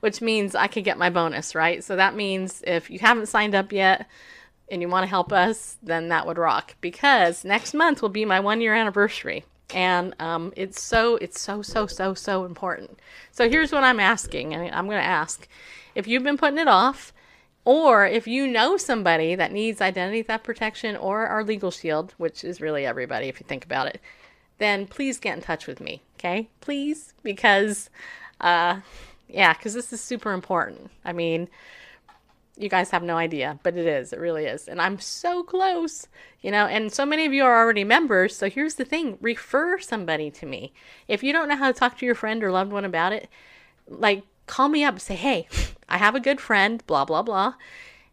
which 0.00 0.22
means 0.22 0.54
I 0.54 0.66
could 0.66 0.84
get 0.84 0.96
my 0.96 1.10
bonus. 1.10 1.54
Right. 1.54 1.84
So 1.84 1.96
that 1.96 2.16
means 2.16 2.62
if 2.66 2.88
you 2.88 3.00
haven't 3.00 3.26
signed 3.26 3.54
up 3.54 3.70
yet 3.70 4.08
and 4.70 4.80
you 4.80 4.88
want 4.88 5.04
to 5.04 5.08
help 5.10 5.32
us, 5.32 5.76
then 5.82 6.08
that 6.08 6.26
would 6.26 6.38
rock. 6.38 6.76
Because 6.80 7.44
next 7.44 7.74
month 7.74 8.02
will 8.02 8.08
be 8.08 8.24
my 8.24 8.40
one 8.40 8.60
year 8.60 8.74
anniversary. 8.74 9.44
And 9.74 10.14
um, 10.18 10.52
it's 10.56 10.82
so 10.82 11.16
it's 11.16 11.40
so 11.40 11.62
so 11.62 11.86
so 11.86 12.14
so 12.14 12.44
important. 12.44 12.98
So 13.30 13.48
here's 13.48 13.72
what 13.72 13.84
i'm 13.84 14.00
asking 14.00 14.54
and 14.54 14.74
i'm 14.74 14.86
going 14.86 15.00
to 15.00 15.06
ask. 15.06 15.48
If 15.94 16.06
you've 16.06 16.22
been 16.22 16.38
putting 16.38 16.58
it 16.58 16.68
off 16.68 17.12
or 17.64 18.06
if 18.06 18.26
you 18.26 18.46
know 18.46 18.76
somebody 18.76 19.34
that 19.34 19.52
needs 19.52 19.80
identity 19.80 20.22
theft 20.22 20.44
protection 20.44 20.96
or 20.96 21.26
our 21.26 21.44
legal 21.44 21.70
shield 21.70 22.12
which 22.18 22.44
is 22.44 22.60
really 22.60 22.84
everybody 22.84 23.28
if 23.28 23.38
you 23.40 23.46
think 23.46 23.64
about 23.64 23.86
it 23.86 24.00
then 24.58 24.86
please 24.86 25.18
get 25.18 25.36
in 25.36 25.42
touch 25.42 25.66
with 25.66 25.80
me 25.80 26.02
okay? 26.18 26.48
Please 26.60 27.14
because 27.22 27.90
uh 28.40 28.80
yeah 29.28 29.52
because 29.54 29.74
this 29.74 29.92
is 29.92 30.00
super 30.00 30.32
important. 30.32 30.90
I 31.04 31.12
mean 31.12 31.48
you 32.56 32.68
guys 32.68 32.90
have 32.90 33.02
no 33.02 33.16
idea, 33.16 33.58
but 33.62 33.76
it 33.76 33.86
is. 33.86 34.12
It 34.12 34.18
really 34.18 34.44
is. 34.44 34.68
And 34.68 34.80
I'm 34.80 34.98
so 34.98 35.42
close, 35.42 36.06
you 36.42 36.50
know, 36.50 36.66
and 36.66 36.92
so 36.92 37.06
many 37.06 37.24
of 37.24 37.32
you 37.32 37.44
are 37.44 37.58
already 37.58 37.84
members. 37.84 38.36
So 38.36 38.50
here's 38.50 38.74
the 38.74 38.84
thing 38.84 39.16
refer 39.20 39.78
somebody 39.78 40.30
to 40.32 40.46
me. 40.46 40.72
If 41.08 41.22
you 41.22 41.32
don't 41.32 41.48
know 41.48 41.56
how 41.56 41.72
to 41.72 41.78
talk 41.78 41.98
to 41.98 42.06
your 42.06 42.14
friend 42.14 42.42
or 42.44 42.52
loved 42.52 42.72
one 42.72 42.84
about 42.84 43.12
it, 43.12 43.28
like 43.88 44.24
call 44.46 44.68
me 44.68 44.84
up 44.84 45.00
say, 45.00 45.14
hey, 45.14 45.48
I 45.88 45.98
have 45.98 46.14
a 46.14 46.20
good 46.20 46.40
friend, 46.40 46.82
blah, 46.86 47.04
blah, 47.04 47.22
blah. 47.22 47.54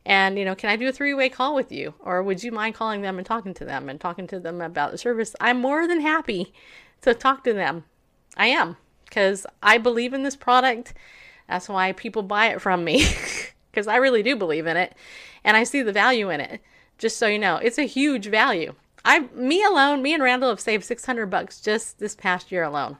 And, 0.06 0.40
you 0.40 0.46
know, 0.46 0.56
can 0.56 0.70
I 0.70 0.78
do 0.78 0.88
a 0.88 0.94
three 0.94 1.14
way 1.14 1.30
call 1.30 1.54
with 1.54 1.72
you? 1.72 1.94
Or 2.00 2.24
would 2.24 2.42
you 2.42 2.52
mind 2.52 2.76
calling 2.76 3.02
them 3.02 3.18
and 3.18 3.28
talking 3.28 3.54
to 3.56 3.66
them 3.66 3.90
and 3.90 4.00
talking 4.00 4.28
to 4.28 4.40
them 4.40 4.62
about 4.62 4.92
the 4.92 4.98
service? 4.98 5.36
I'm 5.42 5.60
more 5.60 5.88
than 5.88 6.00
happy 6.00 6.54
to 7.02 7.14
talk 7.14 7.44
to 7.44 7.54
them. 7.54 7.84
I 8.38 8.48
am 8.48 8.78
because 9.06 9.46
I 9.62 9.78
believe 9.78 10.14
in 10.14 10.24
this 10.24 10.36
product. 10.36 10.94
That's 11.48 11.68
why 11.68 11.92
people 11.92 12.24
buy 12.24 12.48
it 12.48 12.62
from 12.62 12.84
me. 12.84 13.06
because 13.72 13.88
I 13.88 13.98
really 13.98 14.24
do 14.24 14.36
believe 14.36 14.68
in 14.68 14.78
it 14.78 14.96
and 15.44 15.56
I 15.58 15.64
see 15.64 15.82
the 15.82 15.92
value 15.92 16.30
in 16.30 16.42
it. 16.42 16.62
Just 16.98 17.18
so 17.18 17.28
you 17.28 17.40
know, 17.40 17.58
it's 17.58 17.78
a 17.78 17.84
huge 17.84 18.28
value. 18.28 18.74
I 19.06 19.20
me 19.34 19.64
alone, 19.64 20.02
me 20.02 20.14
and 20.14 20.22
Randall 20.22 20.50
have 20.50 20.60
saved 20.60 20.84
600 20.84 21.28
bucks 21.28 21.62
just 21.62 22.00
this 22.00 22.16
past 22.16 22.52
year 22.52 22.64
alone. 22.64 22.98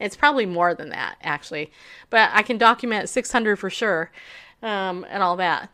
It's 0.00 0.16
probably 0.16 0.46
more 0.46 0.74
than 0.74 0.90
that 0.90 1.16
actually, 1.22 1.70
but 2.10 2.30
I 2.32 2.42
can 2.42 2.58
document 2.58 3.08
600 3.08 3.56
for 3.56 3.70
sure, 3.70 4.10
um, 4.62 5.06
and 5.08 5.22
all 5.22 5.36
that. 5.36 5.70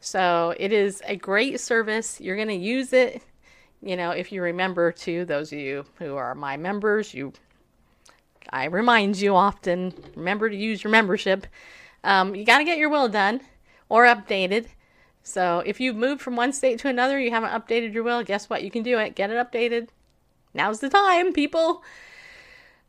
So 0.00 0.54
it 0.58 0.72
is 0.72 1.02
a 1.06 1.16
great 1.16 1.58
service. 1.60 2.20
You're 2.20 2.36
going 2.36 2.48
to 2.48 2.54
use 2.54 2.92
it, 2.92 3.22
you 3.82 3.96
know, 3.96 4.12
if 4.12 4.30
you 4.30 4.40
remember 4.40 4.92
to 4.92 5.24
those 5.24 5.52
of 5.52 5.58
you 5.58 5.84
who 5.98 6.14
are 6.16 6.34
my 6.34 6.56
members, 6.56 7.12
you 7.12 7.32
I 8.50 8.66
remind 8.66 9.20
you 9.20 9.34
often, 9.34 9.92
remember 10.14 10.48
to 10.48 10.56
use 10.56 10.84
your 10.84 10.92
membership. 10.92 11.48
Um, 12.04 12.36
you 12.36 12.44
got 12.44 12.58
to 12.58 12.64
get 12.64 12.78
your 12.78 12.88
will 12.88 13.08
done 13.08 13.40
or 13.88 14.04
updated. 14.04 14.66
So 15.22 15.62
if 15.66 15.80
you've 15.80 15.96
moved 15.96 16.22
from 16.22 16.36
one 16.36 16.52
state 16.52 16.78
to 16.80 16.88
another, 16.88 17.18
you 17.18 17.30
haven't 17.30 17.50
updated 17.50 17.92
your 17.92 18.02
will, 18.02 18.22
guess 18.22 18.48
what? 18.48 18.62
You 18.62 18.70
can 18.70 18.82
do 18.82 18.98
it. 18.98 19.14
Get 19.14 19.30
it 19.30 19.34
updated. 19.34 19.88
Now's 20.54 20.80
the 20.80 20.88
time, 20.88 21.32
people. 21.32 21.82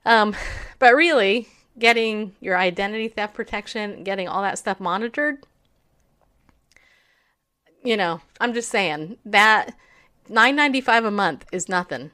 Um, 0.05 0.35
but 0.79 0.95
really, 0.95 1.47
getting 1.77 2.35
your 2.39 2.57
identity 2.57 3.07
theft 3.07 3.33
protection, 3.33 4.03
getting 4.03 4.27
all 4.27 4.41
that 4.41 4.57
stuff 4.57 4.79
monitored, 4.79 5.45
you 7.83 7.97
know, 7.97 8.21
I'm 8.39 8.53
just 8.53 8.69
saying 8.69 9.17
that 9.25 9.73
9.95 10.29 11.07
a 11.07 11.11
month 11.11 11.45
is 11.51 11.69
nothing. 11.69 12.11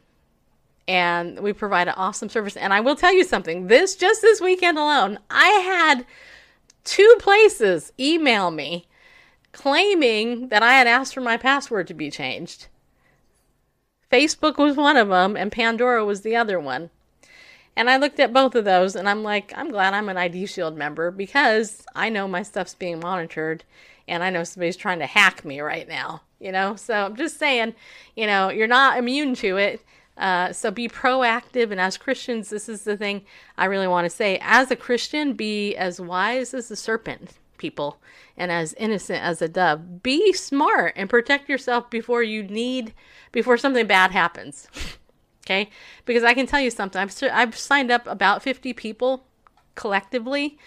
And 0.87 1.39
we 1.39 1.53
provide 1.53 1.87
an 1.87 1.95
awesome 1.95 2.29
service. 2.29 2.57
And 2.57 2.73
I 2.73 2.79
will 2.81 2.95
tell 2.95 3.13
you 3.13 3.23
something. 3.23 3.67
This 3.67 3.95
just 3.95 4.21
this 4.21 4.41
weekend 4.41 4.77
alone, 4.77 5.19
I 5.29 5.47
had 5.47 6.05
two 6.83 7.15
places 7.19 7.91
email 7.99 8.51
me 8.51 8.87
claiming 9.51 10.49
that 10.49 10.63
I 10.63 10.73
had 10.73 10.87
asked 10.87 11.13
for 11.13 11.21
my 11.21 11.37
password 11.37 11.87
to 11.87 11.93
be 11.93 12.11
changed. 12.11 12.67
Facebook 14.11 14.57
was 14.57 14.75
one 14.75 14.97
of 14.97 15.07
them, 15.07 15.37
and 15.37 15.51
Pandora 15.51 16.03
was 16.03 16.21
the 16.21 16.35
other 16.35 16.59
one. 16.59 16.89
And 17.75 17.89
I 17.89 17.97
looked 17.97 18.19
at 18.19 18.33
both 18.33 18.53
of 18.53 18.65
those, 18.65 18.95
and 18.95 19.09
I'm 19.09 19.23
like, 19.23 19.53
I'm 19.55 19.71
glad 19.71 19.93
I'm 19.93 20.09
an 20.09 20.17
ID 20.17 20.45
Shield 20.45 20.77
member 20.77 21.09
because 21.09 21.83
I 21.95 22.09
know 22.09 22.27
my 22.27 22.43
stuff's 22.43 22.75
being 22.75 22.99
monitored, 22.99 23.63
and 24.07 24.23
I 24.23 24.29
know 24.29 24.43
somebody's 24.43 24.77
trying 24.77 24.99
to 24.99 25.07
hack 25.07 25.43
me 25.45 25.61
right 25.61 25.87
now. 25.87 26.21
You 26.39 26.51
know, 26.51 26.75
so 26.75 27.05
I'm 27.05 27.15
just 27.15 27.39
saying, 27.39 27.73
you 28.15 28.27
know, 28.27 28.49
you're 28.49 28.67
not 28.67 28.97
immune 28.97 29.33
to 29.35 29.57
it. 29.57 29.81
Uh, 30.17 30.53
so 30.53 30.69
be 30.69 30.87
proactive, 30.87 31.71
and 31.71 31.81
as 31.81 31.97
Christians, 31.97 32.49
this 32.49 32.69
is 32.69 32.83
the 32.83 32.95
thing 32.95 33.23
I 33.57 33.65
really 33.65 33.87
want 33.87 34.05
to 34.05 34.09
say. 34.09 34.37
As 34.41 34.69
a 34.69 34.75
Christian, 34.75 35.33
be 35.33 35.75
as 35.75 35.99
wise 35.99 36.53
as 36.53 36.69
a 36.69 36.75
serpent, 36.75 37.31
people, 37.57 37.97
and 38.37 38.51
as 38.51 38.73
innocent 38.73 39.23
as 39.23 39.41
a 39.41 39.47
dove. 39.47 40.03
Be 40.03 40.31
smart 40.33 40.93
and 40.95 41.09
protect 41.09 41.49
yourself 41.49 41.89
before 41.89 42.21
you 42.21 42.43
need, 42.43 42.93
before 43.31 43.57
something 43.57 43.87
bad 43.87 44.11
happens. 44.11 44.67
okay, 45.45 45.69
because 46.05 46.23
I 46.23 46.35
can 46.35 46.45
tell 46.45 46.61
you 46.61 46.69
something. 46.69 47.01
I've 47.01 47.15
I've 47.31 47.57
signed 47.57 47.89
up 47.89 48.05
about 48.05 48.43
50 48.43 48.73
people 48.73 49.25
collectively. 49.75 50.57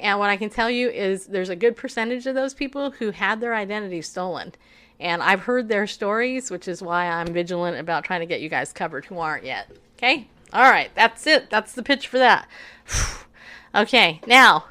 And 0.00 0.18
what 0.18 0.30
I 0.30 0.36
can 0.36 0.50
tell 0.50 0.70
you 0.70 0.88
is 0.88 1.26
there's 1.26 1.50
a 1.50 1.56
good 1.56 1.76
percentage 1.76 2.26
of 2.26 2.34
those 2.34 2.54
people 2.54 2.90
who 2.92 3.10
had 3.10 3.40
their 3.40 3.54
identity 3.54 4.00
stolen. 4.00 4.54
And 5.00 5.22
I've 5.22 5.40
heard 5.40 5.68
their 5.68 5.86
stories, 5.86 6.50
which 6.50 6.68
is 6.68 6.82
why 6.82 7.06
I'm 7.06 7.32
vigilant 7.32 7.78
about 7.78 8.04
trying 8.04 8.20
to 8.20 8.26
get 8.26 8.42
you 8.42 8.50
guys 8.50 8.72
covered 8.72 9.06
who 9.06 9.18
aren't 9.18 9.44
yet. 9.44 9.70
Okay? 9.96 10.28
All 10.52 10.70
right, 10.70 10.90
that's 10.94 11.26
it. 11.26 11.48
That's 11.48 11.72
the 11.72 11.82
pitch 11.82 12.06
for 12.06 12.18
that. 12.18 12.46
okay, 13.74 14.20
now, 14.26 14.66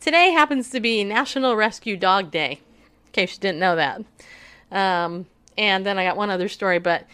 today 0.00 0.30
happens 0.30 0.70
to 0.70 0.80
be 0.80 1.02
National 1.02 1.56
Rescue 1.56 1.96
Dog 1.96 2.30
Day, 2.30 2.60
in 3.06 3.12
case 3.12 3.34
you 3.34 3.40
didn't 3.40 3.58
know 3.58 3.74
that. 3.74 4.04
Um, 4.70 5.26
and 5.58 5.84
then 5.84 5.98
I 5.98 6.04
got 6.04 6.16
one 6.16 6.30
other 6.30 6.48
story, 6.48 6.78
but 6.78 7.04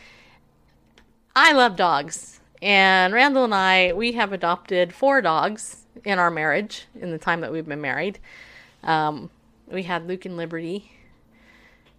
I 1.35 1.53
love 1.53 1.77
dogs. 1.77 2.41
And 2.61 3.15
Randall 3.15 3.45
and 3.45 3.55
I, 3.55 3.93
we 3.95 4.13
have 4.13 4.33
adopted 4.33 4.93
four 4.93 5.23
dogs 5.23 5.85
in 6.05 6.19
our 6.19 6.31
marriage 6.31 6.87
in 7.01 7.11
the 7.13 7.19
time 7.19 7.41
that 7.41 7.53
we've 7.53 7.67
been 7.67 7.81
married. 7.81 8.19
Um, 8.83 9.31
we 9.69 9.85
had 9.85 10.07
Luke 10.07 10.27
and 10.27 10.37
Liberty, 10.37 10.91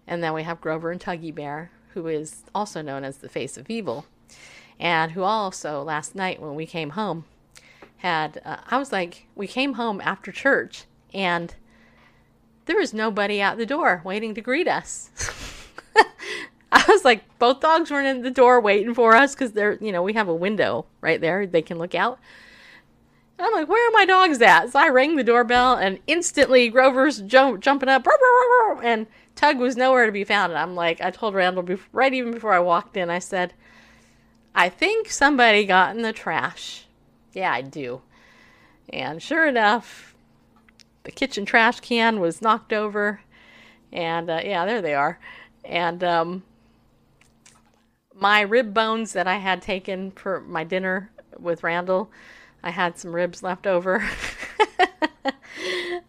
and 0.06 0.22
then 0.22 0.34
we 0.34 0.42
have 0.42 0.60
Grover 0.60 0.90
and 0.90 1.00
Tuggy 1.00 1.34
Bear, 1.34 1.70
who 1.94 2.06
is 2.06 2.44
also 2.54 2.82
known 2.82 3.04
as 3.04 3.18
the 3.18 3.28
face 3.28 3.56
of 3.56 3.70
evil, 3.70 4.06
and 4.78 5.12
who 5.12 5.22
also 5.22 5.82
last 5.82 6.14
night 6.14 6.40
when 6.40 6.54
we 6.54 6.66
came 6.66 6.90
home 6.90 7.24
had 7.98 8.40
uh, 8.44 8.58
I 8.70 8.78
was 8.78 8.92
like, 8.92 9.26
we 9.34 9.46
came 9.46 9.74
home 9.74 10.00
after 10.04 10.30
church 10.30 10.84
and 11.14 11.54
there 12.66 12.76
was 12.76 12.92
nobody 12.92 13.40
at 13.40 13.56
the 13.56 13.66
door 13.66 14.02
waiting 14.04 14.34
to 14.34 14.40
greet 14.40 14.68
us. 14.68 15.10
I 16.72 16.84
was 16.88 17.04
like, 17.04 17.22
both 17.38 17.60
dogs 17.60 17.90
weren't 17.90 18.08
in 18.08 18.22
the 18.22 18.30
door 18.30 18.60
waiting 18.60 18.94
for 18.94 19.14
us 19.14 19.34
because 19.34 19.52
they're, 19.52 19.78
you 19.80 19.92
know, 19.92 20.02
we 20.02 20.12
have 20.14 20.28
a 20.28 20.34
window 20.34 20.86
right 21.00 21.20
there 21.20 21.46
they 21.46 21.62
can 21.62 21.78
look 21.78 21.94
out. 21.94 22.18
And 23.38 23.46
I'm 23.46 23.52
like, 23.52 23.68
where 23.68 23.88
are 23.88 23.92
my 23.92 24.04
dogs 24.04 24.40
at? 24.42 24.70
So 24.70 24.78
I 24.78 24.88
rang 24.88 25.16
the 25.16 25.24
doorbell 25.24 25.74
and 25.74 25.98
instantly 26.06 26.68
Grover's 26.68 27.20
jump, 27.20 27.60
jumping 27.60 27.88
up 27.88 28.06
and 28.82 29.06
Tug 29.34 29.58
was 29.58 29.76
nowhere 29.76 30.06
to 30.06 30.12
be 30.12 30.24
found. 30.24 30.52
And 30.52 30.58
I'm 30.58 30.74
like, 30.74 31.00
I 31.00 31.10
told 31.10 31.34
Randall 31.34 31.78
right 31.92 32.12
even 32.12 32.32
before 32.32 32.52
I 32.52 32.60
walked 32.60 32.96
in, 32.96 33.10
I 33.10 33.18
said, 33.18 33.54
I 34.54 34.68
think 34.68 35.10
somebody 35.10 35.64
got 35.64 35.96
in 35.96 36.02
the 36.02 36.12
trash. 36.12 36.86
Yeah, 37.32 37.52
I 37.52 37.62
do. 37.62 38.02
And 38.88 39.22
sure 39.22 39.46
enough, 39.46 40.14
the 41.02 41.10
kitchen 41.10 41.44
trash 41.44 41.80
can 41.80 42.20
was 42.20 42.40
knocked 42.40 42.72
over. 42.72 43.20
And 43.92 44.30
uh, 44.30 44.40
yeah, 44.44 44.64
there 44.66 44.82
they 44.82 44.94
are. 44.94 45.18
And 45.64 46.04
um, 46.04 46.42
my 48.14 48.42
rib 48.42 48.72
bones 48.72 49.12
that 49.14 49.26
I 49.26 49.36
had 49.36 49.62
taken 49.62 50.12
for 50.12 50.40
my 50.40 50.62
dinner 50.62 51.10
with 51.38 51.62
Randall, 51.62 52.10
I 52.62 52.70
had 52.70 52.98
some 52.98 53.14
ribs 53.14 53.42
left 53.42 53.66
over. 53.66 54.08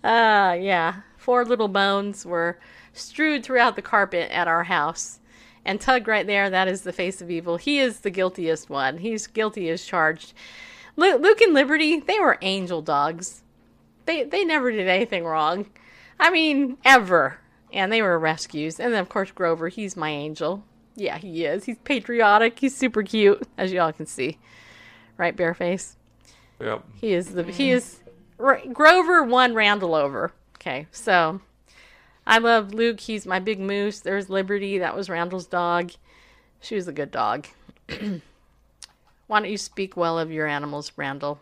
uh, 0.03 0.55
yeah, 0.59 1.01
four 1.17 1.45
little 1.45 1.67
bones 1.67 2.26
were 2.26 2.59
strewed 2.96 3.43
throughout 3.43 3.76
the 3.76 3.82
carpet 3.82 4.32
at 4.32 4.48
our 4.48 4.64
house. 4.64 5.20
And 5.64 5.82
Tug 5.82 6.08
right 6.08 6.28
there, 6.28 6.50
that 6.50 6.68
is 6.68 6.82
the 6.82 6.93
face 6.93 7.22
of 7.22 7.32
evil. 7.32 7.58
He 7.58 7.80
is 7.80 8.02
the 8.02 8.12
guiltiest 8.12 8.70
one. 8.70 9.00
He's 9.00 9.28
guilty 9.28 9.70
as 9.70 9.84
charged. 9.84 10.34
Luke 10.96 11.41
and 11.41 11.54
Liberty, 11.54 12.00
they 12.00 12.20
were 12.20 12.38
angel 12.41 12.82
dogs. 12.82 13.41
They 14.06 14.24
they 14.24 14.46
never 14.46 14.72
did 14.72 14.88
anything 14.88 15.26
wrong. 15.26 15.66
I 16.20 16.30
mean, 16.30 16.78
ever. 16.86 17.39
And 17.74 17.91
they 17.91 18.02
were 18.02 18.18
rescues. 18.20 18.80
And 18.80 18.93
then 18.93 19.02
of 19.02 19.10
course 19.10 19.32
Grover, 19.32 19.68
he's 19.68 19.98
my 19.98 20.10
angel. 20.10 20.64
Yeah, 20.96 21.18
he 21.18 21.43
is. 21.46 21.66
He's 21.66 21.78
patriotic. 21.80 22.60
He's 22.60 22.76
super 22.76 23.04
cute, 23.04 23.46
as 23.58 23.74
y'all 23.74 23.91
can 23.91 24.06
see. 24.06 24.38
Right, 25.18 25.36
Bareface? 25.36 25.96
Yep. 26.62 26.86
He 26.93 27.14
is 27.14 27.34
the 27.34 27.43
he 27.43 27.72
is 27.72 28.00
Grover 28.38 29.24
won 29.24 29.54
Randall 29.54 29.96
over. 29.96 30.32
Okay, 30.58 30.88
so 30.91 31.41
I 32.28 32.39
love 32.39 32.73
Luke. 32.73 32.99
He's 33.01 33.26
my 33.26 33.39
big 33.39 33.59
moose. 33.59 33.99
There's 33.99 34.30
Liberty. 34.30 34.78
That 34.80 34.95
was 34.95 35.09
Randall's 35.09 35.47
dog. 35.47 35.91
She 36.59 36.76
was 36.76 36.88
a 36.88 36.93
good 36.93 37.11
dog. 37.11 37.47
Why 39.28 39.39
don't 39.39 39.49
you 39.49 39.57
speak 39.57 39.95
well 39.95 40.17
of 40.17 40.32
your 40.32 40.47
animals, 40.47 40.91
Randall? 40.95 41.39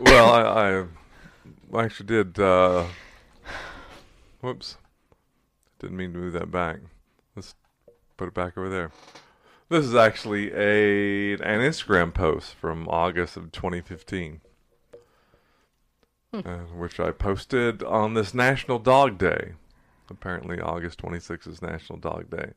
well, 0.00 0.32
I, 0.32 0.86
I 1.76 1.84
actually 1.84 2.06
did. 2.06 2.38
Uh, 2.38 2.86
whoops. 4.40 4.76
Didn't 5.78 5.96
mean 5.96 6.12
to 6.12 6.18
move 6.18 6.32
that 6.34 6.50
back. 6.50 6.78
Let's 7.34 7.54
put 8.16 8.28
it 8.28 8.34
back 8.34 8.56
over 8.56 8.68
there. 8.68 8.92
This 9.68 9.84
is 9.84 9.94
actually 9.94 10.52
a 10.52 11.32
an 11.32 11.60
Instagram 11.60 12.12
post 12.12 12.54
from 12.54 12.86
August 12.88 13.36
of 13.36 13.52
2015, 13.52 14.40
hmm. 16.32 16.40
uh, 16.46 16.58
which 16.76 16.98
I 16.98 17.10
posted 17.10 17.82
on 17.82 18.14
this 18.14 18.34
National 18.34 18.78
Dog 18.78 19.18
Day. 19.18 19.52
Apparently, 20.10 20.60
August 20.60 21.00
26th 21.00 21.48
is 21.48 21.62
National 21.62 21.98
Dog 21.98 22.30
Day. 22.30 22.52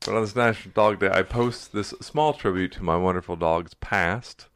But 0.00 0.14
on 0.14 0.22
this 0.22 0.36
National 0.36 0.72
Dog 0.74 1.00
Day, 1.00 1.10
I 1.10 1.22
post 1.22 1.72
this 1.72 1.94
small 2.00 2.32
tribute 2.32 2.72
to 2.72 2.82
my 2.84 2.96
wonderful 2.96 3.36
dogs 3.36 3.74
past, 3.74 4.46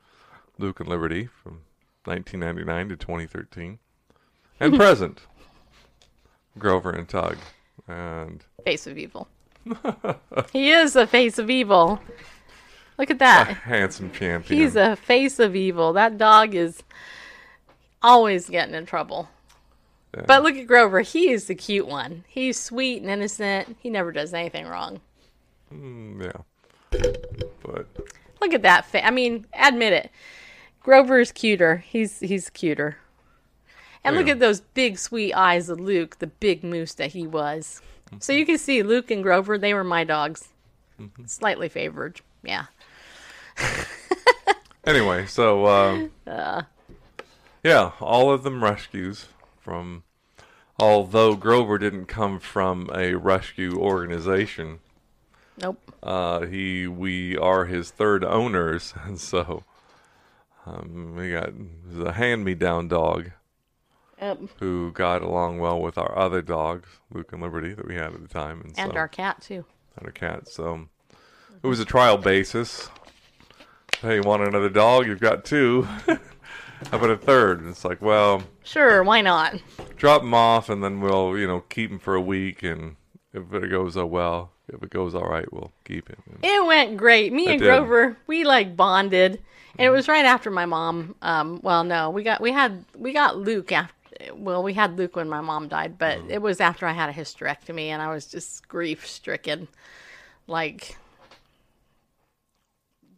Luke 0.58 0.80
and 0.80 0.88
Liberty, 0.88 1.28
from 1.42 1.62
1999 2.04 2.90
to 2.90 2.96
2013, 2.96 3.78
and 4.60 4.76
present, 4.76 5.22
Grover 6.58 6.90
and 6.90 7.08
Tug. 7.08 7.38
And 7.88 8.44
face 8.64 8.86
of 8.86 8.98
evil. 8.98 9.28
he 10.52 10.70
is 10.70 10.94
a 10.94 11.06
face 11.06 11.38
of 11.38 11.50
evil. 11.50 12.00
Look 12.98 13.10
at 13.10 13.18
that. 13.18 13.50
A 13.50 13.54
handsome 13.54 14.12
champion. 14.12 14.60
He's 14.60 14.76
a 14.76 14.96
face 14.96 15.38
of 15.38 15.56
evil. 15.56 15.92
That 15.92 16.18
dog 16.18 16.54
is 16.54 16.82
always 18.02 18.48
getting 18.48 18.74
in 18.74 18.86
trouble. 18.86 19.28
Yeah. 20.14 20.24
But 20.26 20.42
look 20.42 20.56
at 20.56 20.66
Grover. 20.66 21.00
He 21.00 21.30
is 21.30 21.46
the 21.46 21.54
cute 21.54 21.86
one. 21.86 22.24
He's 22.28 22.60
sweet 22.60 23.00
and 23.00 23.10
innocent. 23.10 23.76
He 23.80 23.88
never 23.88 24.12
does 24.12 24.34
anything 24.34 24.66
wrong. 24.66 25.00
Mm, 25.72 26.24
yeah. 26.24 27.00
But 27.62 27.86
look 28.40 28.52
at 28.52 28.62
that. 28.62 28.84
Fa- 28.84 29.06
I 29.06 29.10
mean, 29.10 29.46
admit 29.54 29.92
it. 29.92 30.10
Grover 30.80 31.20
is 31.20 31.32
cuter. 31.32 31.76
He's 31.76 32.20
he's 32.20 32.50
cuter. 32.50 32.98
And 34.04 34.14
yeah. 34.14 34.20
look 34.20 34.28
at 34.28 34.40
those 34.40 34.60
big 34.60 34.98
sweet 34.98 35.32
eyes 35.32 35.68
of 35.68 35.80
Luke, 35.80 36.18
the 36.18 36.26
big 36.26 36.64
moose 36.64 36.94
that 36.94 37.12
he 37.12 37.26
was. 37.26 37.80
Mm-hmm. 38.06 38.16
So 38.20 38.32
you 38.32 38.44
can 38.44 38.58
see 38.58 38.82
Luke 38.82 39.10
and 39.10 39.22
Grover, 39.22 39.56
they 39.56 39.74
were 39.74 39.84
my 39.84 40.04
dogs. 40.04 40.48
Mm-hmm. 41.00 41.26
Slightly 41.26 41.68
favored. 41.68 42.20
Yeah. 42.42 42.66
anyway, 44.84 45.26
so 45.26 45.64
uh, 45.64 46.08
uh, 46.26 46.62
yeah, 47.62 47.92
all 48.00 48.32
of 48.32 48.42
them 48.42 48.62
rescues 48.62 49.26
from 49.60 50.04
although 50.78 51.36
Grover 51.36 51.78
didn't 51.78 52.06
come 52.06 52.40
from 52.40 52.90
a 52.92 53.14
rescue 53.14 53.78
organization, 53.78 54.80
Nope. 55.60 55.78
Uh, 56.02 56.46
he 56.46 56.86
we 56.86 57.36
are 57.36 57.66
his 57.66 57.90
third 57.90 58.24
owners, 58.24 58.94
and 59.04 59.20
so 59.20 59.64
um, 60.66 61.14
we 61.16 61.32
got 61.32 61.50
a 62.04 62.12
hand-me-down 62.12 62.88
dog. 62.88 63.30
Yep. 64.20 64.38
Who 64.60 64.92
got 64.92 65.22
along 65.22 65.58
well 65.58 65.80
with 65.80 65.98
our 65.98 66.16
other 66.16 66.42
dogs, 66.42 66.88
Luke 67.12 67.32
and 67.32 67.42
Liberty, 67.42 67.74
that 67.74 67.88
we 67.88 67.96
had 67.96 68.14
at 68.14 68.22
the 68.22 68.28
time, 68.28 68.60
and, 68.60 68.72
and 68.76 68.92
so, 68.92 68.96
our 68.98 69.08
cat 69.08 69.40
too. 69.40 69.64
And 69.96 70.06
our 70.06 70.12
cat. 70.12 70.46
So 70.48 70.86
it 71.60 71.66
was 71.66 71.80
a 71.80 71.84
trial 71.84 72.18
basis. 72.18 72.88
Hey, 74.00 74.16
you 74.16 74.22
want 74.22 74.42
another 74.42 74.68
dog? 74.68 75.06
You've 75.06 75.20
got 75.20 75.44
two. 75.44 75.88
How 76.90 76.98
put 76.98 77.10
a 77.10 77.16
third? 77.16 77.60
And 77.60 77.68
it's 77.68 77.84
like, 77.84 78.02
well, 78.02 78.42
sure, 78.64 79.02
why 79.02 79.20
not? 79.20 79.54
Drop 79.96 80.22
them 80.22 80.34
off, 80.34 80.68
and 80.68 80.82
then 80.82 81.00
we'll, 81.00 81.38
you 81.38 81.46
know, 81.46 81.60
keep 81.60 81.90
them 81.90 81.98
for 81.98 82.14
a 82.14 82.20
week, 82.20 82.62
and 82.62 82.96
if 83.32 83.52
it 83.52 83.68
goes 83.68 83.96
oh 83.96 84.06
well, 84.06 84.50
if 84.68 84.82
it 84.82 84.90
goes 84.90 85.14
all 85.14 85.28
right, 85.28 85.50
we'll 85.52 85.72
keep 85.84 86.08
him. 86.08 86.22
It 86.42 86.66
went 86.66 86.96
great. 86.96 87.32
Me 87.32 87.48
and 87.48 87.60
did. 87.60 87.66
Grover, 87.66 88.16
we 88.26 88.44
like 88.44 88.76
bonded, 88.76 89.40
and 89.78 89.86
it 89.86 89.90
was 89.90 90.08
right 90.08 90.24
after 90.24 90.50
my 90.50 90.66
mom. 90.66 91.14
Um, 91.22 91.60
well, 91.62 91.84
no, 91.84 92.10
we 92.10 92.22
got 92.22 92.40
we 92.40 92.52
had 92.52 92.84
we 92.96 93.12
got 93.12 93.36
Luke 93.36 93.72
after. 93.72 93.94
Well, 94.34 94.62
we 94.62 94.74
had 94.74 94.98
Luke 94.98 95.16
when 95.16 95.28
my 95.28 95.40
mom 95.40 95.68
died, 95.68 95.98
but 95.98 96.18
mm. 96.18 96.30
it 96.30 96.40
was 96.40 96.60
after 96.60 96.86
I 96.86 96.92
had 96.92 97.08
a 97.08 97.12
hysterectomy, 97.12 97.86
and 97.86 98.00
I 98.00 98.12
was 98.12 98.26
just 98.26 98.68
grief 98.68 99.06
stricken, 99.06 99.68
like 100.46 100.96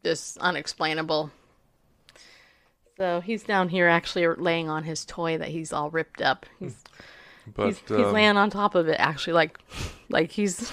just 0.04 0.38
unexplainable. 0.38 1.30
So 2.96 3.20
he's 3.20 3.42
down 3.42 3.68
here 3.68 3.88
actually 3.88 4.26
laying 4.26 4.68
on 4.68 4.84
his 4.84 5.04
toy 5.04 5.36
that 5.38 5.48
he's 5.48 5.72
all 5.72 5.90
ripped 5.90 6.22
up. 6.22 6.46
He's 6.60 6.76
but, 7.54 7.66
he's, 7.66 7.80
um, 7.90 7.96
he's 7.96 8.12
laying 8.12 8.36
on 8.36 8.50
top 8.50 8.74
of 8.74 8.88
it 8.88 8.96
actually, 8.98 9.32
like 9.32 9.58
like 10.08 10.30
he's 10.30 10.72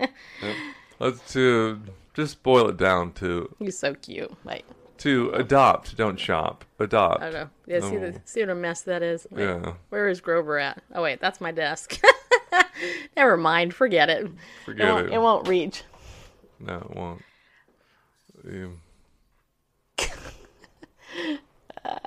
yep. 0.00 0.10
Let's 0.98 1.32
to 1.32 1.80
just 2.14 2.42
boil 2.42 2.68
it 2.68 2.76
down 2.76 3.12
to. 3.12 3.54
He's 3.60 3.78
so 3.78 3.94
cute. 3.94 4.32
Like 4.44 4.64
to 4.98 5.30
adopt, 5.30 5.96
don't 5.96 6.18
shop. 6.18 6.64
Adopt. 6.80 7.22
I 7.22 7.30
don't 7.30 7.34
know. 7.34 7.50
Yeah, 7.66 7.78
no. 7.78 7.90
see 7.90 7.96
the 7.96 8.20
see 8.24 8.40
what 8.40 8.48
a 8.48 8.54
mess 8.56 8.80
that 8.82 9.02
is. 9.02 9.26
Yeah. 9.36 9.74
Where 9.90 10.08
is 10.08 10.20
Grover 10.20 10.58
at? 10.58 10.82
Oh 10.92 11.02
wait, 11.02 11.20
that's 11.20 11.40
my 11.40 11.52
desk. 11.52 12.00
Never 13.16 13.36
mind. 13.36 13.74
Forget 13.74 14.10
it. 14.10 14.28
Forget 14.64 14.88
it. 14.88 14.92
Won't, 14.92 15.06
it. 15.06 15.12
it 15.12 15.18
won't 15.18 15.48
reach. 15.48 15.84
No, 16.58 16.78
it 16.78 16.96
won't. 16.96 17.22
Um, 18.44 18.80
why 21.82 21.98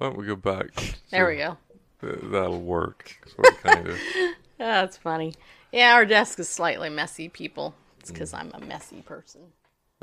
don't 0.00 0.16
we 0.16 0.26
go 0.26 0.36
back? 0.36 0.70
There 1.10 1.28
we 1.28 1.36
go. 1.36 1.56
That'll 2.02 2.60
work. 2.60 3.16
kind 3.62 3.88
of. 3.88 3.98
That's 4.58 4.96
funny. 4.96 5.34
Yeah, 5.72 5.94
our 5.94 6.06
desk 6.06 6.38
is 6.38 6.48
slightly 6.48 6.88
messy, 6.90 7.28
people. 7.28 7.74
It's 8.00 8.10
because 8.10 8.32
mm. 8.32 8.40
I'm 8.40 8.50
a 8.54 8.60
messy 8.64 9.02
person. 9.02 9.40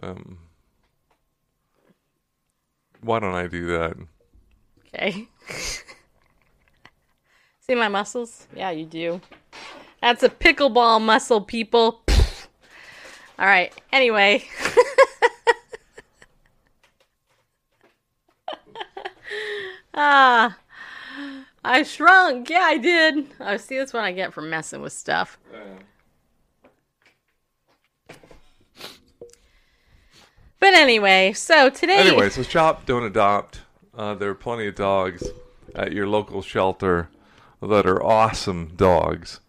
Um. 0.02 0.40
why 3.02 3.20
don't 3.20 3.36
I 3.36 3.48
do 3.48 3.68
that? 3.68 3.96
Okay. 4.94 5.28
See 7.60 7.76
my 7.76 7.88
muscles? 7.88 8.48
Yeah, 8.56 8.72
you 8.72 8.86
do. 8.86 9.22
That's 10.02 10.24
a 10.24 10.30
pickleball 10.30 11.02
muscle, 11.02 11.42
people. 11.42 12.02
All 13.38 13.46
right. 13.46 13.72
Anyway. 13.92 14.44
ah. 19.94 20.58
I 21.64 21.84
shrunk. 21.84 22.50
Yeah, 22.50 22.62
I 22.64 22.78
did. 22.78 23.28
Oh, 23.40 23.58
see, 23.58 23.78
that's 23.78 23.94
what 23.94 24.04
I 24.04 24.12
get 24.14 24.34
for 24.34 24.42
messing 24.42 24.82
with 24.82 24.94
stuff. 24.94 25.38
But 30.60 30.74
anyway, 30.74 31.34
so 31.34 31.70
today. 31.70 31.98
Anyway, 31.98 32.30
so 32.30 32.44
shop, 32.44 32.86
don't 32.86 33.04
adopt. 33.04 33.62
Uh, 33.98 34.14
there 34.14 34.30
are 34.30 34.36
plenty 34.36 34.68
of 34.68 34.76
dogs 34.76 35.24
at 35.76 35.92
your 35.92 36.08
local 36.08 36.42
shelter 36.42 37.10
that 37.62 37.86
are 37.86 38.02
awesome 38.04 38.74
dogs 38.76 39.40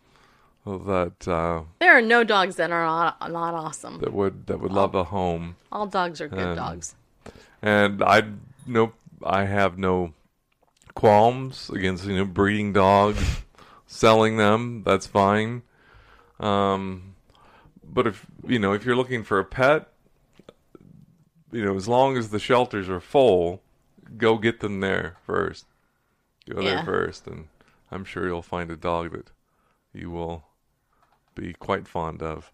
that 0.64 1.26
uh, 1.28 1.62
There 1.80 1.96
are 1.96 2.02
no 2.02 2.24
dogs 2.24 2.56
that 2.56 2.70
are 2.70 2.84
not, 2.84 3.30
not 3.32 3.54
awesome. 3.54 3.98
that 4.00 4.12
would 4.12 4.46
that 4.46 4.60
would 4.60 4.72
love 4.72 4.94
a 4.94 5.04
home. 5.04 5.56
All 5.70 5.86
dogs 5.86 6.20
are 6.20 6.28
good 6.28 6.38
Um, 6.40 6.56
dogs. 6.56 6.94
and 7.60 8.02
I 8.02 8.22
no 8.66 8.92
I 9.24 9.44
have 9.44 9.76
no 9.78 10.12
qualms 10.94 11.70
against 11.70 12.04
you 12.04 12.16
know 12.16 12.24
breeding 12.24 12.72
dogs, 12.72 13.42
selling 13.86 14.36
them. 14.36 14.82
That's 14.84 15.06
fine. 15.06 15.62
Um, 16.40 17.14
but 17.84 18.06
if 18.06 18.26
you 18.46 18.58
know 18.58 18.72
if 18.72 18.84
you're 18.84 18.96
looking 18.96 19.22
for 19.24 19.38
a 19.38 19.44
pet, 19.44 19.88
you 21.50 21.64
know 21.64 21.76
as 21.76 21.88
long 21.88 22.16
as 22.16 22.30
the 22.30 22.38
shelters 22.38 22.88
are 22.88 23.00
full, 23.00 23.62
go 24.16 24.38
get 24.38 24.60
them 24.60 24.80
there 24.80 25.16
first. 25.24 25.66
Go 26.48 26.60
Yeah. 26.60 26.76
there 26.76 26.84
first, 26.84 27.26
and 27.26 27.48
I'm 27.90 28.04
sure 28.04 28.26
you'll 28.26 28.42
find 28.42 28.70
a 28.70 28.76
dog 28.76 29.12
that 29.12 29.30
you 29.92 30.10
will 30.10 30.44
be 31.34 31.52
quite 31.54 31.86
fond 31.86 32.22
of. 32.22 32.50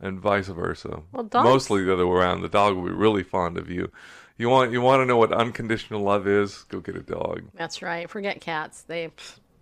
And 0.00 0.18
vice 0.20 0.48
versa. 0.48 1.02
Well, 1.12 1.22
dogs- 1.22 1.44
Mostly 1.44 1.84
the 1.84 1.92
other 1.92 2.06
way 2.06 2.16
around. 2.18 2.42
The 2.42 2.48
dog 2.48 2.74
will 2.74 2.82
be 2.84 2.90
really 2.90 3.22
fond 3.22 3.56
of 3.56 3.70
you. 3.70 3.90
You 4.36 4.48
want 4.48 4.72
you 4.72 4.80
want 4.80 5.00
to 5.00 5.06
know 5.06 5.16
what 5.16 5.32
unconditional 5.32 6.00
love 6.02 6.26
is? 6.26 6.64
Go 6.64 6.80
get 6.80 6.96
a 6.96 7.02
dog. 7.02 7.42
That's 7.54 7.82
right. 7.82 8.10
Forget 8.10 8.40
cats. 8.40 8.82
They 8.82 9.10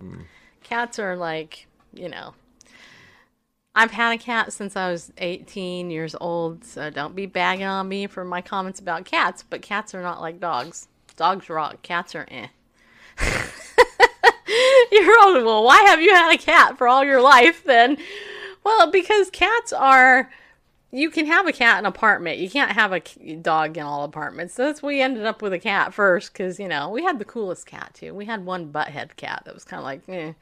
Hmm. 0.01 0.23
cats 0.63 0.99
are 0.99 1.17
like, 1.17 1.67
you 1.93 2.09
know. 2.09 2.35
I've 3.75 3.91
had 3.93 4.13
a 4.13 4.19
cat 4.19 4.53
since 4.53 4.77
I 4.77 4.91
was 4.91 5.13
18 5.17 5.91
years 5.91 6.15
old, 6.21 6.63
so 6.65 6.91
don't 6.91 7.15
be 7.17 7.25
bagging 7.25 7.65
on 7.65 7.89
me 7.89 8.07
for 8.07 8.23
my 8.25 8.43
comments 8.43 8.81
about 8.81 9.07
cats, 9.07 9.45
but 9.49 9.63
cats 9.63 9.95
are 9.95 10.03
not 10.03 10.21
like 10.21 10.41
dogs. 10.41 10.89
Dogs 11.17 11.49
rock, 11.49 11.81
cats 11.83 12.15
are 12.15 12.27
eh. 12.31 12.49
You're 14.93 15.19
all, 15.21 15.43
well, 15.45 15.65
why 15.65 15.83
have 15.85 16.03
you 16.03 16.15
had 16.15 16.35
a 16.35 16.39
cat 16.39 16.77
for 16.77 16.87
all 16.87 17.03
your 17.05 17.23
life 17.23 17.65
then? 17.65 17.97
Well, 18.65 18.91
because 18.91 19.31
cats 19.31 19.73
are 19.73 20.31
you 20.95 21.11
can 21.11 21.25
have 21.27 21.47
a 21.47 21.53
cat 21.53 21.79
in 21.79 21.87
an 21.87 21.87
apartment. 21.87 22.39
You 22.39 22.51
can't 22.51 22.73
have 22.73 22.93
a 22.93 23.01
dog 23.37 23.79
in 23.79 23.85
all 23.85 24.05
apartments. 24.05 24.55
So 24.55 24.67
that's 24.67 24.83
we 24.83 25.01
ended 25.01 25.25
up 25.25 25.41
with 25.41 25.55
a 25.55 25.59
cat 25.59 25.95
first 25.95 26.33
because 26.33 26.61
you 26.61 26.69
know 26.69 26.91
we 26.91 27.03
had 27.03 27.19
the 27.19 27.25
coolest 27.25 27.67
cat 27.67 27.93
too. 27.95 28.15
We 28.15 28.27
had 28.27 28.45
one 28.45 28.71
butthead 28.71 29.17
cat 29.17 29.43
that 29.47 29.55
was 29.55 29.65
kind 29.65 29.81
of 29.81 29.85
like, 29.85 30.03
eh. 30.09 30.35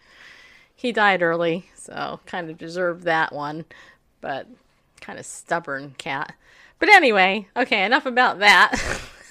he 0.74 0.90
died 0.90 1.22
early, 1.22 1.70
so 1.76 2.18
kind 2.26 2.50
of 2.50 2.58
deserved 2.58 3.04
that 3.04 3.32
one, 3.32 3.64
but 4.20 4.48
kind 5.00 5.20
of 5.20 5.24
stubborn 5.24 5.94
cat. 5.98 6.34
But 6.80 6.88
anyway, 6.88 7.46
okay, 7.56 7.84
enough 7.84 8.06
about 8.06 8.40
that. 8.40 8.74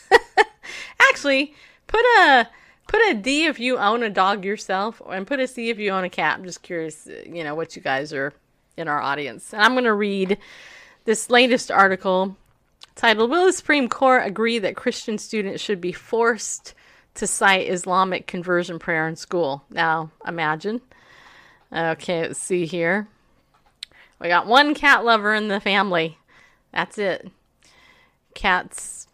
Actually, 1.02 1.54
put 1.88 2.06
a 2.20 2.48
put 2.88 3.02
a 3.10 3.14
D 3.14 3.46
if 3.46 3.60
you 3.60 3.78
own 3.78 4.04
a 4.04 4.10
dog 4.10 4.46
yourself, 4.46 5.02
and 5.10 5.28
put 5.28 5.42
a 5.42 5.48
C 5.48 5.70
if 5.70 5.80
you 5.80 5.92
own 5.92 6.06
a 6.06 6.10
cat. 6.10 6.38
I'm 6.38 6.46
just 6.46 6.62
curious, 6.62 7.10
you 7.26 7.44
know, 7.44 7.56
what 7.56 7.76
you 7.76 7.82
guys 7.82 8.14
are 8.14 8.34
in 8.78 8.88
our 8.88 9.02
audience. 9.02 9.52
And 9.52 9.62
I'm 9.62 9.74
going 9.74 9.84
to 9.84 9.94
read 9.94 10.38
this 11.10 11.32
latest 11.32 11.72
article 11.72 12.38
titled 12.94 13.32
Will 13.32 13.48
the 13.48 13.52
Supreme 13.52 13.90
Court 13.90 14.28
agree 14.28 14.60
that 14.60 14.76
Christian 14.76 15.18
students 15.18 15.60
should 15.60 15.82
be 15.82 15.92
forced 15.92 16.76
to 17.16 17.26
cite 17.26 17.68
Islamic 17.68 18.28
conversion 18.28 18.78
prayer 18.78 19.08
in 19.08 19.16
school? 19.16 19.64
Now, 19.72 20.12
imagine. 20.28 20.82
Okay, 21.76 22.28
let's 22.28 22.40
see 22.40 22.68
here. 22.68 23.08
We 24.22 24.28
got 24.28 24.46
one 24.46 24.76
cat 24.76 25.04
lover 25.04 25.34
in 25.34 25.48
the 25.48 25.60
family. 25.60 26.20
That's 26.72 27.00
it. 27.00 27.28
Cats 28.36 29.08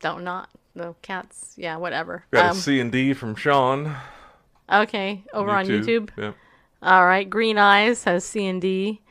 don't 0.00 0.24
not. 0.24 0.48
No, 0.74 0.96
cats. 1.02 1.52
Yeah, 1.58 1.76
whatever. 1.76 2.24
Got 2.30 2.46
Um, 2.52 2.56
a 2.56 2.60
C 2.60 2.80
and 2.80 2.90
D 2.90 3.12
from 3.12 3.34
Sean. 3.36 3.94
okay, 4.72 5.22
over 5.34 5.50
on 5.50 5.66
YouTube. 5.66 6.08
Yep. 6.16 6.34
All 6.82 7.04
right, 7.04 7.28
Green 7.28 7.58
Eyes 7.58 8.04
has 8.04 8.24
C 8.24 8.46
and 8.46 8.62
D. 8.62 9.02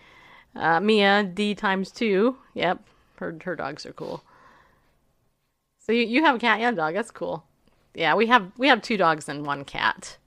Uh, 0.56 0.80
Mia 0.80 1.24
D 1.24 1.56
times 1.56 1.92
two. 1.92 2.38
Yep, 2.54 2.84
her 3.18 3.38
her 3.44 3.56
dogs 3.56 3.86
are 3.86 3.94
cool. 3.94 4.24
So 5.80 5.92
you, 5.92 6.06
you 6.06 6.24
have 6.24 6.36
a 6.36 6.40
cat 6.40 6.60
and 6.60 6.78
a 6.78 6.82
dog. 6.82 6.94
That's 6.94 7.12
cool. 7.12 7.44
Yeah, 7.94 8.16
we 8.16 8.28
have 8.28 8.52
we 8.58 8.68
have 8.68 8.82
two 8.82 8.98
dogs 8.98 9.28
and 9.28 9.46
one 9.46 9.66
cat, 9.66 10.18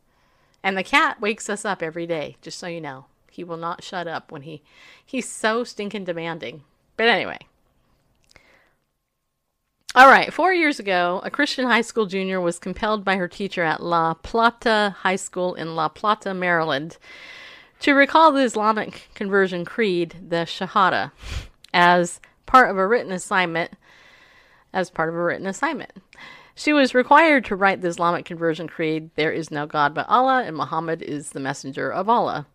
and 0.63 0.77
the 0.77 0.83
cat 0.83 1.21
wakes 1.21 1.49
us 1.49 1.65
up 1.65 1.83
every 1.83 2.07
day. 2.07 2.37
Just 2.43 2.59
so 2.59 2.67
you 2.67 2.81
know, 2.81 3.07
he 3.31 3.45
will 3.45 3.57
not 3.57 3.85
shut 3.85 4.07
up 4.07 4.33
when 4.33 4.43
he 4.43 4.63
he's 5.05 5.29
so 5.29 5.65
stinking 5.65 6.05
demanding. 6.05 6.63
But 6.97 7.09
anyway. 7.09 7.39
All 9.97 10.09
right, 10.09 10.33
four 10.33 10.53
years 10.53 10.81
ago, 10.81 11.21
a 11.23 11.31
Christian 11.31 11.67
high 11.67 11.83
school 11.83 12.07
junior 12.07 12.41
was 12.41 12.59
compelled 12.59 13.05
by 13.05 13.15
her 13.15 13.29
teacher 13.29 13.63
at 13.63 13.81
La 13.81 14.15
Plata 14.15 14.97
High 14.99 15.15
School 15.15 15.55
in 15.55 15.77
La 15.77 15.87
Plata, 15.89 16.35
Maryland, 16.35 16.99
to 17.85 17.93
recall 17.93 18.33
the 18.33 18.41
Islamic 18.41 19.11
conversion 19.15 19.67
creed, 19.67 20.17
the 20.31 20.47
Shahada, 20.47 21.13
as 21.75 22.19
part 22.47 22.71
of 22.71 22.79
a 22.79 22.87
written 22.87 23.13
assignment. 23.13 23.73
As 24.73 24.89
part 24.91 25.11
of 25.11 25.15
a 25.15 25.23
written 25.23 25.47
assignment, 25.47 25.93
she 26.55 26.73
was 26.73 26.95
required 26.95 27.45
to 27.45 27.55
write 27.55 27.83
the 27.83 27.89
Islamic 27.89 28.25
conversion 28.25 28.69
creed: 28.69 29.11
"There 29.17 29.31
is 29.31 29.51
no 29.51 29.67
God 29.67 29.93
but 29.93 30.09
Allah, 30.09 30.45
and 30.45 30.57
Muhammad 30.57 31.03
is 31.03 31.33
the 31.33 31.41
messenger 31.41 31.93
of 31.93 32.09
Allah." 32.09 32.47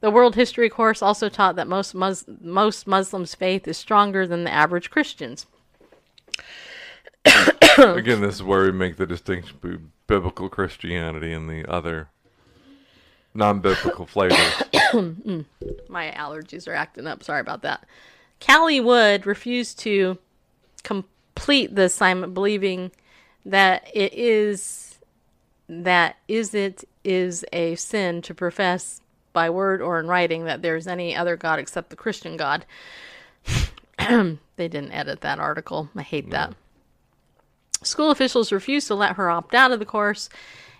The 0.00 0.10
world 0.10 0.36
history 0.36 0.70
course 0.70 1.02
also 1.02 1.28
taught 1.28 1.56
that 1.56 1.68
most 1.68 1.94
Mus- 1.94 2.24
most 2.40 2.86
Muslims' 2.86 3.34
faith 3.34 3.68
is 3.68 3.76
stronger 3.76 4.26
than 4.26 4.44
the 4.44 4.52
average 4.52 4.90
Christian's. 4.90 5.46
Again, 7.76 8.22
this 8.22 8.36
is 8.36 8.42
where 8.42 8.62
we 8.62 8.72
make 8.72 8.96
the 8.96 9.06
distinction 9.06 9.58
between 9.60 9.92
biblical 10.06 10.48
Christianity 10.48 11.30
and 11.30 11.50
the 11.50 11.70
other 11.70 12.08
non-biblical 13.36 14.06
flavors. 14.06 14.38
my 15.88 16.10
allergies 16.10 16.66
are 16.68 16.74
acting 16.74 17.06
up. 17.06 17.22
Sorry 17.22 17.40
about 17.40 17.62
that. 17.62 17.84
Caleigh 18.40 18.82
Wood 18.82 19.26
refused 19.26 19.78
to 19.80 20.18
complete 20.82 21.74
the 21.74 21.84
assignment, 21.84 22.34
believing 22.34 22.90
that 23.44 23.88
it 23.94 24.12
is 24.14 24.98
that 25.68 26.16
is 26.28 26.54
it 26.54 26.84
is 27.02 27.44
a 27.52 27.74
sin 27.76 28.22
to 28.22 28.34
profess 28.34 29.00
by 29.32 29.50
word 29.50 29.82
or 29.82 30.00
in 30.00 30.06
writing 30.06 30.44
that 30.44 30.62
there 30.62 30.76
is 30.76 30.86
any 30.86 31.14
other 31.14 31.36
God 31.36 31.58
except 31.58 31.90
the 31.90 31.96
Christian 31.96 32.36
God. 32.36 32.64
they 33.98 34.68
didn't 34.68 34.92
edit 34.92 35.20
that 35.20 35.38
article. 35.38 35.90
I 35.94 36.02
hate 36.02 36.30
that. 36.30 36.50
Mm. 36.50 36.54
School 37.82 38.10
officials 38.10 38.50
refused 38.50 38.86
to 38.88 38.94
let 38.94 39.16
her 39.16 39.30
opt 39.30 39.54
out 39.54 39.72
of 39.72 39.78
the 39.78 39.84
course, 39.84 40.28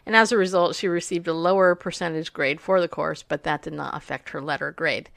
and 0.06 0.14
as 0.14 0.30
a 0.30 0.38
result, 0.38 0.76
she 0.76 0.86
received 0.86 1.26
a 1.26 1.34
lower 1.34 1.74
percentage 1.74 2.32
grade 2.32 2.60
for 2.60 2.80
the 2.80 2.88
course, 2.88 3.22
but 3.22 3.42
that 3.42 3.62
did 3.62 3.72
not 3.72 3.96
affect 3.96 4.30
her 4.30 4.40
letter 4.40 4.70
grade. 4.70 5.10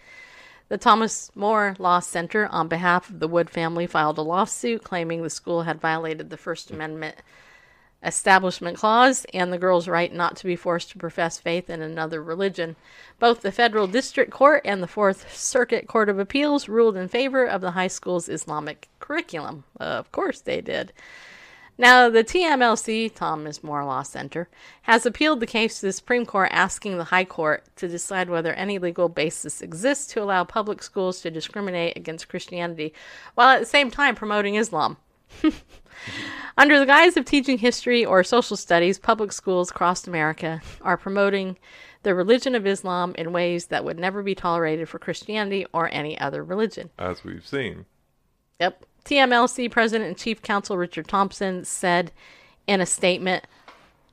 The 0.67 0.77
Thomas 0.77 1.31
More 1.35 1.75
Law 1.79 1.99
Center, 1.99 2.47
on 2.47 2.67
behalf 2.67 3.09
of 3.09 3.19
the 3.19 3.27
Wood 3.27 3.49
family, 3.49 3.87
filed 3.87 4.17
a 4.17 4.23
lawsuit 4.23 4.83
claiming 4.83 5.23
the 5.23 5.29
school 5.29 5.63
had 5.63 5.79
violated 5.79 6.29
the 6.29 6.37
First 6.37 6.71
Amendment 6.71 7.15
Establishment 8.01 8.77
Clause 8.77 9.25
and 9.33 9.51
the 9.51 9.57
girl's 9.57 9.87
right 9.87 10.13
not 10.13 10.37
to 10.37 10.45
be 10.45 10.55
forced 10.55 10.91
to 10.91 10.97
profess 10.97 11.37
faith 11.37 11.69
in 11.69 11.81
another 11.81 12.23
religion. 12.23 12.75
Both 13.19 13.41
the 13.41 13.51
Federal 13.51 13.87
District 13.87 14.31
Court 14.31 14.61
and 14.63 14.81
the 14.81 14.87
Fourth 14.87 15.35
Circuit 15.35 15.87
Court 15.87 16.07
of 16.07 16.17
Appeals 16.17 16.69
ruled 16.69 16.95
in 16.95 17.09
favor 17.09 17.45
of 17.45 17.61
the 17.61 17.71
high 17.71 17.87
school's 17.87 18.29
Islamic 18.29 18.87
curriculum. 18.99 19.65
of 19.79 20.11
course 20.11 20.39
they 20.39 20.61
did. 20.61 20.93
Now, 21.79 22.09
the 22.09 22.25
TMLC, 22.25 23.15
Thomas 23.15 23.63
More 23.63 23.85
Law 23.85 24.03
Center, 24.03 24.49
has 24.81 25.05
appealed 25.05 25.39
the 25.39 25.47
case 25.47 25.79
to 25.79 25.85
the 25.85 25.93
Supreme 25.93 26.25
Court 26.25 26.49
asking 26.51 26.97
the 26.97 27.05
High 27.05 27.23
Court 27.23 27.63
to 27.77 27.87
decide 27.87 28.29
whether 28.29 28.51
any 28.51 28.77
legal 28.77 29.07
basis 29.07 29.61
exists 29.61 30.07
to 30.07 30.21
allow 30.21 30.43
public 30.43 30.83
schools 30.83 31.21
to 31.21 31.31
discriminate 31.31 31.95
against 31.95 32.27
Christianity 32.27 32.93
while 33.35 33.47
at 33.47 33.61
the 33.61 33.65
same 33.65 33.89
time 33.89 34.13
promoting 34.13 34.55
Islam. 34.55 34.97
Under 36.57 36.77
the 36.77 36.85
guise 36.85 37.15
of 37.15 37.23
teaching 37.23 37.59
history 37.59 38.03
or 38.03 38.25
social 38.25 38.57
studies, 38.57 38.99
public 38.99 39.31
schools 39.31 39.71
across 39.71 40.05
America 40.05 40.61
are 40.81 40.97
promoting 40.97 41.57
the 42.03 42.13
religion 42.13 42.55
of 42.55 42.67
Islam 42.67 43.15
in 43.17 43.31
ways 43.31 43.67
that 43.67 43.85
would 43.85 43.97
never 43.97 44.21
be 44.21 44.35
tolerated 44.35 44.89
for 44.89 44.99
Christianity 44.99 45.65
or 45.73 45.87
any 45.93 46.19
other 46.19 46.43
religion. 46.43 46.89
as 46.99 47.23
we've 47.23 47.47
seen. 47.47 47.85
Yep. 48.59 48.83
TMLC 49.09 49.71
President 49.71 50.07
and 50.07 50.15
Chief 50.15 50.39
Counsel 50.43 50.77
Richard 50.77 51.07
Thompson 51.07 51.65
said 51.65 52.11
in 52.67 52.79
a 52.79 52.85
statement 52.85 53.47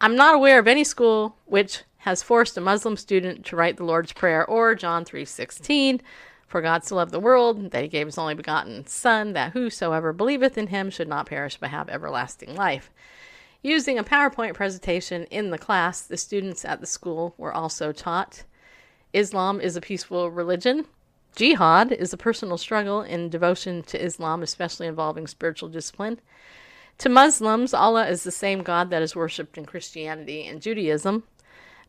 I'm 0.01 0.17
not 0.17 0.35
aware 0.35 0.59
of 0.59 0.67
any 0.67 0.85
school 0.85 1.37
which 1.45 1.83
has 1.99 2.23
forced 2.23 2.57
a 2.57 2.63
Muslim 2.63 2.97
student 2.97 3.45
to 3.45 3.57
write 3.57 3.77
the 3.77 3.85
Lord's 3.85 4.15
Prayer 4.15 4.47
or 4.47 4.75
John 4.75 5.05
3:16 5.05 6.01
for 6.47 6.63
God 6.63 6.83
so 6.83 6.97
loved 6.97 7.13
the 7.13 7.21
world 7.21 7.73
that 7.73 7.83
he 7.83 7.89
gave 7.89 8.07
his 8.07 8.17
only 8.17 8.33
begotten 8.33 8.87
son 8.87 9.35
that 9.35 9.53
whosoever 9.53 10.15
believeth 10.15 10.57
in 10.57 10.69
him 10.69 10.89
should 10.89 11.09
not 11.09 11.27
perish 11.27 11.59
but 11.59 11.69
have 11.69 11.91
everlasting 11.91 12.55
life. 12.55 12.91
Using 13.63 13.99
a 13.99 14.05
PowerPoint 14.05 14.55
presentation 14.55 15.25
in 15.25 15.51
the 15.51 15.59
class, 15.59 16.01
the 16.01 16.17
students 16.17 16.65
at 16.65 16.81
the 16.81 16.87
school 16.87 17.35
were 17.37 17.53
also 17.53 17.93
taught 17.93 18.45
Islam 19.13 19.61
is 19.61 19.77
a 19.77 19.83
peaceful 19.83 20.31
religion. 20.31 20.87
Jihad 21.37 21.93
is 21.93 22.15
a 22.15 22.17
personal 22.17 22.57
struggle 22.57 23.03
in 23.03 23.29
devotion 23.29 23.83
to 23.85 24.03
Islam, 24.03 24.43
especially 24.43 24.87
involving 24.87 25.27
spiritual 25.27 25.69
discipline. 25.69 26.19
To 26.99 27.11
Muslims, 27.11 27.75
Allah 27.75 28.09
is 28.09 28.25
the 28.25 28.31
same 28.31 28.63
God 28.63 28.89
that 28.89 29.03
is 29.03 29.15
worshipped 29.15 29.59
in 29.59 29.67
Christianity 29.67 30.47
and 30.47 30.63
Judaism. 30.63 31.25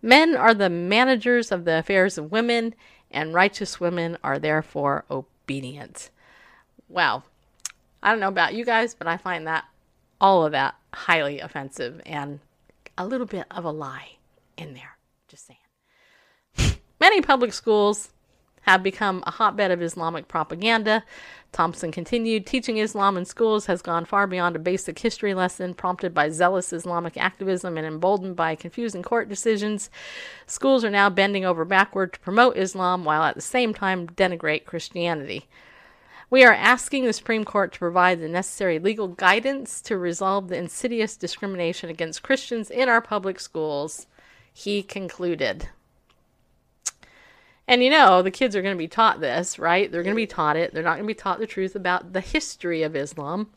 Men 0.02 0.36
are 0.36 0.54
the 0.54 0.70
managers 0.70 1.50
of 1.50 1.64
the 1.64 1.80
affairs 1.80 2.18
of 2.18 2.30
women, 2.30 2.76
and 3.10 3.34
righteous 3.34 3.80
women 3.80 4.18
are 4.22 4.38
therefore 4.38 5.06
obedient. 5.10 6.10
Wow. 6.90 7.24
I 8.04 8.12
don't 8.12 8.20
know 8.20 8.28
about 8.28 8.54
you 8.54 8.66
guys, 8.66 8.94
but 8.94 9.08
I 9.08 9.16
find 9.16 9.48
that 9.48 9.64
all 10.20 10.46
of 10.46 10.52
that 10.52 10.76
highly 10.94 11.40
offensive 11.40 12.02
and 12.06 12.42
a 12.98 13.08
little 13.08 13.28
bit 13.28 13.46
of 13.50 13.64
a 13.64 13.72
lie 13.72 14.18
in 14.58 14.74
there. 14.74 14.98
Just 15.30 15.48
saying. 15.48 16.78
Many 17.00 17.22
public 17.22 17.54
schools 17.54 18.10
have 18.68 18.84
become 18.84 19.24
a 19.26 19.32
hotbed 19.32 19.72
of 19.72 19.82
Islamic 19.82 20.28
propaganda. 20.28 21.06
Thompson 21.54 21.90
continued, 21.90 22.46
teaching 22.46 22.80
Islam 22.80 23.16
in 23.16 23.24
schools 23.24 23.68
has 23.68 23.82
gone 23.82 24.04
far 24.04 24.28
beyond 24.28 24.58
a 24.58 24.60
basic 24.60 25.00
history 25.00 25.34
lesson 25.34 25.74
prompted 25.74 26.14
by 26.14 26.30
zealous 26.30 26.74
Islamic 26.74 27.16
activism 27.16 27.78
and 27.78 27.88
emboldened 27.88 28.36
by 28.36 28.56
confusing 28.56 29.02
court 29.02 29.30
decisions. 29.30 29.90
Schools 30.46 30.84
are 30.84 30.90
now 30.90 31.10
bending 31.10 31.46
over 31.46 31.64
backward 31.64 32.12
to 32.12 32.20
promote 32.20 32.58
Islam 32.58 33.06
while 33.06 33.24
at 33.24 33.36
the 33.36 33.42
same 33.42 33.74
time 33.74 34.06
denigrate 34.06 34.66
Christianity. 34.66 35.48
We 36.30 36.44
are 36.44 36.54
asking 36.54 37.06
the 37.06 37.14
Supreme 37.14 37.46
Court 37.46 37.72
to 37.72 37.80
provide 37.80 38.20
the 38.20 38.28
necessary 38.28 38.80
legal 38.80 39.08
guidance 39.08 39.82
to 39.84 39.98
resolve 39.98 40.50
the 40.50 40.58
insidious 40.58 41.16
discrimination 41.16 41.90
against 41.90 42.22
Christians 42.22 42.70
in 42.70 42.90
our 42.90 43.02
public 43.02 43.40
schools, 43.40 44.08
he 44.54 44.84
concluded. 44.84 45.70
And 47.68 47.84
you 47.84 47.90
know, 47.90 48.22
the 48.22 48.32
kids 48.32 48.56
are 48.56 48.62
going 48.62 48.76
to 48.76 48.80
be 48.80 48.88
taught 48.88 49.20
this, 49.20 49.60
right? 49.60 49.92
They're 49.92 50.04
going 50.04 50.16
to 50.16 50.22
be 50.22 50.28
taught 50.28 50.56
it. 50.56 50.74
They're 50.74 50.84
not 50.84 50.96
going 50.96 51.04
to 51.04 51.08
be 51.08 51.14
taught 51.14 51.40
the 51.40 51.48
truth 51.48 51.76
about 51.76 52.14
the 52.14 52.22
history 52.22 52.84
of 52.84 52.96
Islam. 52.96 53.50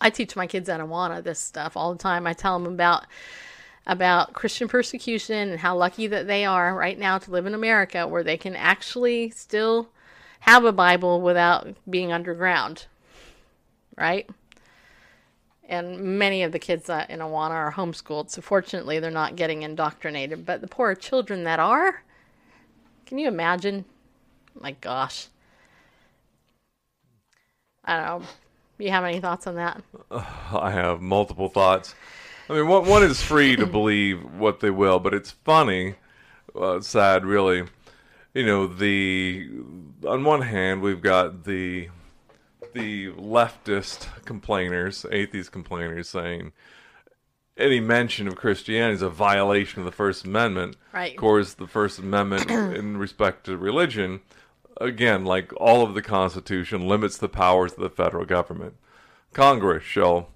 I 0.00 0.10
teach 0.10 0.34
my 0.34 0.46
kids 0.46 0.68
at 0.68 0.80
Awana 0.80 1.22
this 1.22 1.38
stuff 1.38 1.76
all 1.76 1.92
the 1.92 1.98
time. 1.98 2.26
I 2.26 2.32
tell 2.32 2.58
them 2.58 2.72
about 2.72 3.06
about 3.86 4.34
Christian 4.34 4.68
persecution 4.68 5.48
and 5.48 5.60
how 5.60 5.76
lucky 5.76 6.06
that 6.06 6.26
they 6.26 6.44
are 6.44 6.74
right 6.74 6.98
now 6.98 7.18
to 7.18 7.30
live 7.30 7.46
in 7.46 7.54
America 7.54 8.06
where 8.06 8.22
they 8.22 8.36
can 8.36 8.54
actually 8.54 9.30
still 9.30 9.88
have 10.40 10.64
a 10.64 10.72
Bible 10.72 11.20
without 11.20 11.68
being 11.88 12.12
underground. 12.12 12.86
Right? 13.96 14.28
And 15.70 16.18
many 16.18 16.42
of 16.42 16.50
the 16.50 16.58
kids 16.58 16.88
in 16.88 17.20
Awana 17.20 17.50
are 17.50 17.72
homeschooled, 17.72 18.28
so 18.28 18.42
fortunately 18.42 18.98
they're 18.98 19.08
not 19.08 19.36
getting 19.36 19.62
indoctrinated. 19.62 20.44
But 20.44 20.62
the 20.62 20.66
poor 20.66 20.96
children 20.96 21.44
that 21.44 21.60
are, 21.60 22.02
can 23.06 23.18
you 23.18 23.28
imagine? 23.28 23.84
My 24.60 24.72
gosh. 24.72 25.28
I 27.84 27.96
don't 27.96 28.22
know. 28.22 28.28
You 28.78 28.90
have 28.90 29.04
any 29.04 29.20
thoughts 29.20 29.46
on 29.46 29.54
that? 29.54 29.80
I 30.10 30.72
have 30.72 31.00
multiple 31.00 31.48
thoughts. 31.48 31.94
I 32.48 32.54
mean, 32.54 32.66
one, 32.66 32.88
one 32.88 33.04
is 33.04 33.22
free 33.22 33.54
to 33.54 33.66
believe 33.78 34.24
what 34.24 34.58
they 34.58 34.70
will, 34.70 34.98
but 34.98 35.14
it's 35.14 35.30
funny, 35.30 35.94
uh, 36.52 36.80
sad, 36.80 37.24
really. 37.24 37.62
You 38.34 38.44
know, 38.44 38.66
the 38.66 39.48
on 40.04 40.24
one 40.24 40.42
hand 40.42 40.82
we've 40.82 41.00
got 41.00 41.44
the 41.44 41.90
the 42.72 43.12
leftist 43.12 44.24
complainers, 44.24 45.06
atheist 45.10 45.52
complainers, 45.52 46.08
saying 46.08 46.52
any 47.56 47.80
mention 47.80 48.26
of 48.26 48.36
Christianity 48.36 48.94
is 48.94 49.02
a 49.02 49.10
violation 49.10 49.80
of 49.80 49.86
the 49.86 49.92
First 49.92 50.24
Amendment. 50.24 50.76
Right. 50.92 51.12
Of 51.12 51.18
course, 51.18 51.54
the 51.54 51.66
First 51.66 51.98
Amendment, 51.98 52.50
in 52.50 52.96
respect 52.96 53.44
to 53.46 53.56
religion, 53.56 54.20
again, 54.80 55.24
like 55.24 55.52
all 55.56 55.82
of 55.82 55.94
the 55.94 56.02
Constitution, 56.02 56.88
limits 56.88 57.18
the 57.18 57.28
powers 57.28 57.72
of 57.72 57.80
the 57.80 57.90
federal 57.90 58.24
government. 58.24 58.76
Congress 59.32 59.84
shall 59.84 60.28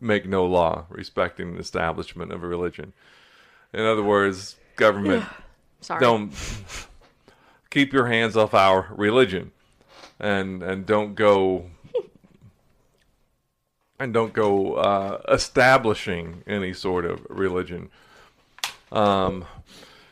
make 0.00 0.26
no 0.26 0.44
law 0.44 0.86
respecting 0.88 1.54
the 1.54 1.60
establishment 1.60 2.32
of 2.32 2.42
a 2.42 2.48
religion. 2.48 2.92
In 3.72 3.84
other 3.84 4.02
words, 4.02 4.56
government 4.76 5.24
Sorry. 5.80 6.00
don't 6.00 6.32
keep 7.70 7.92
your 7.92 8.06
hands 8.06 8.36
off 8.36 8.54
our 8.54 8.88
religion 8.94 9.52
and 10.20 10.62
and 10.62 10.86
don't 10.86 11.14
go 11.14 11.70
and 13.98 14.12
don't 14.12 14.32
go 14.32 14.74
uh, 14.74 15.20
establishing 15.28 16.42
any 16.46 16.72
sort 16.72 17.04
of 17.04 17.24
religion 17.28 17.90
um, 18.92 19.44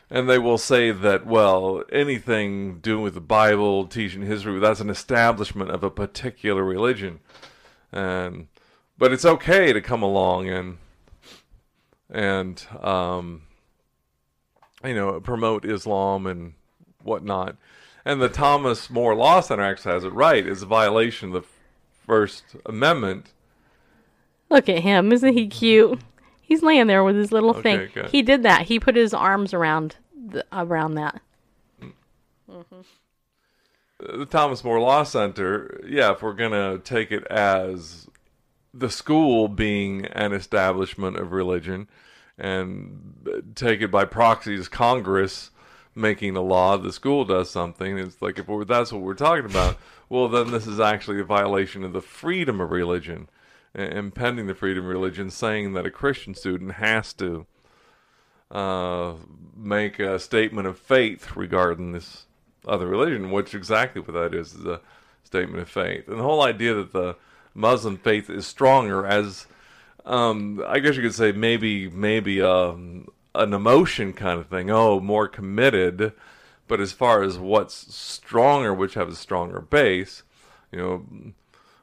and 0.09 0.29
they 0.29 0.37
will 0.37 0.57
say 0.57 0.91
that 0.91 1.25
well 1.25 1.83
anything 1.91 2.79
doing 2.79 3.03
with 3.03 3.13
the 3.13 3.21
bible 3.21 3.85
teaching 3.87 4.23
history 4.23 4.59
that's 4.59 4.79
an 4.79 4.89
establishment 4.89 5.69
of 5.69 5.83
a 5.83 5.89
particular 5.91 6.63
religion 6.63 7.19
and 7.91 8.47
but 8.97 9.11
it's 9.11 9.25
okay 9.25 9.73
to 9.73 9.81
come 9.81 10.01
along 10.01 10.47
and 10.47 10.77
and 12.09 12.65
um, 12.81 13.41
you 14.83 14.93
know 14.93 15.19
promote 15.19 15.65
Islam 15.65 16.25
and 16.25 16.53
whatnot. 17.01 17.57
And 18.05 18.21
the 18.21 18.29
Thomas 18.29 18.89
More 18.89 19.15
Law 19.15 19.39
Center 19.39 19.63
actually 19.63 19.93
has 19.93 20.03
it 20.03 20.13
right. 20.13 20.45
It's 20.45 20.61
a 20.61 20.65
violation 20.65 21.29
of 21.29 21.43
the 21.43 21.47
First 22.05 22.43
Amendment. 22.65 23.32
Look 24.53 24.69
at 24.69 24.79
him. 24.79 25.11
Isn't 25.11 25.33
he 25.33 25.47
cute? 25.47 25.99
He's 26.41 26.61
laying 26.61 26.87
there 26.87 27.03
with 27.03 27.15
his 27.15 27.31
little 27.31 27.49
Okay, 27.51 27.61
thing. 27.61 27.89
good. 27.93 28.09
He 28.11 28.21
did 28.21 28.43
that. 28.43 28.67
He 28.67 28.79
put 28.79 28.95
his 28.95 29.13
arms 29.13 29.53
around 29.53 29.97
the, 30.15 30.45
around 30.53 30.93
that. 30.93 31.21
The 33.99 34.25
Thomas 34.25 34.63
More 34.63 34.79
Law 34.79 35.03
Center, 35.03 35.81
yeah, 35.87 36.11
if 36.11 36.21
we're 36.21 36.33
gonna 36.33 36.77
take 36.77 37.11
it 37.11 37.25
as 37.27 38.07
the 38.73 38.89
school 38.89 39.47
being 39.47 40.05
an 40.07 40.33
establishment 40.33 41.17
of 41.17 41.31
religion, 41.31 41.87
and 42.37 43.53
take 43.55 43.81
it 43.81 43.91
by 43.91 44.05
proxy 44.05 44.55
as 44.55 44.67
Congress 44.67 45.51
making 45.95 46.35
a 46.35 46.41
law, 46.41 46.77
the 46.77 46.91
school 46.91 47.23
does 47.25 47.49
something. 47.49 47.97
It's 47.97 48.21
like 48.21 48.39
if 48.39 48.47
we're, 48.47 48.65
that's 48.65 48.91
what 48.91 49.01
we're 49.03 49.13
talking 49.13 49.45
about. 49.45 49.77
Well, 50.09 50.27
then 50.27 50.51
this 50.51 50.67
is 50.67 50.79
actually 50.79 51.19
a 51.21 51.23
violation 51.23 51.83
of 51.83 51.93
the 51.93 52.01
freedom 52.01 52.59
of 52.59 52.71
religion, 52.71 53.29
impending 53.73 54.47
the 54.47 54.55
freedom 54.55 54.85
religion, 54.85 55.29
saying 55.29 55.73
that 55.73 55.85
a 55.85 55.91
Christian 55.91 56.35
student 56.35 56.73
has 56.73 57.13
to 57.13 57.45
uh, 58.51 59.13
make 59.55 59.99
a 59.99 60.19
statement 60.19 60.67
of 60.67 60.77
faith 60.77 61.35
regarding 61.35 61.91
this 61.91 62.25
other 62.67 62.87
religion, 62.87 63.31
which 63.31 63.55
exactly 63.55 64.01
what 64.01 64.13
that 64.13 64.37
is 64.37 64.53
is 64.53 64.65
a 64.65 64.81
statement 65.23 65.61
of 65.61 65.69
faith. 65.69 66.07
And 66.07 66.19
the 66.19 66.23
whole 66.23 66.43
idea 66.43 66.73
that 66.75 66.93
the 66.93 67.15
Muslim 67.53 67.97
faith 67.97 68.29
is 68.29 68.45
stronger 68.45 69.05
as 69.05 69.47
um, 70.05 70.63
I 70.67 70.79
guess 70.79 70.95
you 70.95 71.01
could 71.01 71.15
say 71.15 71.31
maybe 71.31 71.89
maybe 71.89 72.41
um, 72.41 73.07
an 73.33 73.53
emotion 73.53 74.13
kind 74.13 74.39
of 74.39 74.47
thing. 74.47 74.69
Oh, 74.69 74.99
more 74.99 75.27
committed. 75.27 76.13
But 76.67 76.79
as 76.79 76.91
far 76.91 77.23
as 77.23 77.37
what's 77.37 77.93
stronger, 77.93 78.73
which 78.73 78.93
has 78.93 79.09
a 79.09 79.15
stronger 79.15 79.59
base, 79.59 80.23
you 80.71 80.79
know, 80.79 81.33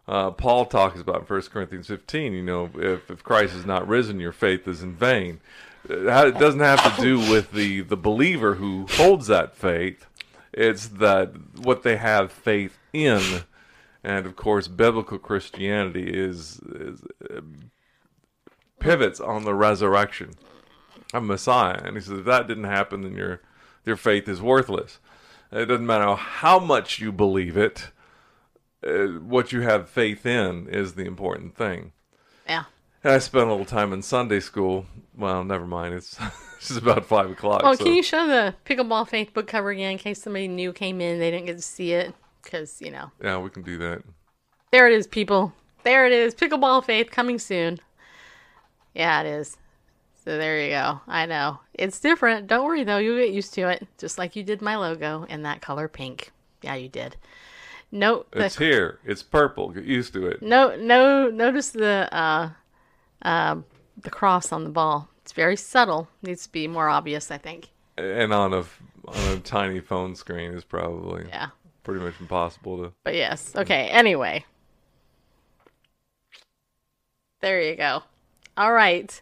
uh, 0.09 0.31
Paul 0.33 0.67
talks 0.67 1.01
about 1.01 1.21
in 1.21 1.27
1 1.27 1.43
Corinthians 1.43 1.87
15, 1.87 2.33
you 2.33 2.43
know, 2.43 2.71
if, 2.75 3.11
if 3.11 3.23
Christ 3.23 3.55
is 3.55 3.67
not 3.67 3.87
risen, 3.87 4.21
your 4.21 4.33
faith 4.33 4.67
is 4.67 4.83
in 4.83 4.95
vain. 4.95 5.41
It 5.89 6.39
doesn't 6.39 6.61
have 6.61 6.97
to 6.97 7.03
do 7.03 7.19
with 7.19 7.53
the, 7.53 7.81
the 7.81 7.97
believer 7.97 8.57
who 8.57 8.87
holds 8.91 9.29
that 9.29 9.55
faith. 9.55 10.07
It's 10.53 10.89
that 10.89 11.33
what 11.59 11.83
they 11.83 11.97
have 11.97 12.33
faith 12.33 12.79
in. 12.93 13.43
And 14.03 14.27
of 14.27 14.37
course, 14.37 14.69
biblical 14.69 15.19
Christianity 15.19 16.11
is, 16.11 16.61
is 16.61 17.03
uh, 17.31 17.41
pivots 18.79 19.21
on 19.21 19.45
the 19.45 19.55
resurrection 19.55 20.33
of 21.15 21.23
Messiah. 21.23 21.81
And 21.85 21.97
he 21.97 22.03
says, 22.03 22.21
if 22.21 22.25
that 22.25 22.49
didn't 22.49 22.65
happen, 22.65 23.03
then 23.03 23.15
your, 23.15 23.41
your 23.85 23.97
faith 23.97 24.29
is 24.29 24.43
worthless. 24.43 24.99
It 25.53 25.67
doesn't 25.67 25.87
matter 25.87 26.15
how 26.15 26.59
much 26.59 26.99
you 26.99 27.13
believe 27.13 27.57
it, 27.57 27.91
uh, 28.87 29.07
what 29.21 29.53
you 29.53 29.61
have 29.63 29.89
faith 29.89 30.25
in 30.27 30.69
is 30.69 30.95
the 30.95 31.05
important 31.05 31.57
thing. 31.57 31.93
Yeah. 32.47 32.65
And 33.05 33.13
I 33.15 33.19
spent 33.19 33.47
a 33.47 33.51
little 33.51 33.65
time 33.67 33.93
in 33.93 34.03
Sunday 34.03 34.41
school. 34.41 34.87
Well, 35.17 35.45
never 35.45 35.67
mind. 35.67 35.95
It's, 35.95 36.19
it's 36.57 36.69
just 36.69 36.81
about 36.81 37.05
five 37.07 37.31
o'clock. 37.31 37.63
Oh, 37.65 37.75
so- 37.75 37.85
can 37.85 37.95
you 37.95 38.03
show 38.03 38.27
the 38.27 38.55
pickleball 38.67 39.09
faith 39.09 39.33
book 39.35 39.47
cover 39.47 39.71
again 39.71 39.93
in 39.93 39.99
case 39.99 40.23
somebody 40.23 40.49
new 40.49 40.73
came 40.73 41.01
in? 41.01 41.19
They 41.19 41.31
didn't 41.31 41.47
get 41.47 41.57
to 41.57 41.63
see 41.63 41.93
it 41.93 42.15
because 42.43 42.81
you 42.81 42.91
know 42.91 43.11
Yeah, 43.23 43.39
we 43.39 43.51
can 43.51 43.63
do 43.63 43.79
that. 43.79 44.03
there 44.71 44.87
it 44.89 44.95
is, 44.95 45.07
people. 45.07 45.53
there 45.83 46.07
it 46.07 46.13
is. 46.13 46.35
Pickleball 46.35 46.85
Faith 46.85 47.11
coming 47.11 47.39
soon. 47.39 47.79
Yeah, 48.95 49.21
it 49.23 49.27
is. 49.27 49.57
So 50.25 50.37
there 50.37 50.61
you 50.63 50.71
go. 50.71 51.01
I 51.07 51.25
know. 51.27 51.61
It's 51.75 51.99
different. 52.01 52.47
Don't 52.47 52.65
worry 52.67 52.85
though, 52.85 52.99
you'll 52.99 53.19
get 53.19 53.33
used 53.33 53.55
to 53.55 53.69
it. 53.69 53.87
Just 53.99 54.19
like 54.19 54.37
you 54.37 54.43
did 54.43 54.61
my 54.61 54.77
logo 54.77 55.25
in 55.29 55.43
that 55.45 55.63
color 55.63 55.89
pink. 55.89 56.33
Yeah, 56.63 56.75
you 56.75 56.89
did. 56.91 57.17
Note 57.93 58.29
It's 58.33 58.57
here. 58.57 58.99
It's 59.05 59.23
purple. 59.23 59.71
Get 59.71 59.85
used 59.85 60.13
to 60.15 60.27
it. 60.27 60.43
no 60.43 60.77
no 60.77 61.29
notice 61.29 61.71
the 61.71 62.09
uh 62.13 62.51
uh 63.23 63.57
the 64.03 64.11
cross 64.11 64.53
on 64.53 64.65
the 64.65 64.71
ball. 64.71 65.09
It's 65.23 65.33
very 65.33 65.57
subtle. 65.57 66.09
Needs 66.23 66.45
to 66.45 66.53
be 66.53 66.67
more 66.69 66.89
obvious, 66.89 67.31
I 67.31 67.39
think. 67.39 67.71
And 67.99 68.33
on 68.33 68.55
a 68.55 68.59
on 69.09 69.33
a 69.33 69.39
tiny 69.41 69.81
phone 69.81 70.15
screen 70.15 70.53
is 70.55 70.65
probably 70.65 71.27
Yeah. 71.29 71.49
pretty 71.83 72.01
much 72.05 72.15
impossible 72.21 72.79
to. 72.85 72.93
But 73.05 73.15
yes. 73.17 73.55
Okay. 73.57 73.89
Anyway. 73.89 74.45
There 77.41 77.61
you 77.63 77.75
go. 77.77 78.03
All 78.57 78.73
right. 78.73 79.21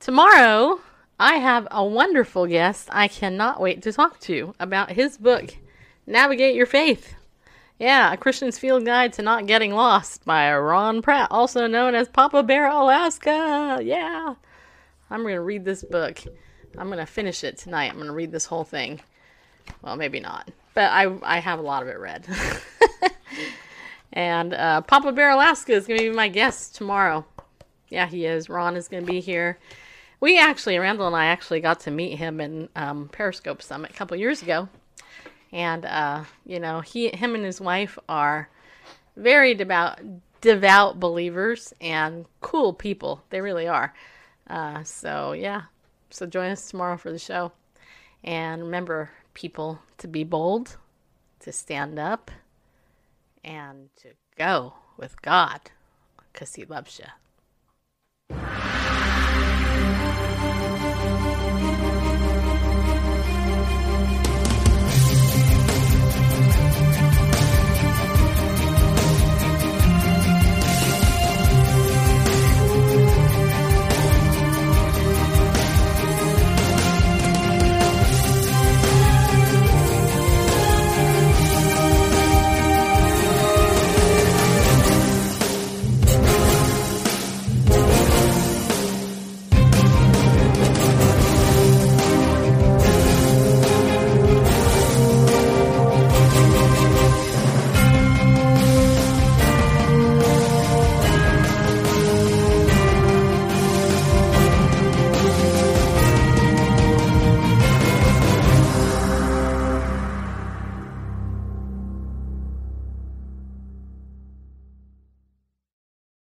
Tomorrow, 0.00 0.80
I 1.18 1.36
have 1.36 1.66
a 1.70 1.84
wonderful 1.84 2.46
guest 2.46 2.88
I 2.92 3.08
cannot 3.08 3.60
wait 3.60 3.82
to 3.82 3.92
talk 3.92 4.18
to 4.20 4.54
about 4.58 4.90
his 4.92 5.16
book, 5.16 5.54
Navigate 6.06 6.54
Your 6.56 6.66
Faith. 6.66 7.14
Yeah, 7.78 8.12
A 8.12 8.16
Christian's 8.16 8.58
Field 8.58 8.84
Guide 8.84 9.12
to 9.14 9.22
Not 9.22 9.46
Getting 9.46 9.74
Lost 9.74 10.24
by 10.24 10.54
Ron 10.56 11.02
Pratt, 11.02 11.28
also 11.32 11.66
known 11.66 11.96
as 11.96 12.08
Papa 12.08 12.44
Bear 12.44 12.68
Alaska. 12.68 13.80
Yeah. 13.82 14.34
I'm 15.10 15.22
going 15.22 15.34
to 15.34 15.40
read 15.40 15.64
this 15.64 15.82
book. 15.82 16.20
I'm 16.78 16.86
going 16.86 16.98
to 16.98 17.06
finish 17.06 17.42
it 17.42 17.58
tonight. 17.58 17.90
I'm 17.90 17.96
going 17.96 18.06
to 18.06 18.12
read 18.12 18.30
this 18.30 18.46
whole 18.46 18.64
thing. 18.64 19.00
Well, 19.82 19.96
maybe 19.96 20.20
not, 20.20 20.50
but 20.74 20.90
I 20.92 21.12
I 21.22 21.38
have 21.38 21.58
a 21.58 21.62
lot 21.62 21.82
of 21.82 21.88
it 21.88 21.98
read. 21.98 22.26
and 24.12 24.54
uh, 24.54 24.82
Papa 24.82 25.12
Bear 25.12 25.30
Alaska 25.30 25.72
is 25.72 25.86
going 25.86 25.98
to 25.98 26.10
be 26.10 26.16
my 26.16 26.28
guest 26.28 26.74
tomorrow. 26.76 27.24
Yeah, 27.88 28.06
he 28.06 28.24
is. 28.26 28.48
Ron 28.48 28.76
is 28.76 28.88
going 28.88 29.04
to 29.04 29.10
be 29.10 29.20
here. 29.20 29.58
We 30.20 30.38
actually, 30.38 30.78
Randall 30.78 31.06
and 31.06 31.16
I 31.16 31.26
actually 31.26 31.60
got 31.60 31.80
to 31.80 31.90
meet 31.90 32.16
him 32.16 32.40
in 32.40 32.68
um, 32.76 33.08
Periscope 33.08 33.62
Summit 33.62 33.90
a 33.90 33.94
couple 33.94 34.16
years 34.16 34.42
ago, 34.42 34.68
and 35.54 35.86
uh, 35.86 36.24
you 36.44 36.58
know, 36.58 36.80
he, 36.80 37.08
him, 37.10 37.36
and 37.36 37.44
his 37.44 37.60
wife 37.60 37.96
are 38.08 38.50
very 39.16 39.54
devout, 39.54 40.00
devout 40.40 40.98
believers 40.98 41.72
and 41.80 42.26
cool 42.40 42.74
people. 42.74 43.22
They 43.30 43.40
really 43.40 43.68
are. 43.68 43.94
Uh, 44.50 44.82
so 44.82 45.32
yeah, 45.32 45.62
so 46.10 46.26
join 46.26 46.50
us 46.50 46.68
tomorrow 46.68 46.96
for 46.96 47.12
the 47.12 47.18
show. 47.20 47.52
And 48.24 48.62
remember, 48.64 49.10
people, 49.32 49.78
to 49.98 50.08
be 50.08 50.24
bold, 50.24 50.76
to 51.40 51.52
stand 51.52 52.00
up, 52.00 52.32
and 53.44 53.90
to 54.02 54.08
go 54.36 54.74
with 54.96 55.22
God 55.22 55.60
because 56.32 56.56
He 56.56 56.64
loves 56.64 56.98
you. 56.98 57.06